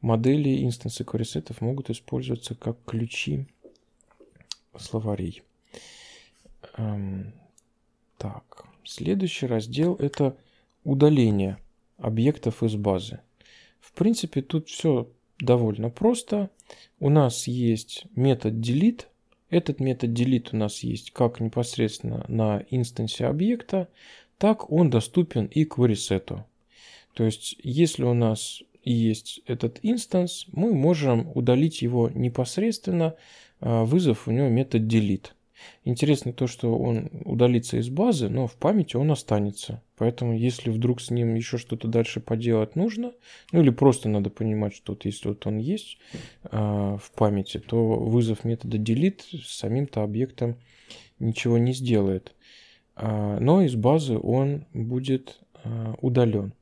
модели, 0.00 0.64
инстансы 0.64 1.04
query 1.04 1.56
могут 1.60 1.90
использоваться 1.90 2.54
как 2.54 2.76
ключи 2.84 3.46
словарей. 4.76 5.42
Эм, 6.76 7.32
так, 8.20 8.66
следующий 8.84 9.46
раздел– 9.46 9.94
это 9.98 10.36
удаление 10.84 11.56
объектов 11.96 12.62
из 12.62 12.76
базы. 12.76 13.20
В 13.80 13.92
принципе, 13.92 14.42
тут 14.42 14.68
все 14.68 15.08
довольно 15.38 15.88
просто. 15.88 16.50
У 16.98 17.08
нас 17.08 17.46
есть 17.46 18.04
метод 18.14 18.56
delete. 18.56 19.06
Этот 19.48 19.80
метод 19.80 20.10
delete 20.10 20.50
у 20.52 20.58
нас 20.58 20.80
есть 20.80 21.12
как 21.12 21.40
непосредственно 21.40 22.26
на 22.28 22.62
инстансе 22.68 23.24
объекта, 23.24 23.88
так 24.36 24.70
он 24.70 24.90
доступен 24.90 25.46
и 25.46 25.64
к 25.64 25.78
варисету. 25.78 26.44
То 27.14 27.24
есть, 27.24 27.56
если 27.62 28.04
у 28.04 28.12
нас 28.12 28.62
есть 28.84 29.40
этот 29.46 29.78
инстанс, 29.80 30.44
мы 30.52 30.74
можем 30.74 31.32
удалить 31.34 31.80
его 31.80 32.10
непосредственно, 32.10 33.16
а, 33.60 33.84
вызвав 33.84 34.28
у 34.28 34.30
него 34.30 34.48
метод 34.48 34.82
delete. 34.82 35.30
Интересно 35.84 36.32
то, 36.32 36.46
что 36.46 36.76
он 36.76 37.10
удалится 37.24 37.78
из 37.78 37.88
базы, 37.88 38.28
но 38.28 38.46
в 38.46 38.54
памяти 38.54 38.96
он 38.96 39.10
останется. 39.10 39.82
Поэтому, 39.96 40.36
если 40.36 40.70
вдруг 40.70 41.00
с 41.00 41.10
ним 41.10 41.34
еще 41.34 41.58
что-то 41.58 41.88
дальше 41.88 42.20
поделать 42.20 42.76
нужно, 42.76 43.12
ну 43.52 43.60
или 43.60 43.70
просто 43.70 44.08
надо 44.08 44.30
понимать, 44.30 44.74
что 44.74 44.92
вот 44.92 45.04
если 45.04 45.28
вот 45.28 45.46
он 45.46 45.58
есть 45.58 45.98
э, 46.44 46.56
в 46.56 47.10
памяти, 47.16 47.58
то 47.58 47.94
вызов 47.94 48.44
метода 48.44 48.78
delete 48.78 49.22
с 49.42 49.58
самим-то 49.58 50.02
объектом 50.02 50.56
ничего 51.18 51.58
не 51.58 51.72
сделает. 51.72 52.34
А, 52.96 53.38
но 53.40 53.62
из 53.62 53.74
базы 53.76 54.18
он 54.18 54.66
будет 54.74 55.40
а, 55.64 55.94
удален. 56.00 56.52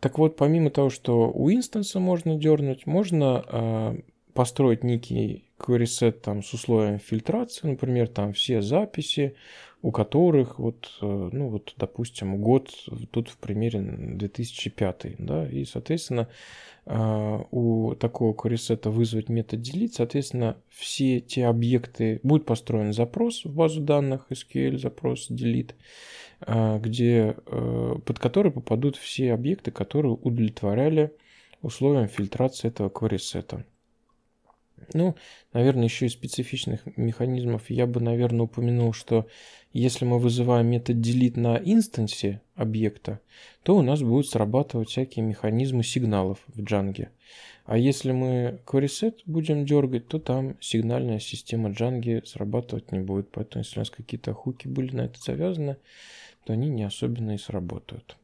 Так 0.00 0.18
вот, 0.18 0.36
помимо 0.36 0.70
того, 0.70 0.90
что 0.90 1.30
у 1.30 1.50
инстанса 1.50 2.00
можно 2.00 2.36
дернуть, 2.36 2.86
можно 2.86 3.44
а, 3.46 3.96
построить 4.34 4.82
некий 4.82 5.44
set 5.68 6.12
там 6.12 6.42
с 6.42 6.52
условием 6.52 6.98
фильтрации, 6.98 7.68
например, 7.68 8.08
там 8.08 8.32
все 8.32 8.62
записи, 8.62 9.34
у 9.82 9.90
которых 9.90 10.58
вот, 10.60 10.90
э, 11.02 11.30
ну 11.32 11.48
вот, 11.48 11.74
допустим, 11.76 12.40
год 12.40 12.70
тут 13.10 13.28
в 13.28 13.36
примере 13.38 13.80
2005, 13.80 15.16
да, 15.18 15.48
и, 15.48 15.64
соответственно, 15.64 16.28
э, 16.86 17.38
у 17.50 17.94
такого 17.96 18.32
query 18.32 18.88
вызвать 18.88 19.28
метод 19.28 19.60
delete, 19.60 19.94
соответственно, 19.94 20.56
все 20.68 21.20
те 21.20 21.46
объекты, 21.46 22.20
будет 22.22 22.46
построен 22.46 22.92
запрос 22.92 23.44
в 23.44 23.52
базу 23.52 23.80
данных 23.80 24.26
SQL, 24.30 24.78
запрос 24.78 25.30
delete, 25.30 25.74
э, 26.46 26.78
где, 26.78 27.36
под 27.44 28.18
который 28.20 28.52
попадут 28.52 28.96
все 28.96 29.32
объекты, 29.32 29.72
которые 29.72 30.12
удовлетворяли 30.12 31.12
условиям 31.60 32.08
фильтрации 32.08 32.68
этого 32.68 32.88
query 32.88 33.16
-сета. 33.16 33.64
Ну, 34.94 35.16
наверное, 35.52 35.84
еще 35.84 36.06
из 36.06 36.12
специфичных 36.12 36.80
механизмов 36.96 37.70
я 37.70 37.86
бы, 37.86 38.00
наверное, 38.00 38.42
упомянул, 38.42 38.92
что 38.92 39.26
если 39.72 40.04
мы 40.04 40.18
вызываем 40.18 40.66
метод 40.66 40.96
delete 40.96 41.38
на 41.38 41.56
инстансе 41.56 42.40
объекта, 42.54 43.20
то 43.62 43.76
у 43.76 43.82
нас 43.82 44.02
будут 44.02 44.28
срабатывать 44.28 44.90
всякие 44.90 45.24
механизмы 45.24 45.82
сигналов 45.82 46.38
в 46.46 46.60
Django. 46.60 47.08
А 47.64 47.78
если 47.78 48.12
мы 48.12 48.60
queryset 48.66 49.20
будем 49.24 49.64
дергать, 49.64 50.08
то 50.08 50.18
там 50.18 50.56
сигнальная 50.60 51.20
система 51.20 51.70
Django 51.70 52.24
срабатывать 52.26 52.92
не 52.92 53.00
будет. 53.00 53.30
Поэтому 53.30 53.62
если 53.62 53.78
у 53.78 53.80
нас 53.80 53.90
какие-то 53.90 54.34
хуки 54.34 54.68
были 54.68 54.94
на 54.94 55.02
это 55.02 55.20
завязаны, 55.20 55.76
то 56.44 56.52
они 56.52 56.68
не 56.68 56.82
особенно 56.82 57.34
и 57.34 57.38
сработают. 57.38 58.16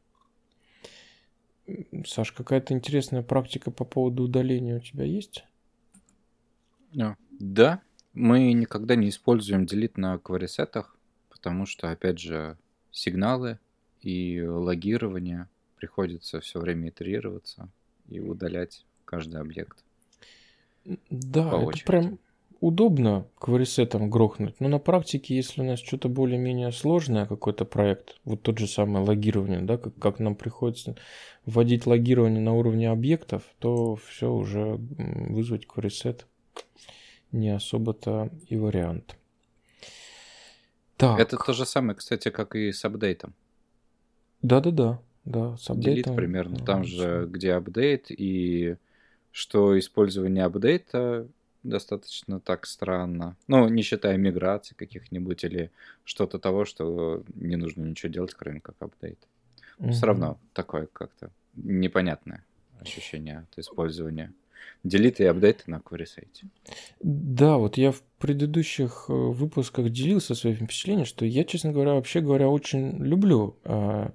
Саш, 2.05 2.31
какая-то 2.31 2.73
интересная 2.73 3.21
практика 3.21 3.71
по 3.71 3.85
поводу 3.85 4.23
удаления 4.23 4.77
у 4.77 4.79
тебя 4.79 5.05
есть? 5.05 5.45
Да, 7.39 7.81
мы 8.13 8.53
никогда 8.53 8.95
не 8.95 9.09
используем 9.09 9.63
delete 9.63 9.93
на 9.95 10.17
кварисетах, 10.17 10.95
потому 11.29 11.65
что, 11.65 11.89
опять 11.91 12.19
же, 12.19 12.57
сигналы 12.91 13.59
и 14.01 14.41
логирование 14.41 15.47
приходится 15.75 16.41
все 16.41 16.59
время 16.59 16.89
итерироваться 16.89 17.69
и 18.07 18.19
удалять 18.19 18.85
каждый 19.05 19.39
объект. 19.39 19.83
Да, 21.09 21.49
по 21.49 21.69
это 21.69 21.85
прям 21.85 22.19
удобно 22.59 23.25
кварисетом 23.37 24.09
грохнуть, 24.09 24.59
но 24.59 24.67
на 24.67 24.79
практике, 24.79 25.35
если 25.35 25.61
у 25.61 25.63
нас 25.63 25.79
что-то 25.79 26.09
более-менее 26.09 26.71
сложное, 26.71 27.25
какой-то 27.25 27.63
проект, 27.63 28.19
вот 28.25 28.41
тот 28.41 28.57
же 28.57 28.67
самый 28.67 29.01
логирование, 29.01 29.61
да, 29.61 29.77
как, 29.77 29.95
как 29.95 30.19
нам 30.19 30.35
приходится 30.35 30.95
вводить 31.45 31.85
логирование 31.85 32.41
на 32.41 32.53
уровне 32.53 32.89
объектов, 32.89 33.43
то 33.59 33.95
все 33.95 34.31
уже 34.31 34.77
вызвать 34.77 35.65
кварисет 35.65 36.27
не 37.31 37.49
особо-то 37.49 38.29
и 38.47 38.57
вариант. 38.57 39.15
Так. 40.97 41.19
Это 41.19 41.37
то 41.37 41.53
же 41.53 41.65
самое, 41.65 41.95
кстати, 41.95 42.29
как 42.29 42.55
и 42.55 42.71
с 42.71 42.83
апдейтом. 42.83 43.33
Да-да-да. 44.41 45.01
Да, 45.25 45.55
с 45.57 45.69
апдейтом. 45.69 46.13
Delete 46.13 46.15
примерно. 46.15 46.57
Там 46.57 46.83
же, 46.83 47.27
где 47.29 47.53
апдейт, 47.53 48.07
и 48.09 48.75
что 49.31 49.77
использование 49.77 50.43
апдейта 50.43 51.27
достаточно 51.63 52.39
так 52.39 52.65
странно. 52.65 53.37
Ну, 53.47 53.67
не 53.69 53.81
считая 53.81 54.17
миграции 54.17 54.75
каких-нибудь 54.75 55.43
или 55.43 55.71
что-то 56.03 56.39
того, 56.39 56.65
что 56.65 57.23
не 57.35 57.55
нужно 57.55 57.83
ничего 57.83 58.11
делать, 58.11 58.33
кроме 58.33 58.59
как 58.59 58.75
апдейт. 58.79 59.19
Угу. 59.77 59.91
Все 59.91 60.05
равно 60.05 60.39
такое 60.53 60.87
как-то 60.87 61.31
непонятное 61.55 62.45
ощущение 62.79 63.39
от 63.39 63.59
использования 63.59 64.33
делиты 64.83 65.23
и 65.23 65.27
апдейты 65.27 65.63
на 65.67 65.77
query-сайте. 65.77 66.47
Да, 67.01 67.57
вот 67.57 67.77
я 67.77 67.91
в 67.91 68.01
предыдущих 68.19 69.05
э, 69.09 69.13
выпусках 69.13 69.89
делился 69.89 70.35
своим 70.35 70.55
впечатлением, 70.57 71.05
что 71.05 71.25
я, 71.25 71.43
честно 71.43 71.71
говоря, 71.71 71.93
вообще 71.93 72.21
говоря, 72.21 72.49
очень 72.49 73.03
люблю 73.03 73.57
э, 73.63 74.09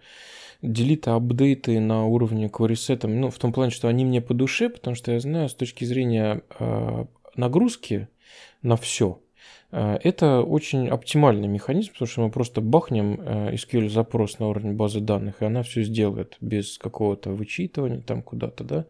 делиты, 0.62 1.11
апдейты 1.11 1.78
на 1.80 2.07
уровне 2.07 2.47
query 2.47 3.07
ну, 3.07 3.30
в 3.30 3.38
том 3.38 3.53
плане, 3.53 3.70
что 3.70 3.88
они 3.88 4.05
мне 4.05 4.20
по 4.20 4.34
душе, 4.34 4.68
потому 4.68 4.97
что 4.97 5.12
я 5.12 5.20
знаю 5.20 5.49
с 5.49 5.55
точки 5.55 5.84
зрения 5.84 6.42
э, 6.59 7.05
нагрузки 7.36 8.09
на 8.62 8.76
все, 8.76 9.20
э, 9.70 9.99
это 10.03 10.40
очень 10.40 10.88
оптимальный 10.88 11.49
механизм, 11.49 11.92
потому 11.92 12.09
что 12.09 12.20
мы 12.22 12.30
просто 12.30 12.61
бахнем 12.61 13.20
э, 13.20 13.55
SQL 13.55 13.88
запрос 13.88 14.38
на 14.38 14.49
уровне 14.49 14.72
базы 14.72 15.01
данных, 15.01 15.42
и 15.42 15.45
она 15.45 15.62
все 15.62 15.82
сделает 15.82 16.36
без 16.40 16.78
какого-то 16.78 17.30
вычитывания 17.30 18.01
там 18.01 18.22
куда-то, 18.22 18.64
да. 18.64 18.86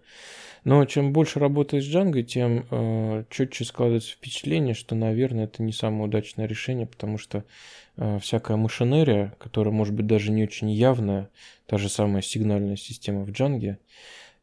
Но 0.64 0.82
чем 0.86 1.12
больше 1.12 1.40
работаешь 1.40 1.84
с 1.84 1.94
Django, 1.94 2.22
тем 2.22 2.66
э, 2.70 3.24
четче 3.28 3.64
складывается 3.66 4.12
впечатление, 4.12 4.72
что, 4.72 4.94
наверное, 4.94 5.44
это 5.44 5.62
не 5.62 5.72
самое 5.72 6.04
удачное 6.04 6.46
решение, 6.46 6.86
потому 6.86 7.18
что 7.18 7.44
э, 7.96 8.18
всякая 8.18 8.56
машинерия, 8.56 9.34
которая 9.38 9.74
может 9.74 9.94
быть 9.94 10.06
даже 10.06 10.32
не 10.32 10.42
очень 10.42 10.70
явная, 10.70 11.28
та 11.66 11.76
же 11.76 11.90
самая 11.90 12.22
сигнальная 12.22 12.76
система 12.76 13.24
в 13.24 13.30
Django, 13.30 13.76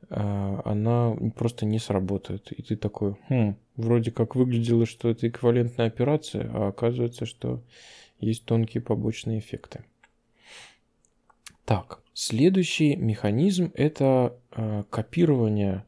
э, 0.09 0.61
она 0.63 1.15
просто 1.36 1.65
не 1.65 1.80
сработает. 1.80 2.51
И 2.51 2.61
ты 2.61 2.76
такой, 2.76 3.15
хм, 3.28 3.55
вроде 3.76 4.11
как 4.11 4.36
выглядело, 4.36 4.86
что 4.86 5.09
это 5.09 5.28
эквивалентная 5.28 5.88
операция, 5.88 6.47
а 6.53 6.67
оказывается, 6.67 7.26
что 7.26 7.63
есть 8.19 8.45
тонкие 8.45 8.84
побочные 8.84 9.39
эффекты. 9.39 9.84
Так, 11.65 12.01
следующий 12.13 12.95
механизм 12.95 13.72
это 13.74 14.38
э, 14.51 14.84
копирование 14.91 15.84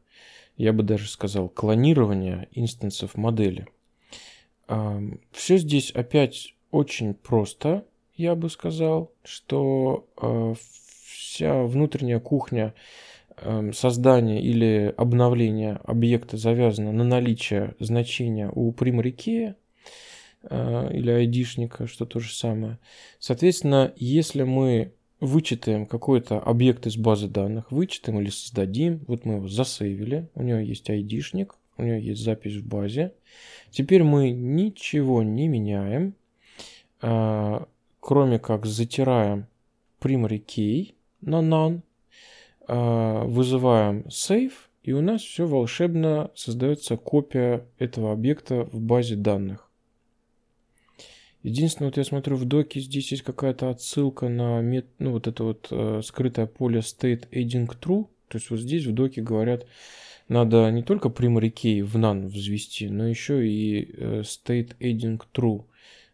я 0.56 0.72
бы 0.72 0.82
даже 0.82 1.08
сказал, 1.08 1.48
клонирования 1.48 2.48
инстансов 2.52 3.16
модели. 3.16 3.66
Все 5.32 5.58
здесь 5.58 5.90
опять 5.90 6.54
очень 6.70 7.14
просто, 7.14 7.84
я 8.14 8.34
бы 8.34 8.48
сказал, 8.48 9.12
что 9.24 10.08
а, 10.16 10.54
вся 11.06 11.64
внутренняя 11.64 12.20
кухня 12.20 12.74
создания 13.72 14.40
или 14.40 14.94
обновления 14.96 15.80
объекта 15.84 16.36
завязана 16.36 16.92
на 16.92 17.04
наличие 17.04 17.74
значения 17.80 18.48
у 18.54 18.70
примарикея 18.72 19.56
а, 20.44 20.88
или 20.90 21.10
айдишника, 21.10 21.86
что 21.86 22.06
то 22.06 22.20
же 22.20 22.32
самое. 22.32 22.78
Соответственно, 23.18 23.92
если 23.96 24.44
мы 24.44 24.92
вычитаем 25.24 25.86
какой-то 25.86 26.38
объект 26.38 26.86
из 26.86 26.96
базы 26.96 27.28
данных, 27.28 27.70
вычитаем 27.70 28.20
или 28.20 28.30
создадим. 28.30 29.04
Вот 29.06 29.24
мы 29.24 29.34
его 29.34 29.48
засейвили, 29.48 30.28
у 30.34 30.42
него 30.42 30.58
есть 30.58 30.88
айдишник, 30.90 31.54
у 31.76 31.82
него 31.82 31.96
есть 31.96 32.22
запись 32.22 32.56
в 32.56 32.66
базе. 32.66 33.12
Теперь 33.70 34.04
мы 34.04 34.30
ничего 34.30 35.22
не 35.22 35.48
меняем, 35.48 36.14
а, 37.00 37.66
кроме 38.00 38.38
как 38.38 38.66
затираем 38.66 39.46
primary 40.00 40.44
key 40.44 40.94
на 41.20 41.40
none, 41.40 41.80
а, 42.66 43.24
вызываем 43.24 44.06
save, 44.08 44.52
и 44.82 44.92
у 44.92 45.00
нас 45.00 45.22
все 45.22 45.46
волшебно 45.46 46.30
создается 46.34 46.96
копия 46.96 47.66
этого 47.78 48.12
объекта 48.12 48.64
в 48.64 48.80
базе 48.80 49.16
данных. 49.16 49.70
Единственное, 51.44 51.90
вот 51.90 51.98
я 51.98 52.04
смотрю 52.04 52.36
в 52.36 52.46
доке, 52.46 52.80
здесь 52.80 53.12
есть 53.12 53.22
какая-то 53.22 53.68
отсылка 53.68 54.30
на 54.30 54.62
мет, 54.62 54.86
ну, 54.98 55.12
вот 55.12 55.26
это 55.26 55.44
вот 55.44 55.68
э, 55.70 56.00
скрытое 56.02 56.46
поле 56.46 56.80
state 56.80 57.28
adding 57.30 57.68
true. 57.68 58.06
То 58.28 58.38
есть 58.38 58.48
вот 58.48 58.60
здесь 58.60 58.86
в 58.86 58.94
доке 58.94 59.20
говорят, 59.20 59.66
надо 60.28 60.70
не 60.70 60.82
только 60.82 61.08
key 61.08 61.82
в 61.82 61.96
none 61.96 62.28
взвести, 62.28 62.88
но 62.88 63.06
еще 63.06 63.46
и 63.46 63.94
э, 63.94 64.20
state 64.22 64.74
adding 64.80 65.20
true 65.34 65.66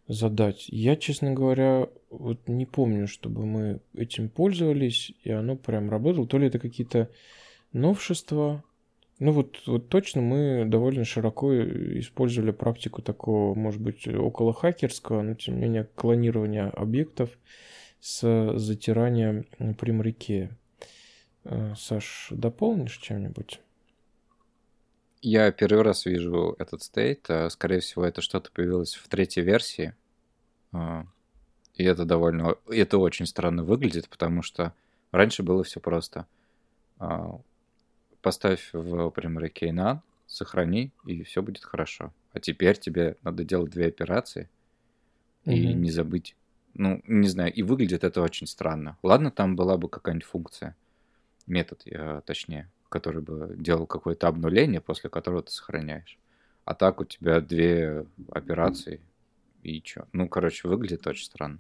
задать. 0.09 0.67
Я, 0.69 0.97
честно 0.97 1.33
говоря, 1.33 1.89
вот 2.11 2.49
не 2.49 2.67
помню, 2.67 3.07
чтобы 3.07 3.47
мы 3.47 3.79
этим 3.95 4.31
пользовались, 4.31 5.13
и 5.23 5.31
оно 5.31 5.55
прям 5.55 5.91
работало. 5.91 6.27
То 6.27 6.39
ли 6.39 6.49
это 6.49 6.59
какие-то 6.59 7.09
новшества, 7.73 8.65
ну 9.21 9.33
вот, 9.33 9.59
вот 9.67 9.89
точно 9.89 10.23
мы 10.23 10.65
довольно 10.67 11.05
широко 11.05 11.55
использовали 11.55 12.51
практику 12.53 13.03
такого, 13.03 13.55
может 13.55 13.81
быть, 13.81 14.09
около 14.09 14.55
хакерского, 14.55 15.21
но 15.21 15.35
тем 15.35 15.57
не 15.57 15.61
менее 15.61 15.89
клонирования 15.95 16.69
объектов 16.71 17.31
с 18.01 18.55
затиранием 18.57 19.45
примреке. 19.79 20.51
Э, 21.45 21.75
Саш, 21.77 22.29
дополнишь 22.31 22.97
чем-нибудь? 22.97 23.61
Я 25.21 25.53
первый 25.53 25.83
раз 25.83 26.07
вижу 26.07 26.57
этот 26.59 26.83
стейт. 26.83 27.29
А, 27.29 27.51
скорее 27.51 27.81
всего, 27.81 28.07
это 28.07 28.23
что-то 28.23 28.51
появилось 28.51 28.95
в 28.95 29.07
третьей 29.09 29.43
версии. 29.43 29.95
А, 30.73 31.05
и 31.75 31.85
это 31.85 32.07
довольно... 32.07 32.57
Это 32.69 32.97
очень 32.97 33.27
странно 33.27 33.65
выглядит, 33.65 34.09
потому 34.09 34.43
что 34.43 34.73
раньше 35.13 35.43
было 35.43 35.63
все 35.63 35.79
просто 35.79 36.27
а, 36.99 37.39
поставь 38.23 38.71
в 38.73 39.11
примере 39.11 39.49
Кейнан, 39.49 40.03
сохрани, 40.27 40.93
и 41.07 41.23
все 41.25 41.43
будет 41.43 41.65
хорошо. 41.65 42.13
А 42.33 42.41
теперь 42.41 42.79
тебе 42.79 43.17
надо 43.23 43.45
делать 43.45 43.73
две 43.73 43.87
операции 43.87 44.49
угу. 45.45 45.55
и 45.55 45.73
не 45.75 45.91
забыть. 45.91 46.37
Ну, 46.75 47.03
не 47.07 47.29
знаю, 47.29 47.53
и 47.53 47.63
выглядит 47.63 48.05
это 48.05 48.23
очень 48.23 48.47
странно. 48.47 48.97
Ладно, 49.03 49.31
там 49.31 49.57
была 49.57 49.77
бы 49.77 49.89
какая-нибудь 49.89 50.27
функция, 50.27 50.77
метод, 51.49 51.85
точнее, 52.25 52.71
который 52.89 53.23
бы 53.23 53.57
делал 53.59 53.87
какое-то 53.87 54.29
обнуление, 54.29 54.81
после 54.81 55.11
которого 55.11 55.43
ты 55.43 55.51
сохраняешь. 55.51 56.19
А 56.65 56.75
так 56.75 57.01
у 57.01 57.05
тебя 57.05 57.41
две 57.41 58.07
операции 58.31 59.01
и 59.65 59.83
чё? 59.83 60.07
Ну, 60.13 60.29
короче, 60.29 60.69
выглядит 60.69 61.07
очень 61.07 61.25
странно. 61.25 61.59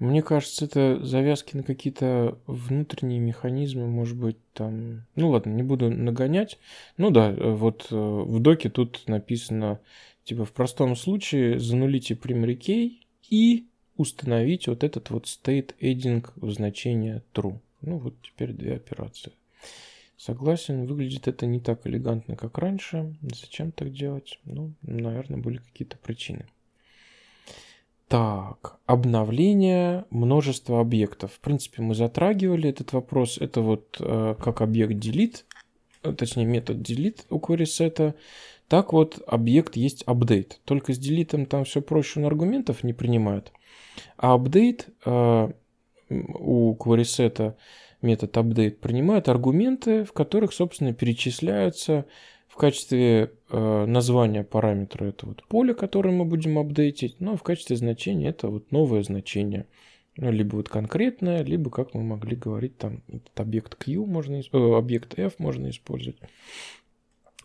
Мне 0.00 0.22
кажется, 0.22 0.64
это 0.64 0.98
завязки 1.04 1.54
на 1.54 1.62
какие-то 1.62 2.38
внутренние 2.46 3.20
механизмы, 3.20 3.86
может 3.86 4.16
быть, 4.16 4.38
там... 4.54 5.04
Ну 5.14 5.28
ладно, 5.28 5.50
не 5.50 5.62
буду 5.62 5.90
нагонять. 5.90 6.58
Ну 6.96 7.10
да, 7.10 7.30
вот 7.32 7.88
э, 7.90 7.94
в 7.94 8.40
доке 8.40 8.70
тут 8.70 9.02
написано, 9.06 9.78
типа, 10.24 10.46
в 10.46 10.52
простом 10.52 10.96
случае 10.96 11.58
занулите 11.60 12.14
key 12.14 12.92
и 13.28 13.66
установить 13.98 14.68
вот 14.68 14.84
этот 14.84 15.10
вот 15.10 15.26
state 15.26 15.74
adding 15.82 16.26
в 16.36 16.50
значение 16.50 17.22
true. 17.34 17.58
Ну 17.82 17.98
вот 17.98 18.14
теперь 18.22 18.54
две 18.54 18.76
операции. 18.76 19.32
Согласен, 20.16 20.86
выглядит 20.86 21.28
это 21.28 21.44
не 21.44 21.60
так 21.60 21.86
элегантно, 21.86 22.36
как 22.36 22.56
раньше. 22.56 23.14
Зачем 23.20 23.70
так 23.70 23.92
делать? 23.92 24.40
Ну, 24.44 24.72
наверное, 24.80 25.40
были 25.40 25.58
какие-то 25.58 25.98
причины. 25.98 26.46
Так, 28.10 28.80
обновление 28.86 30.04
множества 30.10 30.80
объектов. 30.80 31.30
В 31.34 31.38
принципе, 31.38 31.80
мы 31.80 31.94
затрагивали 31.94 32.68
этот 32.68 32.92
вопрос. 32.92 33.38
Это 33.38 33.60
вот 33.60 33.98
э, 34.00 34.34
как 34.36 34.62
объект 34.62 34.94
delete, 34.94 35.44
э, 36.02 36.12
точнее 36.14 36.44
метод 36.44 36.78
delete 36.78 37.20
у 37.30 37.38
queryset. 37.38 38.14
Так 38.66 38.92
вот, 38.92 39.22
объект 39.28 39.76
есть 39.76 40.02
update. 40.08 40.54
Только 40.64 40.92
с 40.92 40.98
делитом 40.98 41.46
там 41.46 41.62
все 41.62 41.82
проще, 41.82 42.18
он 42.18 42.26
аргументов 42.26 42.82
не 42.82 42.92
принимает. 42.92 43.52
А 44.16 44.36
update 44.36 44.86
э, 45.04 45.52
у 46.08 46.74
queryset 46.74 47.54
метод 48.02 48.36
update 48.36 48.72
принимает 48.72 49.28
аргументы, 49.28 50.02
в 50.02 50.12
которых, 50.12 50.52
собственно, 50.52 50.92
перечисляются 50.92 52.06
качестве 52.60 53.32
э, 53.48 53.84
названия 53.86 54.44
параметра 54.44 55.06
это 55.06 55.26
вот 55.26 55.42
поле, 55.44 55.72
которое 55.72 56.10
мы 56.10 56.26
будем 56.26 56.58
апдейтить, 56.58 57.18
но 57.18 57.34
в 57.36 57.42
качестве 57.42 57.76
значения 57.76 58.28
это 58.28 58.48
вот 58.48 58.70
новое 58.70 59.02
значение. 59.02 59.66
Ну, 60.16 60.30
либо 60.30 60.56
вот 60.56 60.68
конкретное, 60.68 61.42
либо, 61.42 61.70
как 61.70 61.94
мы 61.94 62.02
могли 62.02 62.36
говорить, 62.36 62.76
там 62.76 63.02
этот 63.08 63.40
объект 63.40 63.76
Q 63.76 64.04
можно, 64.04 64.36
э, 64.36 64.76
объект 64.76 65.18
F 65.18 65.38
можно 65.38 65.70
использовать 65.70 66.18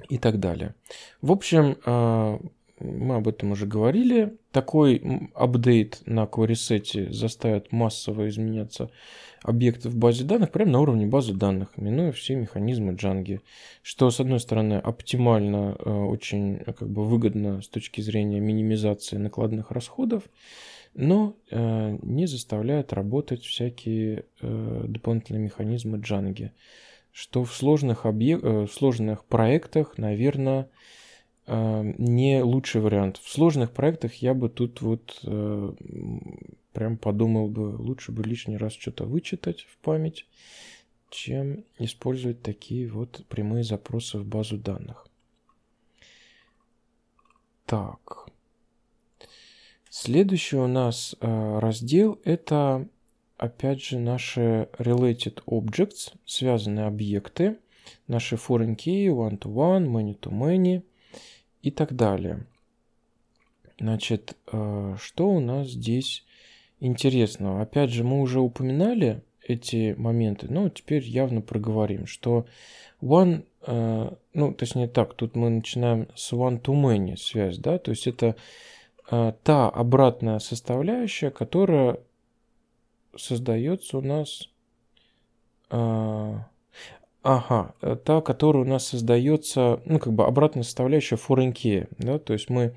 и 0.10 0.18
так 0.18 0.42
далее. 0.42 0.76
В 1.22 1.32
общем, 1.32 1.78
э, 1.86 2.40
мы 2.82 3.16
об 3.16 3.28
этом 3.30 3.54
уже 3.54 3.66
говорили. 3.66 4.38
Такой 4.52 5.02
апдейт 5.34 6.02
на 6.06 6.26
query 6.26 7.10
заставит 7.10 7.72
массово 7.72 8.28
изменяться 8.28 8.92
объекты 9.46 9.90
в 9.90 9.96
базе 9.96 10.24
данных 10.24 10.52
прямо 10.52 10.72
на 10.72 10.82
уровне 10.82 11.06
базы 11.06 11.34
данных, 11.34 11.70
минуя 11.78 12.12
все 12.12 12.36
механизмы 12.36 12.94
Django, 12.94 13.42
что, 13.82 14.10
с 14.10 14.20
одной 14.20 14.40
стороны, 14.40 14.76
оптимально, 14.76 15.76
э, 15.78 15.90
очень 15.90 16.60
как 16.60 16.90
бы 16.90 17.06
выгодно 17.06 17.62
с 17.62 17.68
точки 17.68 18.02
зрения 18.02 18.40
минимизации 18.40 19.18
накладных 19.18 19.72
расходов, 19.72 20.24
но 20.96 21.36
э, 21.52 21.98
не 22.02 22.26
заставляет 22.26 22.94
работать 22.94 23.44
всякие 23.44 24.26
э, 24.42 24.86
дополнительные 24.88 25.44
механизмы 25.44 26.00
Django, 26.00 26.50
что 27.12 27.44
в 27.44 27.54
сложных, 27.54 28.06
объек... 28.06 28.42
в 28.42 28.68
сложных 28.68 29.26
проектах, 29.26 29.98
наверное, 29.98 30.70
не 31.48 32.42
лучший 32.42 32.82
вариант. 32.82 33.18
В 33.18 33.30
сложных 33.30 33.72
проектах 33.72 34.16
я 34.16 34.34
бы 34.34 34.50
тут 34.50 34.82
вот 34.82 35.20
прям 36.74 36.98
подумал 36.98 37.48
бы, 37.48 37.76
лучше 37.78 38.12
бы 38.12 38.24
лишний 38.24 38.58
раз 38.58 38.74
что-то 38.74 39.06
вычитать 39.06 39.62
в 39.62 39.78
память, 39.78 40.26
чем 41.10 41.64
использовать 41.80 42.42
такие 42.42 42.90
вот 42.90 43.26
прямые 43.30 43.64
запросы 43.64 44.18
в 44.18 44.26
базу 44.26 44.58
данных. 44.58 45.08
Так. 47.66 48.28
Следующий 49.90 50.58
у 50.58 50.68
нас 50.68 51.16
э, 51.22 51.60
раздел 51.60 52.20
это 52.26 52.88
опять 53.38 53.82
же 53.82 53.98
наши 53.98 54.68
related 54.78 55.42
objects, 55.46 56.14
связанные 56.26 56.86
объекты, 56.86 57.58
наши 58.08 58.36
foreign 58.36 58.76
key, 58.76 59.08
one-to-one, 59.08 59.88
many-to-many 59.88 60.84
и 61.66 61.72
так 61.72 61.96
далее. 61.96 62.46
Значит, 63.80 64.38
э, 64.52 64.96
что 65.00 65.30
у 65.30 65.40
нас 65.40 65.70
здесь 65.70 66.24
интересного. 66.80 67.64
Опять 67.64 67.90
же, 67.90 68.04
мы 68.04 68.22
уже 68.22 68.40
упоминали 68.40 69.24
эти 69.42 69.96
моменты, 69.98 70.48
но 70.48 70.70
теперь 70.70 71.04
явно 71.04 71.42
проговорим, 71.42 72.06
что 72.06 72.46
one, 73.02 73.46
э, 73.66 74.12
ну, 74.34 74.54
точнее 74.54 74.88
так, 74.88 75.16
тут 75.16 75.36
мы 75.36 75.50
начинаем 75.50 76.08
с 76.16 76.32
one 76.34 76.62
to 76.62 76.74
many 76.74 77.18
связь, 77.18 77.58
да, 77.58 77.80
то 77.80 77.90
есть 77.92 78.06
это 78.06 78.36
э, 79.10 79.34
та 79.44 79.68
обратная 79.68 80.38
составляющая, 80.38 81.32
которая 81.32 82.00
создается 83.18 83.98
у 83.98 84.02
нас, 84.02 84.50
ага, 87.26 87.74
та, 88.06 88.22
которая 88.22 88.64
у 88.64 88.68
нас 88.68 88.88
создается, 88.88 89.82
ну, 89.86 89.98
как 89.98 90.14
бы 90.14 90.26
обратная 90.26 90.64
составляющая 90.64 91.16
foreign 91.16 91.54
key, 91.54 91.88
да, 91.98 92.20
то 92.20 92.34
есть 92.34 92.50
мы 92.52 92.76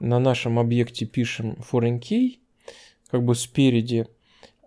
на 0.00 0.18
нашем 0.18 0.58
объекте 0.58 1.06
пишем 1.06 1.56
foreign 1.60 2.00
key, 2.00 2.38
как 3.10 3.24
бы 3.24 3.36
спереди, 3.36 4.08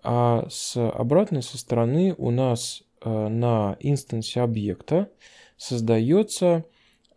а 0.04 0.48
с 0.50 0.78
обратной 0.78 1.44
со 1.44 1.58
стороны 1.58 2.16
у 2.18 2.32
нас 2.32 2.84
э, 3.02 3.28
на 3.28 3.76
инстансе 3.82 4.40
объекта 4.40 5.10
создается 5.58 6.64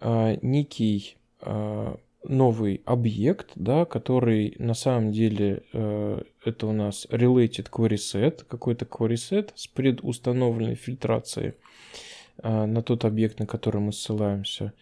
э, 0.00 0.38
некий 0.42 1.16
э, 1.40 1.94
новый 2.25 2.83
объект, 2.85 3.53
да, 3.57 3.85
который 3.85 4.55
на 4.59 4.75
самом 4.75 5.12
деле 5.12 5.64
это 5.73 6.66
у 6.66 6.73
нас 6.73 7.07
related 7.11 7.70
query 7.70 7.97
set, 7.97 8.45
какой-то 8.45 8.85
query 8.85 9.14
set 9.14 9.51
с 9.55 9.66
предустановленной 9.66 10.75
фильтрацией 10.75 11.55
на 12.43 12.83
тот 12.83 13.05
объект, 13.05 13.39
на 13.39 13.47
который 13.47 13.81
мы 13.81 13.93
ссылаемся. 13.93 14.73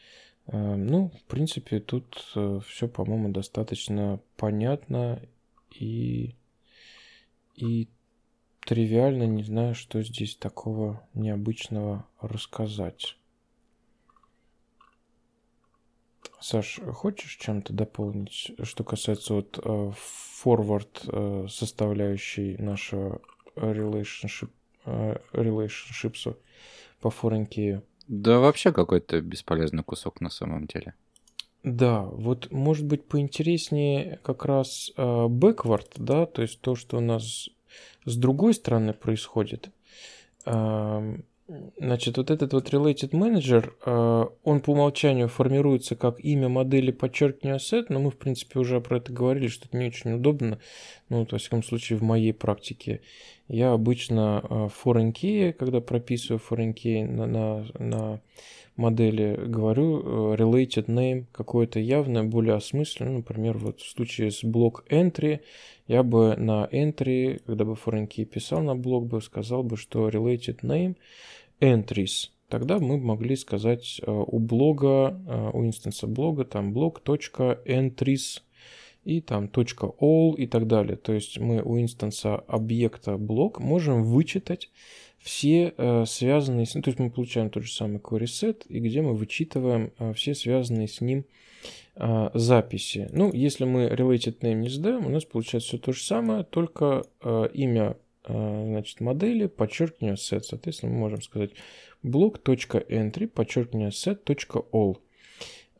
Ну, 0.47 1.13
в 1.17 1.25
принципе, 1.31 1.81
тут 1.81 2.17
все, 2.67 2.89
по-моему, 2.89 3.31
достаточно 3.31 4.21
понятно 4.37 5.23
и, 5.71 6.35
и 7.55 7.89
тривиально 8.67 9.25
не 9.25 9.45
знаю, 9.45 9.75
что 9.75 10.03
здесь 10.03 10.37
такого 10.37 11.07
необычного 11.15 12.07
рассказать. 12.21 13.17
Саш, 16.41 16.81
хочешь 16.93 17.37
чем-то 17.37 17.73
дополнить, 17.73 18.53
что 18.63 18.85
касается 18.85 19.35
вот 19.35 19.59
uh, 19.59 19.95
forward 20.43 20.89
uh, 21.07 21.49
составляющей 21.49 22.57
нашего 22.57 23.21
relationship, 23.57 24.51
relationships 24.85 26.37
по 27.01 27.09
key? 27.09 27.83
Да 28.09 28.41
вообще 28.41 28.73
какой-то 28.73 29.21
бесполезный 29.21 29.85
кусок 29.85 30.21
на 30.21 30.31
самом 30.31 30.67
деле. 30.67 30.95
Да, 31.63 32.03
вот 32.03 32.51
может 32.51 32.87
быть 32.87 33.07
поинтереснее 33.07 34.19
как 34.23 34.47
раз 34.47 34.91
э, 34.97 35.03
backward, 35.03 35.89
да, 35.97 36.25
то 36.25 36.43
есть 36.43 36.61
то, 36.61 36.75
что 36.75 36.97
у 36.97 37.01
нас 37.01 37.51
с 38.07 38.17
другой 38.17 38.55
стороны 38.55 38.95
происходит. 38.95 39.71
Э, 40.47 41.19
значит, 41.79 42.17
вот 42.17 42.31
этот 42.31 42.53
вот 42.53 42.69
related 42.71 43.11
manager, 43.11 43.73
э, 43.85 44.27
он 44.45 44.61
по 44.61 44.71
умолчанию 44.71 45.29
формируется 45.29 45.97
как 45.97 46.23
имя 46.25 46.49
модели 46.49 46.91
подчеркивание 46.91 47.59
set, 47.59 47.87
но 47.89 48.01
мы, 48.01 48.11
в 48.11 48.17
принципе, 48.17 48.59
уже 48.59 48.81
про 48.81 48.99
это 48.99 49.13
говорили, 49.13 49.49
что 49.49 49.67
это 49.67 49.77
не 49.77 49.87
очень 49.87 50.13
удобно, 50.13 50.59
ну, 51.09 51.21
вот, 51.21 51.33
во 51.33 51.39
всяком 51.39 51.63
случае, 51.63 51.99
в 51.99 52.03
моей 52.03 52.33
практике. 52.33 53.01
Я 53.49 53.73
обычно 53.73 54.43
э, 54.43 54.69
foreign 54.85 55.13
key, 55.13 55.53
когда 55.53 55.81
прописываю 55.81 56.41
foreign 56.41 56.75
key 56.75 57.05
на, 57.05 57.27
на, 57.27 57.67
на 57.79 58.21
модели 58.81 59.39
говорю 59.47 60.01
э, 60.01 60.37
related 60.37 60.87
name 60.87 61.27
какое-то 61.33 61.79
явное, 61.79 62.23
более 62.23 62.55
осмысленное. 62.55 63.19
Например, 63.19 63.59
вот 63.59 63.81
в 63.81 63.89
случае 63.89 64.31
с 64.31 64.43
блок 64.43 64.85
entry 64.91 65.41
я 65.87 66.03
бы 66.03 66.37
на 66.37 66.69
entry, 66.73 67.43
когда 67.47 67.65
бы 67.65 67.73
foreign 67.73 68.09
key 68.09 68.25
писал 68.25 68.63
на 68.63 68.75
блок, 68.75 69.07
бы 69.07 69.21
сказал 69.21 69.63
бы, 69.63 69.77
что 69.77 70.09
related 70.09 70.61
name 70.63 70.97
entries. 71.61 72.31
Тогда 72.51 72.81
мы 72.81 72.99
могли 72.99 73.37
сказать 73.37 74.01
э, 74.05 74.11
у 74.11 74.39
блога, 74.41 75.17
э, 75.27 75.51
у 75.53 75.65
инстанса 75.65 76.09
блога, 76.09 76.45
там 76.45 76.73
блок.entries 76.73 78.41
и 79.05 79.21
там 79.21 79.45
.all 79.45 80.35
и 80.35 80.47
так 80.49 80.67
далее. 80.67 80.97
То 80.97 81.13
есть 81.13 81.39
мы 81.39 81.63
у 81.63 81.81
инстанса 81.81 82.35
объекта 82.35 83.17
блок 83.17 83.61
можем 83.61 84.03
вычитать 84.03 84.69
все 85.19 85.73
э, 85.77 86.05
связанные 86.07 86.67
с 86.67 86.75
ним, 86.75 86.83
то 86.83 86.89
есть 86.89 86.99
мы 86.99 87.11
получаем 87.11 87.51
тот 87.51 87.63
же 87.63 87.73
самый 87.73 87.99
query 87.99 88.25
set, 88.25 88.67
и 88.69 88.81
где 88.81 89.01
мы 89.01 89.15
вычитываем 89.15 89.93
все 90.15 90.35
связанные 90.35 90.89
с 90.89 91.01
ним 91.01 91.25
записи. 92.33 93.11
Ну, 93.13 93.31
если 93.33 93.65
мы 93.67 93.87
related 93.89 94.39
name 94.41 94.55
не 94.55 94.69
задаем, 94.71 95.05
у 95.05 95.11
нас 95.11 95.25
получается 95.27 95.69
все 95.69 95.79
то 95.79 95.93
же 95.93 96.03
самое, 96.03 96.45
только 96.45 97.05
имя 97.53 97.99
значит, 98.31 99.01
модели, 99.01 99.47
подчеркивание 99.47 100.17
set. 100.17 100.41
Соответственно, 100.41 100.93
мы 100.93 100.99
можем 100.99 101.23
сказать 101.23 101.51
блок.entry, 102.03 103.27
подчеркивание 103.27 103.91
set.all. 103.91 104.99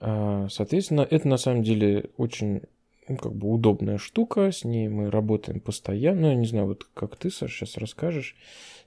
А, 0.01 0.49
соответственно, 0.49 1.07
это 1.09 1.29
на 1.29 1.37
самом 1.37 1.63
деле 1.63 2.11
очень 2.17 2.63
ну, 3.11 3.17
как 3.17 3.35
бы 3.35 3.49
удобная 3.49 3.99
штука, 3.99 4.53
с 4.53 4.65
ней 4.65 4.89
мы 4.89 5.11
работаем 5.11 5.61
постоянно. 5.61 6.27
Я 6.27 6.35
не 6.35 6.47
знаю, 6.47 6.67
вот 6.67 6.85
как 6.95 7.17
ты, 7.17 7.31
Саша, 7.31 7.67
сейчас 7.67 7.77
расскажешь. 7.77 8.37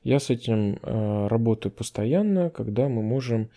Я 0.04 0.20
с 0.20 0.30
этим 0.30 0.80
э, 0.82 1.28
работаю 1.28 1.74
постоянно, 1.74 2.50
когда 2.50 2.88
мы 2.88 3.02
можем 3.02 3.50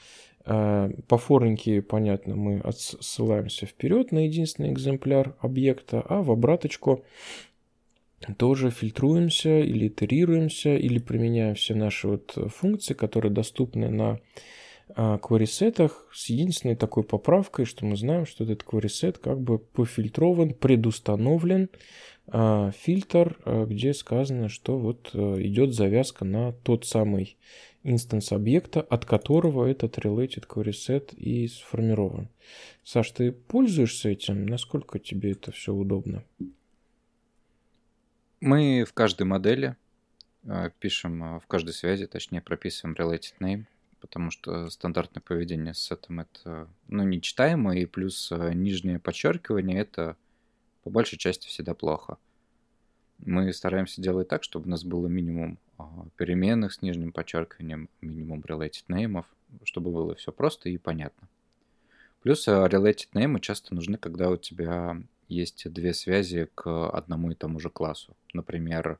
э, 0.44 0.90
по 1.08 1.18
форенке, 1.18 1.82
понятно, 1.82 2.34
мы 2.34 2.58
отсылаемся 2.58 3.66
вперед 3.66 4.10
на 4.10 4.26
единственный 4.26 4.72
экземпляр 4.72 5.36
объекта, 5.40 6.00
а 6.00 6.22
в 6.22 6.32
обраточку 6.32 7.04
тоже 8.38 8.70
фильтруемся 8.70 9.60
или 9.60 9.88
итерируемся, 9.88 10.76
или 10.76 10.98
применяем 10.98 11.54
все 11.54 11.74
наши 11.74 12.08
вот 12.08 12.36
функции, 12.54 12.94
которые 12.94 13.32
доступны 13.32 13.88
на 13.88 14.20
query-сетах 14.88 16.06
с 16.12 16.30
единственной 16.30 16.76
такой 16.76 17.02
поправкой, 17.02 17.64
что 17.64 17.84
мы 17.84 17.96
знаем, 17.96 18.24
что 18.24 18.44
этот 18.44 18.62
query-сет 18.62 19.18
как 19.18 19.40
бы 19.40 19.58
пофильтрован, 19.58 20.54
предустановлен 20.54 21.68
а, 22.28 22.72
фильтр, 22.72 23.38
а, 23.44 23.66
где 23.66 23.94
сказано, 23.94 24.48
что 24.48 24.78
вот 24.78 25.10
а, 25.14 25.40
идет 25.40 25.74
завязка 25.74 26.24
на 26.24 26.52
тот 26.52 26.84
самый 26.84 27.36
инстанс 27.84 28.32
объекта, 28.32 28.80
от 28.80 29.04
которого 29.04 29.64
этот 29.66 29.98
related 29.98 30.46
set 30.48 31.14
и 31.14 31.46
сформирован. 31.46 32.28
Саш, 32.82 33.12
ты 33.12 33.30
пользуешься 33.30 34.08
этим? 34.08 34.46
Насколько 34.46 34.98
тебе 34.98 35.32
это 35.32 35.52
все 35.52 35.72
удобно? 35.72 36.24
Мы 38.46 38.84
в 38.84 38.92
каждой 38.92 39.24
модели 39.24 39.76
пишем, 40.78 41.40
в 41.40 41.46
каждой 41.46 41.74
связи, 41.74 42.06
точнее, 42.06 42.40
прописываем 42.40 42.94
related 42.94 43.34
name 43.40 43.66
потому 44.06 44.30
что 44.30 44.70
стандартное 44.70 45.20
поведение 45.20 45.74
с 45.74 45.78
сетом 45.78 46.20
это 46.20 46.68
ну, 46.86 47.02
нечитаемо, 47.02 47.76
и 47.76 47.86
плюс 47.86 48.30
э, 48.30 48.52
нижнее 48.54 49.00
подчеркивание 49.00 49.80
это 49.80 50.16
по 50.84 50.90
большей 50.90 51.18
части 51.18 51.48
всегда 51.48 51.74
плохо. 51.74 52.18
Мы 53.18 53.52
стараемся 53.52 54.00
делать 54.00 54.28
так, 54.28 54.44
чтобы 54.44 54.66
у 54.66 54.70
нас 54.70 54.84
было 54.84 55.08
минимум 55.08 55.58
переменных 56.16 56.72
с 56.72 56.82
нижним 56.82 57.12
подчеркиванием, 57.12 57.88
минимум 58.00 58.40
related 58.40 58.84
name, 58.88 59.24
чтобы 59.64 59.90
было 59.90 60.14
все 60.14 60.32
просто 60.32 60.68
и 60.68 60.78
понятно. 60.78 61.28
Плюс 62.22 62.46
э, 62.46 62.52
related 62.52 63.08
name 63.14 63.40
часто 63.40 63.74
нужны, 63.74 63.98
когда 63.98 64.30
у 64.30 64.36
тебя 64.36 65.02
есть 65.28 65.70
две 65.72 65.92
связи 65.94 66.48
к 66.54 66.88
одному 66.88 67.30
и 67.30 67.34
тому 67.34 67.60
же 67.60 67.70
классу. 67.70 68.16
Например, 68.32 68.98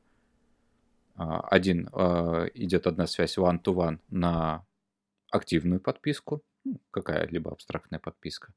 а, 1.15 1.41
один 1.41 1.89
э, 1.91 2.49
идет 2.53 2.87
одна 2.87 3.07
связь 3.07 3.37
one-to-one 3.37 3.99
на 4.09 4.65
активную 5.31 5.79
подписку, 5.79 6.43
ну, 6.63 6.79
какая-либо 6.91 7.51
абстрактная 7.51 7.99
подписка, 7.99 8.53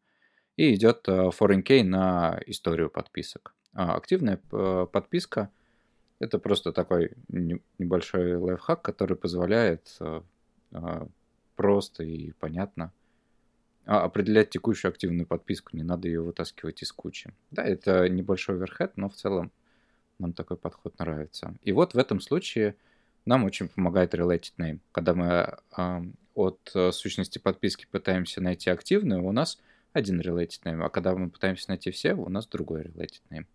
и 0.57 0.75
идет 0.75 1.09
э, 1.09 1.31
foreign 1.39 1.63
key 1.63 1.83
на 1.83 2.41
историю 2.47 2.91
подписок. 2.91 3.55
А 3.73 3.95
активная 3.95 4.37
подписка– 4.37 5.51
это 6.19 6.41
просто 6.41 6.73
такой 6.73 7.13
небольшой 7.29 8.35
лайфхак, 8.35 8.83
который 8.83 9.17
позволяет 9.17 9.97
просто 11.55 12.05
и 12.05 12.33
понятно 12.33 12.85
а, 12.85 12.91
определять 13.87 14.51
текущую 14.51 14.91
активную 14.91 15.27
подписку, 15.27 15.77
не 15.77 15.83
надо 15.83 16.09
ее 16.09 16.23
вытаскивать 16.23 16.83
из 16.83 16.93
кучи. 16.93 17.33
Да, 17.51 17.65
это 17.65 18.09
небольшой 18.09 18.57
оверхед, 18.57 18.97
но 18.97 19.09
в 19.09 19.15
целом 19.15 19.51
нам 20.19 20.33
такой 20.33 20.57
подход 20.57 20.99
нравится. 20.99 21.55
И 21.63 21.73
вот 21.73 21.95
в 21.95 21.99
этом 21.99 22.21
случае 22.21 22.77
нам 23.25 23.45
очень 23.45 23.69
помогает 23.69 24.15
related 24.15 24.53
name. 24.59 24.81
Когда 24.93 25.15
мы 25.15 25.59
от 26.35 26.71
э, 26.75 26.93
сущности 26.93 27.39
подписки 27.39 27.87
пытаемся 27.91 28.41
найти 28.41 28.71
активную, 28.71 29.25
у 29.25 29.33
нас 29.33 29.59
один 29.93 30.21
related 30.21 30.63
name, 30.65 30.85
а 30.85 30.89
когда 30.89 31.15
мы 31.15 31.31
пытаемся 31.31 31.69
найти 31.69 31.91
все, 31.91 32.15
у 32.15 32.29
нас 32.29 32.47
другой 32.47 32.83
related 32.83 33.21
name. 33.31 33.47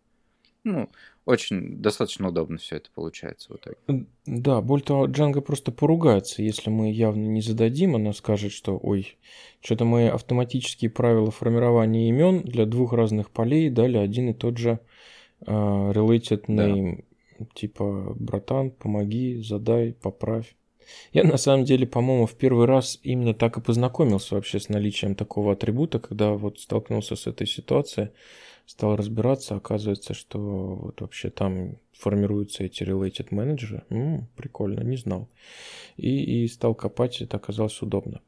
Ну, 0.66 0.90
очень 1.26 1.78
достаточно 1.78 2.30
удобно 2.30 2.58
все 2.58 2.78
это 2.78 2.90
получается 2.94 3.54
в 3.54 3.58
итоге. 3.58 4.08
Да, 4.26 4.62
более 4.62 4.84
того, 4.84 5.08
Django 5.08 5.42
просто 5.42 5.72
поругается, 5.72 6.42
если 6.42 6.72
мы 6.72 6.92
явно 6.92 7.28
не 7.28 7.42
зададим, 7.42 7.96
она 7.96 8.14
скажет, 8.14 8.52
что 8.52 8.80
ой, 8.82 9.16
что-то 9.62 9.86
мы 9.86 10.10
автоматические 10.10 10.90
правила 10.90 11.30
формирования 11.30 12.10
имен 12.10 12.42
для 12.42 12.66
двух 12.66 12.94
разных 12.94 13.30
полей 13.30 13.70
дали 13.70 13.98
один 13.98 14.30
и 14.30 14.34
тот 14.34 14.58
же 14.58 14.80
uh, 15.46 15.94
related 15.94 16.48
name. 16.48 17.06
Да. 17.38 17.46
Типа, 17.54 18.16
братан, 18.16 18.72
помоги, 18.72 19.38
задай, 19.44 19.94
поправь. 19.94 20.56
Я 21.14 21.24
на 21.24 21.38
самом 21.38 21.66
деле, 21.66 21.86
по-моему, 21.86 22.26
в 22.26 22.34
первый 22.34 22.66
раз 22.66 23.00
именно 23.04 23.36
так 23.36 23.58
и 23.58 23.62
познакомился 23.62 24.34
вообще 24.34 24.60
с 24.60 24.70
наличием 24.70 25.14
такого 25.14 25.54
атрибута, 25.54 26.00
когда 26.00 26.32
вот 26.32 26.60
столкнулся 26.60 27.16
с 27.16 27.28
этой 27.28 27.46
ситуацией, 27.46 28.10
стал 28.66 28.96
разбираться, 28.96 29.56
оказывается, 29.56 30.14
что 30.14 30.40
вот 30.40 31.02
вообще 31.02 31.30
там 31.30 31.78
формируются 31.94 32.64
эти 32.64 32.84
related 32.84 33.28
менеджеры. 33.32 33.84
Прикольно, 34.36 34.82
не 34.82 34.98
знал. 34.98 35.30
И, 35.98 36.44
и 36.44 36.48
стал 36.48 36.76
копать, 36.76 37.22
это 37.22 37.38
оказалось 37.38 37.82
удобно. 37.82 38.22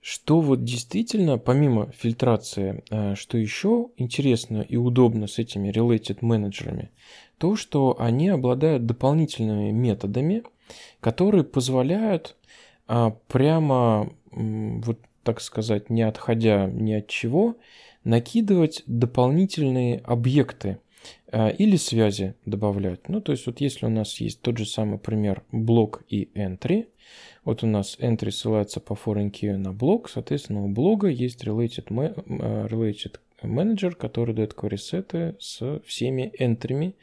Что 0.00 0.40
вот 0.40 0.62
действительно, 0.62 1.36
помимо 1.36 1.90
фильтрации, 1.90 2.84
э, 2.90 3.16
что 3.16 3.38
еще 3.38 3.88
интересно 3.96 4.60
и 4.60 4.76
удобно 4.76 5.26
с 5.26 5.40
этими 5.40 5.70
related 5.70 6.18
менеджерами, 6.20 6.90
то, 7.38 7.56
что 7.56 7.96
они 7.98 8.28
обладают 8.28 8.86
дополнительными 8.86 9.72
методами, 9.72 10.44
которые 11.00 11.44
позволяют 11.44 12.36
а, 12.86 13.10
прямо, 13.28 14.12
вот 14.30 14.98
так 15.22 15.40
сказать, 15.40 15.90
не 15.90 16.02
отходя 16.02 16.66
ни 16.66 16.92
от 16.92 17.08
чего, 17.08 17.56
накидывать 18.06 18.84
дополнительные 18.86 19.98
объекты 19.98 20.78
а, 21.30 21.48
или 21.48 21.76
связи 21.76 22.34
добавлять. 22.46 23.08
Ну, 23.08 23.20
то 23.20 23.32
есть 23.32 23.46
вот 23.46 23.60
если 23.60 23.86
у 23.86 23.88
нас 23.88 24.20
есть 24.20 24.40
тот 24.40 24.56
же 24.58 24.64
самый 24.64 24.98
пример 24.98 25.42
блок 25.50 26.04
и 26.08 26.30
entry, 26.36 26.86
вот 27.44 27.64
у 27.64 27.66
нас 27.66 27.98
entry 27.98 28.30
ссылается 28.30 28.78
по 28.78 28.92
foreign 28.92 29.32
key 29.32 29.56
на 29.56 29.72
блок, 29.72 30.08
соответственно, 30.08 30.64
у 30.64 30.68
блога 30.68 31.08
есть 31.08 31.44
related, 31.44 31.86
а, 31.88 32.68
related 32.68 33.16
manager, 33.42 33.90
который 33.90 34.34
дает 34.36 34.54
query 34.54 34.76
сеты 34.76 35.34
с 35.40 35.80
всеми 35.84 36.32
энтрами 36.38 36.94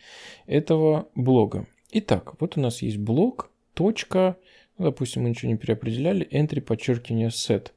этого 0.46 1.10
блога. 1.16 1.68
Итак, 1.92 2.40
вот 2.40 2.58
у 2.58 2.62
нас 2.62 2.82
есть 2.82 2.98
блок, 2.98 3.52
точка, 3.74 4.38
ну, 4.78 4.86
допустим, 4.86 5.24
мы 5.24 5.30
ничего 5.30 5.52
не 5.52 5.58
переопределяли, 5.58 6.26
entry 6.32 6.62
подчеркивание 6.62 7.28
set, 7.28 7.72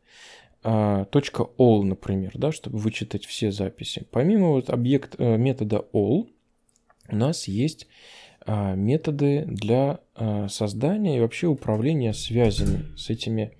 all, 0.67 1.83
например, 1.83 2.33
да, 2.35 2.53
чтобы 2.53 2.79
вычитать 2.79 3.25
все 3.25 3.53
записи. 3.53 4.07
Помимо 4.11 4.49
вот 4.49 4.71
объект 4.71 5.14
э, 5.19 5.37
метода 5.37 5.85
all, 5.93 6.29
у 7.09 7.17
нас 7.17 7.47
есть 7.47 7.87
а, 8.41 8.75
методы 8.75 9.45
для 9.47 10.01
а, 10.14 10.49
создания 10.49 11.19
и 11.19 11.21
вообще 11.21 11.47
управления 11.47 12.12
связями 12.12 12.97
с 12.97 13.11
этими 13.11 13.53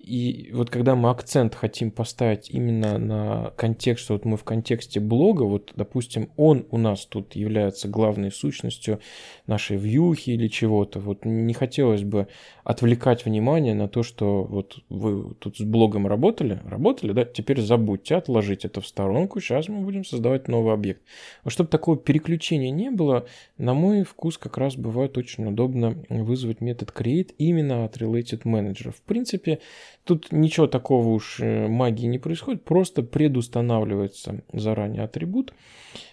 И 0.08 0.52
вот 0.54 0.70
когда 0.70 0.96
мы 0.96 1.10
акцент 1.10 1.54
хотим 1.54 1.92
поставить 1.92 2.50
именно 2.50 2.98
на 2.98 3.52
контекст, 3.58 4.06
что 4.06 4.14
вот 4.14 4.24
мы 4.26 4.38
в 4.38 4.44
контексте 4.44 5.00
блога, 5.00 5.44
вот, 5.44 5.74
допустим, 5.76 6.30
он 6.38 6.66
у 6.72 6.78
нас 6.78 7.06
тут 7.06 7.36
является 7.36 7.90
главной 7.90 8.32
сущностью 8.32 9.00
нашей 9.48 9.76
вьюхи 9.76 10.30
или 10.32 10.48
чего-то, 10.48 11.00
вот 11.00 11.26
не 11.26 11.54
хотелось 11.54 12.04
бы 12.04 12.28
отвлекать 12.64 13.26
внимание 13.26 13.74
на 13.74 13.88
то, 13.90 14.04
что 14.04 14.44
вот 14.44 14.80
вы 14.90 15.34
тут 15.36 15.58
с 15.58 15.62
блогом 15.62 16.08
работали, 16.08 16.62
работали, 16.66 17.12
да, 17.12 17.26
теперь 17.26 17.62
забудьте, 17.62 18.16
отложить 18.16 18.64
это 18.64 18.80
в 18.80 18.88
сторонку, 18.88 19.42
сейчас 19.42 19.68
мы 19.68 19.82
будем 19.82 20.06
создавать 20.06 20.48
новый 20.48 20.74
объект. 20.74 21.02
Вот 21.44 21.52
чтобы 21.52 21.70
такого 21.70 21.98
переключения 21.98 22.72
не 22.72 22.92
было, 22.92 23.26
на 23.58 23.74
мой 23.74 24.04
вкус 24.04 24.38
как 24.38 24.58
раз 24.58 24.76
бывает 24.76 25.18
очень 25.18 25.46
удобно 25.46 25.98
вызвать 26.10 26.62
метод 26.62 26.94
create 26.96 27.34
именно 27.38 27.84
от 27.84 27.98
related 27.98 28.44
manager. 28.44 28.92
В 28.92 29.02
принципе, 29.02 29.60
тут 30.08 30.32
ничего 30.32 30.68
такого 30.68 31.10
уж 31.10 31.40
э, 31.40 31.68
магии 31.68 32.08
не 32.08 32.18
происходит, 32.18 32.64
просто 32.64 33.04
предустанавливается 33.04 34.44
заранее 34.54 35.04
атрибут, 35.04 35.54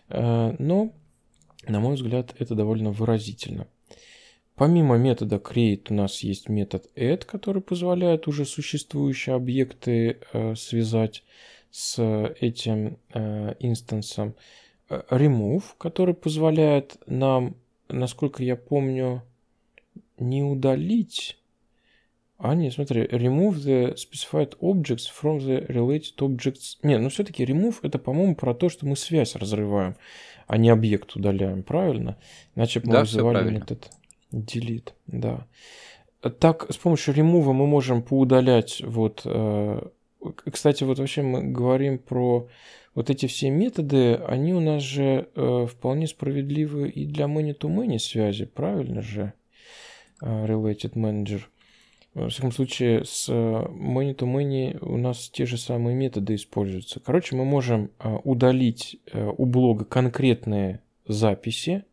э, 0.09 0.55
но, 0.59 0.92
на 1.66 1.80
мой 1.80 1.95
взгляд, 1.95 2.34
это 2.38 2.55
довольно 2.55 2.90
выразительно. 2.90 3.66
Помимо 4.57 4.97
метода 4.97 5.36
create 5.36 5.86
у 5.90 5.95
нас 5.95 6.20
есть 6.20 6.49
метод 6.49 6.86
add, 6.97 7.24
который 7.24 7.62
позволяет 7.62 8.28
уже 8.28 8.45
существующие 8.45 9.34
объекты 9.34 10.18
э, 10.32 10.55
связать 10.55 11.24
с 11.70 11.99
этим 12.40 12.99
инстансом. 13.59 14.36
Remove, 14.88 15.64
который 15.76 16.14
позволяет 16.14 16.99
нам, 17.07 17.57
насколько 17.88 18.45
я 18.45 18.55
помню, 18.55 19.24
не 20.18 20.45
удалить 20.45 21.36
а, 22.39 22.55
не, 22.55 22.70
смотри, 22.70 23.03
remove 23.05 23.55
the 23.57 23.95
specified 23.95 24.59
objects 24.61 25.07
from 25.09 25.39
the 25.39 25.66
related 25.68 26.16
objects. 26.18 26.76
Не, 26.82 26.99
ну 26.99 27.09
все-таки 27.09 27.45
remove 27.45 27.76
это, 27.82 27.99
по-моему, 27.99 28.35
про 28.35 28.55
то, 28.55 28.68
что 28.68 28.87
мы 28.87 28.97
связь 28.97 29.37
разрываем, 29.37 29.97
а 30.47 30.57
не 30.57 30.68
объект 30.70 31.14
удаляем, 31.16 31.62
правильно? 31.62 32.16
Иначе 32.57 32.80
мы 32.85 32.93
Да, 32.93 33.01
вызывали 33.01 33.51
метод 33.51 33.91
delete, 34.32 34.93
да. 35.07 35.47
Так, 36.41 36.66
с 36.70 36.76
помощью 36.76 37.14
remove 37.14 37.53
мы 37.53 37.66
можем 37.66 38.03
поудалять 38.03 38.82
вот... 38.85 39.22
э, 39.24 39.80
Кстати, 40.51 40.85
вот 40.85 40.99
вообще 40.99 41.22
мы 41.22 41.43
говорим 41.43 41.99
про 41.99 42.49
вот 42.95 43.11
эти 43.11 43.26
все 43.26 43.51
методы, 43.51 44.14
они 44.14 44.55
у 44.55 44.61
нас 44.61 44.82
же 44.82 45.28
э, 45.35 45.66
вполне 45.70 46.07
справедливы 46.07 46.89
и 46.89 47.07
для 47.07 47.26
many-to-many 47.26 47.99
связи, 47.99 48.47
правильно 48.47 49.03
же? 49.03 49.32
Э, 50.22 50.47
Related 50.47 50.95
Manager. 50.95 51.43
Во 52.15 52.29
всяком 52.29 52.53
случае, 52.53 53.05
с 53.05 53.29
many 53.29 54.15
to 54.15 54.21
many 54.21 54.79
у 54.85 54.97
нас 54.97 55.29
те 55.31 55.47
же 55.47 55.59
самые 55.59 55.97
методы 55.97 56.37
используются. 56.37 57.01
Короче, 57.01 57.35
мы 57.35 57.45
можем 57.45 57.91
э, 57.99 58.17
удалить 58.23 59.01
э, 59.12 59.33
у 59.37 59.45
блога 59.47 59.85
конкретные 59.85 60.81
записи, 61.09 61.85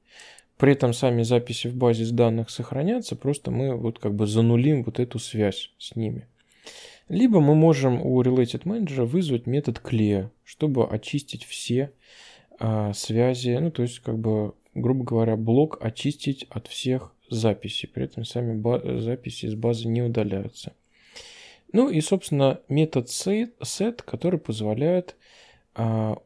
при 0.58 0.74
этом 0.74 0.94
сами 0.94 1.24
записи 1.24 1.68
в 1.68 1.76
базе 1.76 2.06
данных 2.14 2.52
сохранятся, 2.52 3.16
просто 3.16 3.50
мы 3.50 3.76
вот 3.76 3.98
как 3.98 4.14
бы 4.14 4.28
занулим 4.28 4.84
вот 4.84 5.00
эту 5.00 5.18
связь 5.18 5.72
с 5.80 5.96
ними. 5.96 6.28
Либо 7.10 7.40
мы 7.40 7.56
можем 7.56 8.00
у 8.06 8.22
Related 8.22 8.64
Manager 8.64 9.06
вызвать 9.06 9.48
метод 9.48 9.82
clear, 9.84 10.30
чтобы 10.44 10.88
очистить 10.88 11.44
все 11.46 11.92
связи, 12.94 13.58
ну 13.60 13.72
то 13.72 13.82
есть 13.82 14.00
как 14.00 14.20
бы, 14.20 14.54
грубо 14.76 15.04
говоря, 15.04 15.36
блок 15.36 15.80
очистить 15.82 16.46
от 16.52 16.68
всех 16.68 17.14
записи, 17.36 17.88
при 17.88 18.06
этом 18.06 18.26
сами 18.26 19.00
записи 19.00 19.46
из 19.46 19.56
базы 19.56 19.88
не 19.88 20.02
удаляются. 20.02 20.74
Ну 21.74 21.90
и, 21.90 22.02
собственно, 22.02 22.60
метод 22.68 23.08
set, 23.08 24.02
который 24.06 24.40
позволяет 24.40 25.16
а, 25.74 26.18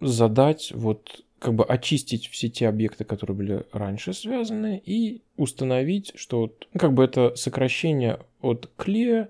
задать, 0.00 0.72
вот, 0.72 1.24
как 1.38 1.54
бы 1.54 1.64
очистить 1.64 2.28
все 2.28 2.48
те 2.48 2.68
объекты, 2.68 3.04
которые 3.04 3.36
были 3.36 3.64
раньше 3.72 4.12
связаны, 4.12 4.80
и 4.84 5.22
установить, 5.36 6.12
что 6.14 6.40
вот, 6.40 6.68
ну, 6.72 6.80
как 6.80 6.92
бы 6.92 7.04
это 7.04 7.34
сокращение 7.36 8.20
от 8.40 8.70
clear 8.76 9.28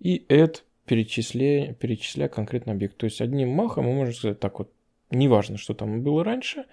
и 0.00 0.24
add 0.28 0.62
перечисляя, 0.86 1.72
перечисляя 1.74 2.28
конкретный 2.28 2.74
объект. 2.74 2.96
То 2.96 3.04
есть 3.04 3.20
одним 3.20 3.50
махом 3.50 3.86
мы 3.86 3.94
можем 3.94 4.14
сказать 4.14 4.40
так 4.40 4.58
вот, 4.58 4.70
неважно, 5.10 5.56
что 5.56 5.74
там 5.74 6.02
было 6.02 6.24
раньше, 6.24 6.64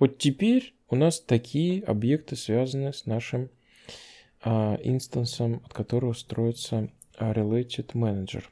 вот 0.00 0.18
теперь 0.18 0.74
у 0.88 0.96
нас 0.96 1.20
такие 1.20 1.84
объекты 1.84 2.34
связаны 2.34 2.92
с 2.92 3.06
нашим 3.06 3.50
а, 4.42 4.78
инстансом, 4.82 5.62
от 5.64 5.72
которого 5.72 6.14
строится 6.14 6.90
а, 7.16 7.32
Related 7.32 7.92
Manager. 7.92 8.42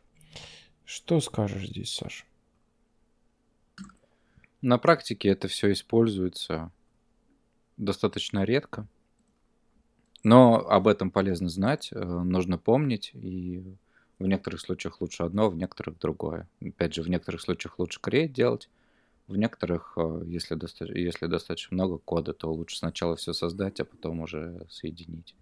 Что 0.85 1.21
скажешь 1.21 1.69
здесь, 1.69 1.93
Саш? 1.93 2.27
На 4.61 4.79
практике 4.79 5.31
это 5.31 5.49
все 5.49 5.73
используется 5.73 6.71
достаточно 7.77 8.45
редко. 8.45 8.87
Но 10.25 10.67
об 10.69 10.89
этом 10.89 11.11
полезно 11.11 11.49
знать, 11.49 11.91
э, 11.93 12.05
нужно 12.05 12.59
помнить, 12.59 13.13
и 13.15 13.63
в 14.19 14.27
некоторых 14.27 14.61
случаях 14.61 15.01
лучше 15.01 15.23
одно, 15.23 15.49
в 15.49 15.57
некоторых 15.57 15.99
другое. 15.99 16.49
Опять 16.61 16.95
же, 16.95 17.03
в 17.03 17.09
некоторых 17.09 17.41
случаях 17.41 17.79
лучше 17.79 18.01
create 18.03 18.29
делать, 18.29 18.69
в 19.29 19.37
некоторых, 19.37 19.93
э, 19.97 20.23
если, 20.27 20.55
доста- 20.55 20.93
если 20.93 21.27
достаточно 21.27 21.75
много 21.75 21.99
кода, 21.99 22.33
то 22.33 22.51
лучше 22.53 22.79
сначала 22.79 23.15
все 23.17 23.33
создать, 23.33 23.79
а 23.79 23.85
потом 23.85 24.21
уже 24.21 24.67
соединить. 24.71 25.35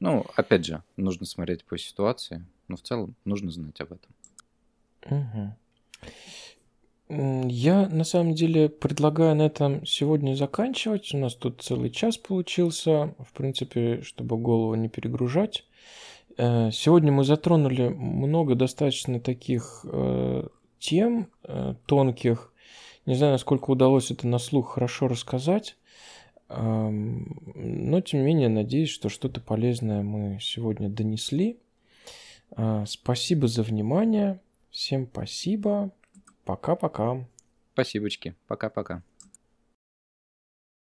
Ну, 0.00 0.26
опять 0.34 0.66
же, 0.66 0.82
нужно 0.96 1.26
смотреть 1.26 1.64
по 1.64 1.78
ситуации, 1.78 2.44
но 2.68 2.76
в 2.76 2.82
целом 2.82 3.14
нужно 3.24 3.50
знать 3.50 3.80
об 3.80 3.92
этом. 3.92 4.12
Угу. 5.08 5.54
Я 7.48 7.88
на 7.88 8.02
самом 8.02 8.34
деле 8.34 8.68
предлагаю 8.68 9.36
на 9.36 9.46
этом 9.46 9.86
сегодня 9.86 10.34
заканчивать. 10.34 11.14
У 11.14 11.18
нас 11.18 11.36
тут 11.36 11.62
целый 11.62 11.90
час 11.90 12.18
получился, 12.18 13.14
в 13.20 13.32
принципе, 13.32 14.02
чтобы 14.02 14.36
голову 14.36 14.74
не 14.74 14.88
перегружать. 14.88 15.64
Э, 16.36 16.70
сегодня 16.72 17.12
мы 17.12 17.24
затронули 17.24 17.88
много 17.88 18.56
достаточно 18.56 19.20
таких 19.20 19.86
э, 19.90 20.48
тем 20.80 21.28
тонких, 21.86 22.52
не 23.06 23.14
знаю, 23.14 23.32
насколько 23.32 23.70
удалось 23.70 24.10
это 24.10 24.26
на 24.26 24.38
слух 24.38 24.74
хорошо 24.74 25.08
рассказать. 25.08 25.76
Но, 26.48 28.00
тем 28.00 28.20
не 28.20 28.26
менее, 28.26 28.48
надеюсь, 28.48 28.90
что 28.90 29.08
что-то 29.08 29.40
полезное 29.40 30.02
мы 30.02 30.38
сегодня 30.40 30.88
донесли. 30.88 31.58
А, 32.52 32.84
спасибо 32.86 33.48
за 33.48 33.62
внимание. 33.62 34.40
Всем 34.70 35.08
спасибо. 35.10 35.90
Пока-пока. 36.44 37.26
Спасибочки. 37.72 38.34
Пока-пока. 38.46 39.02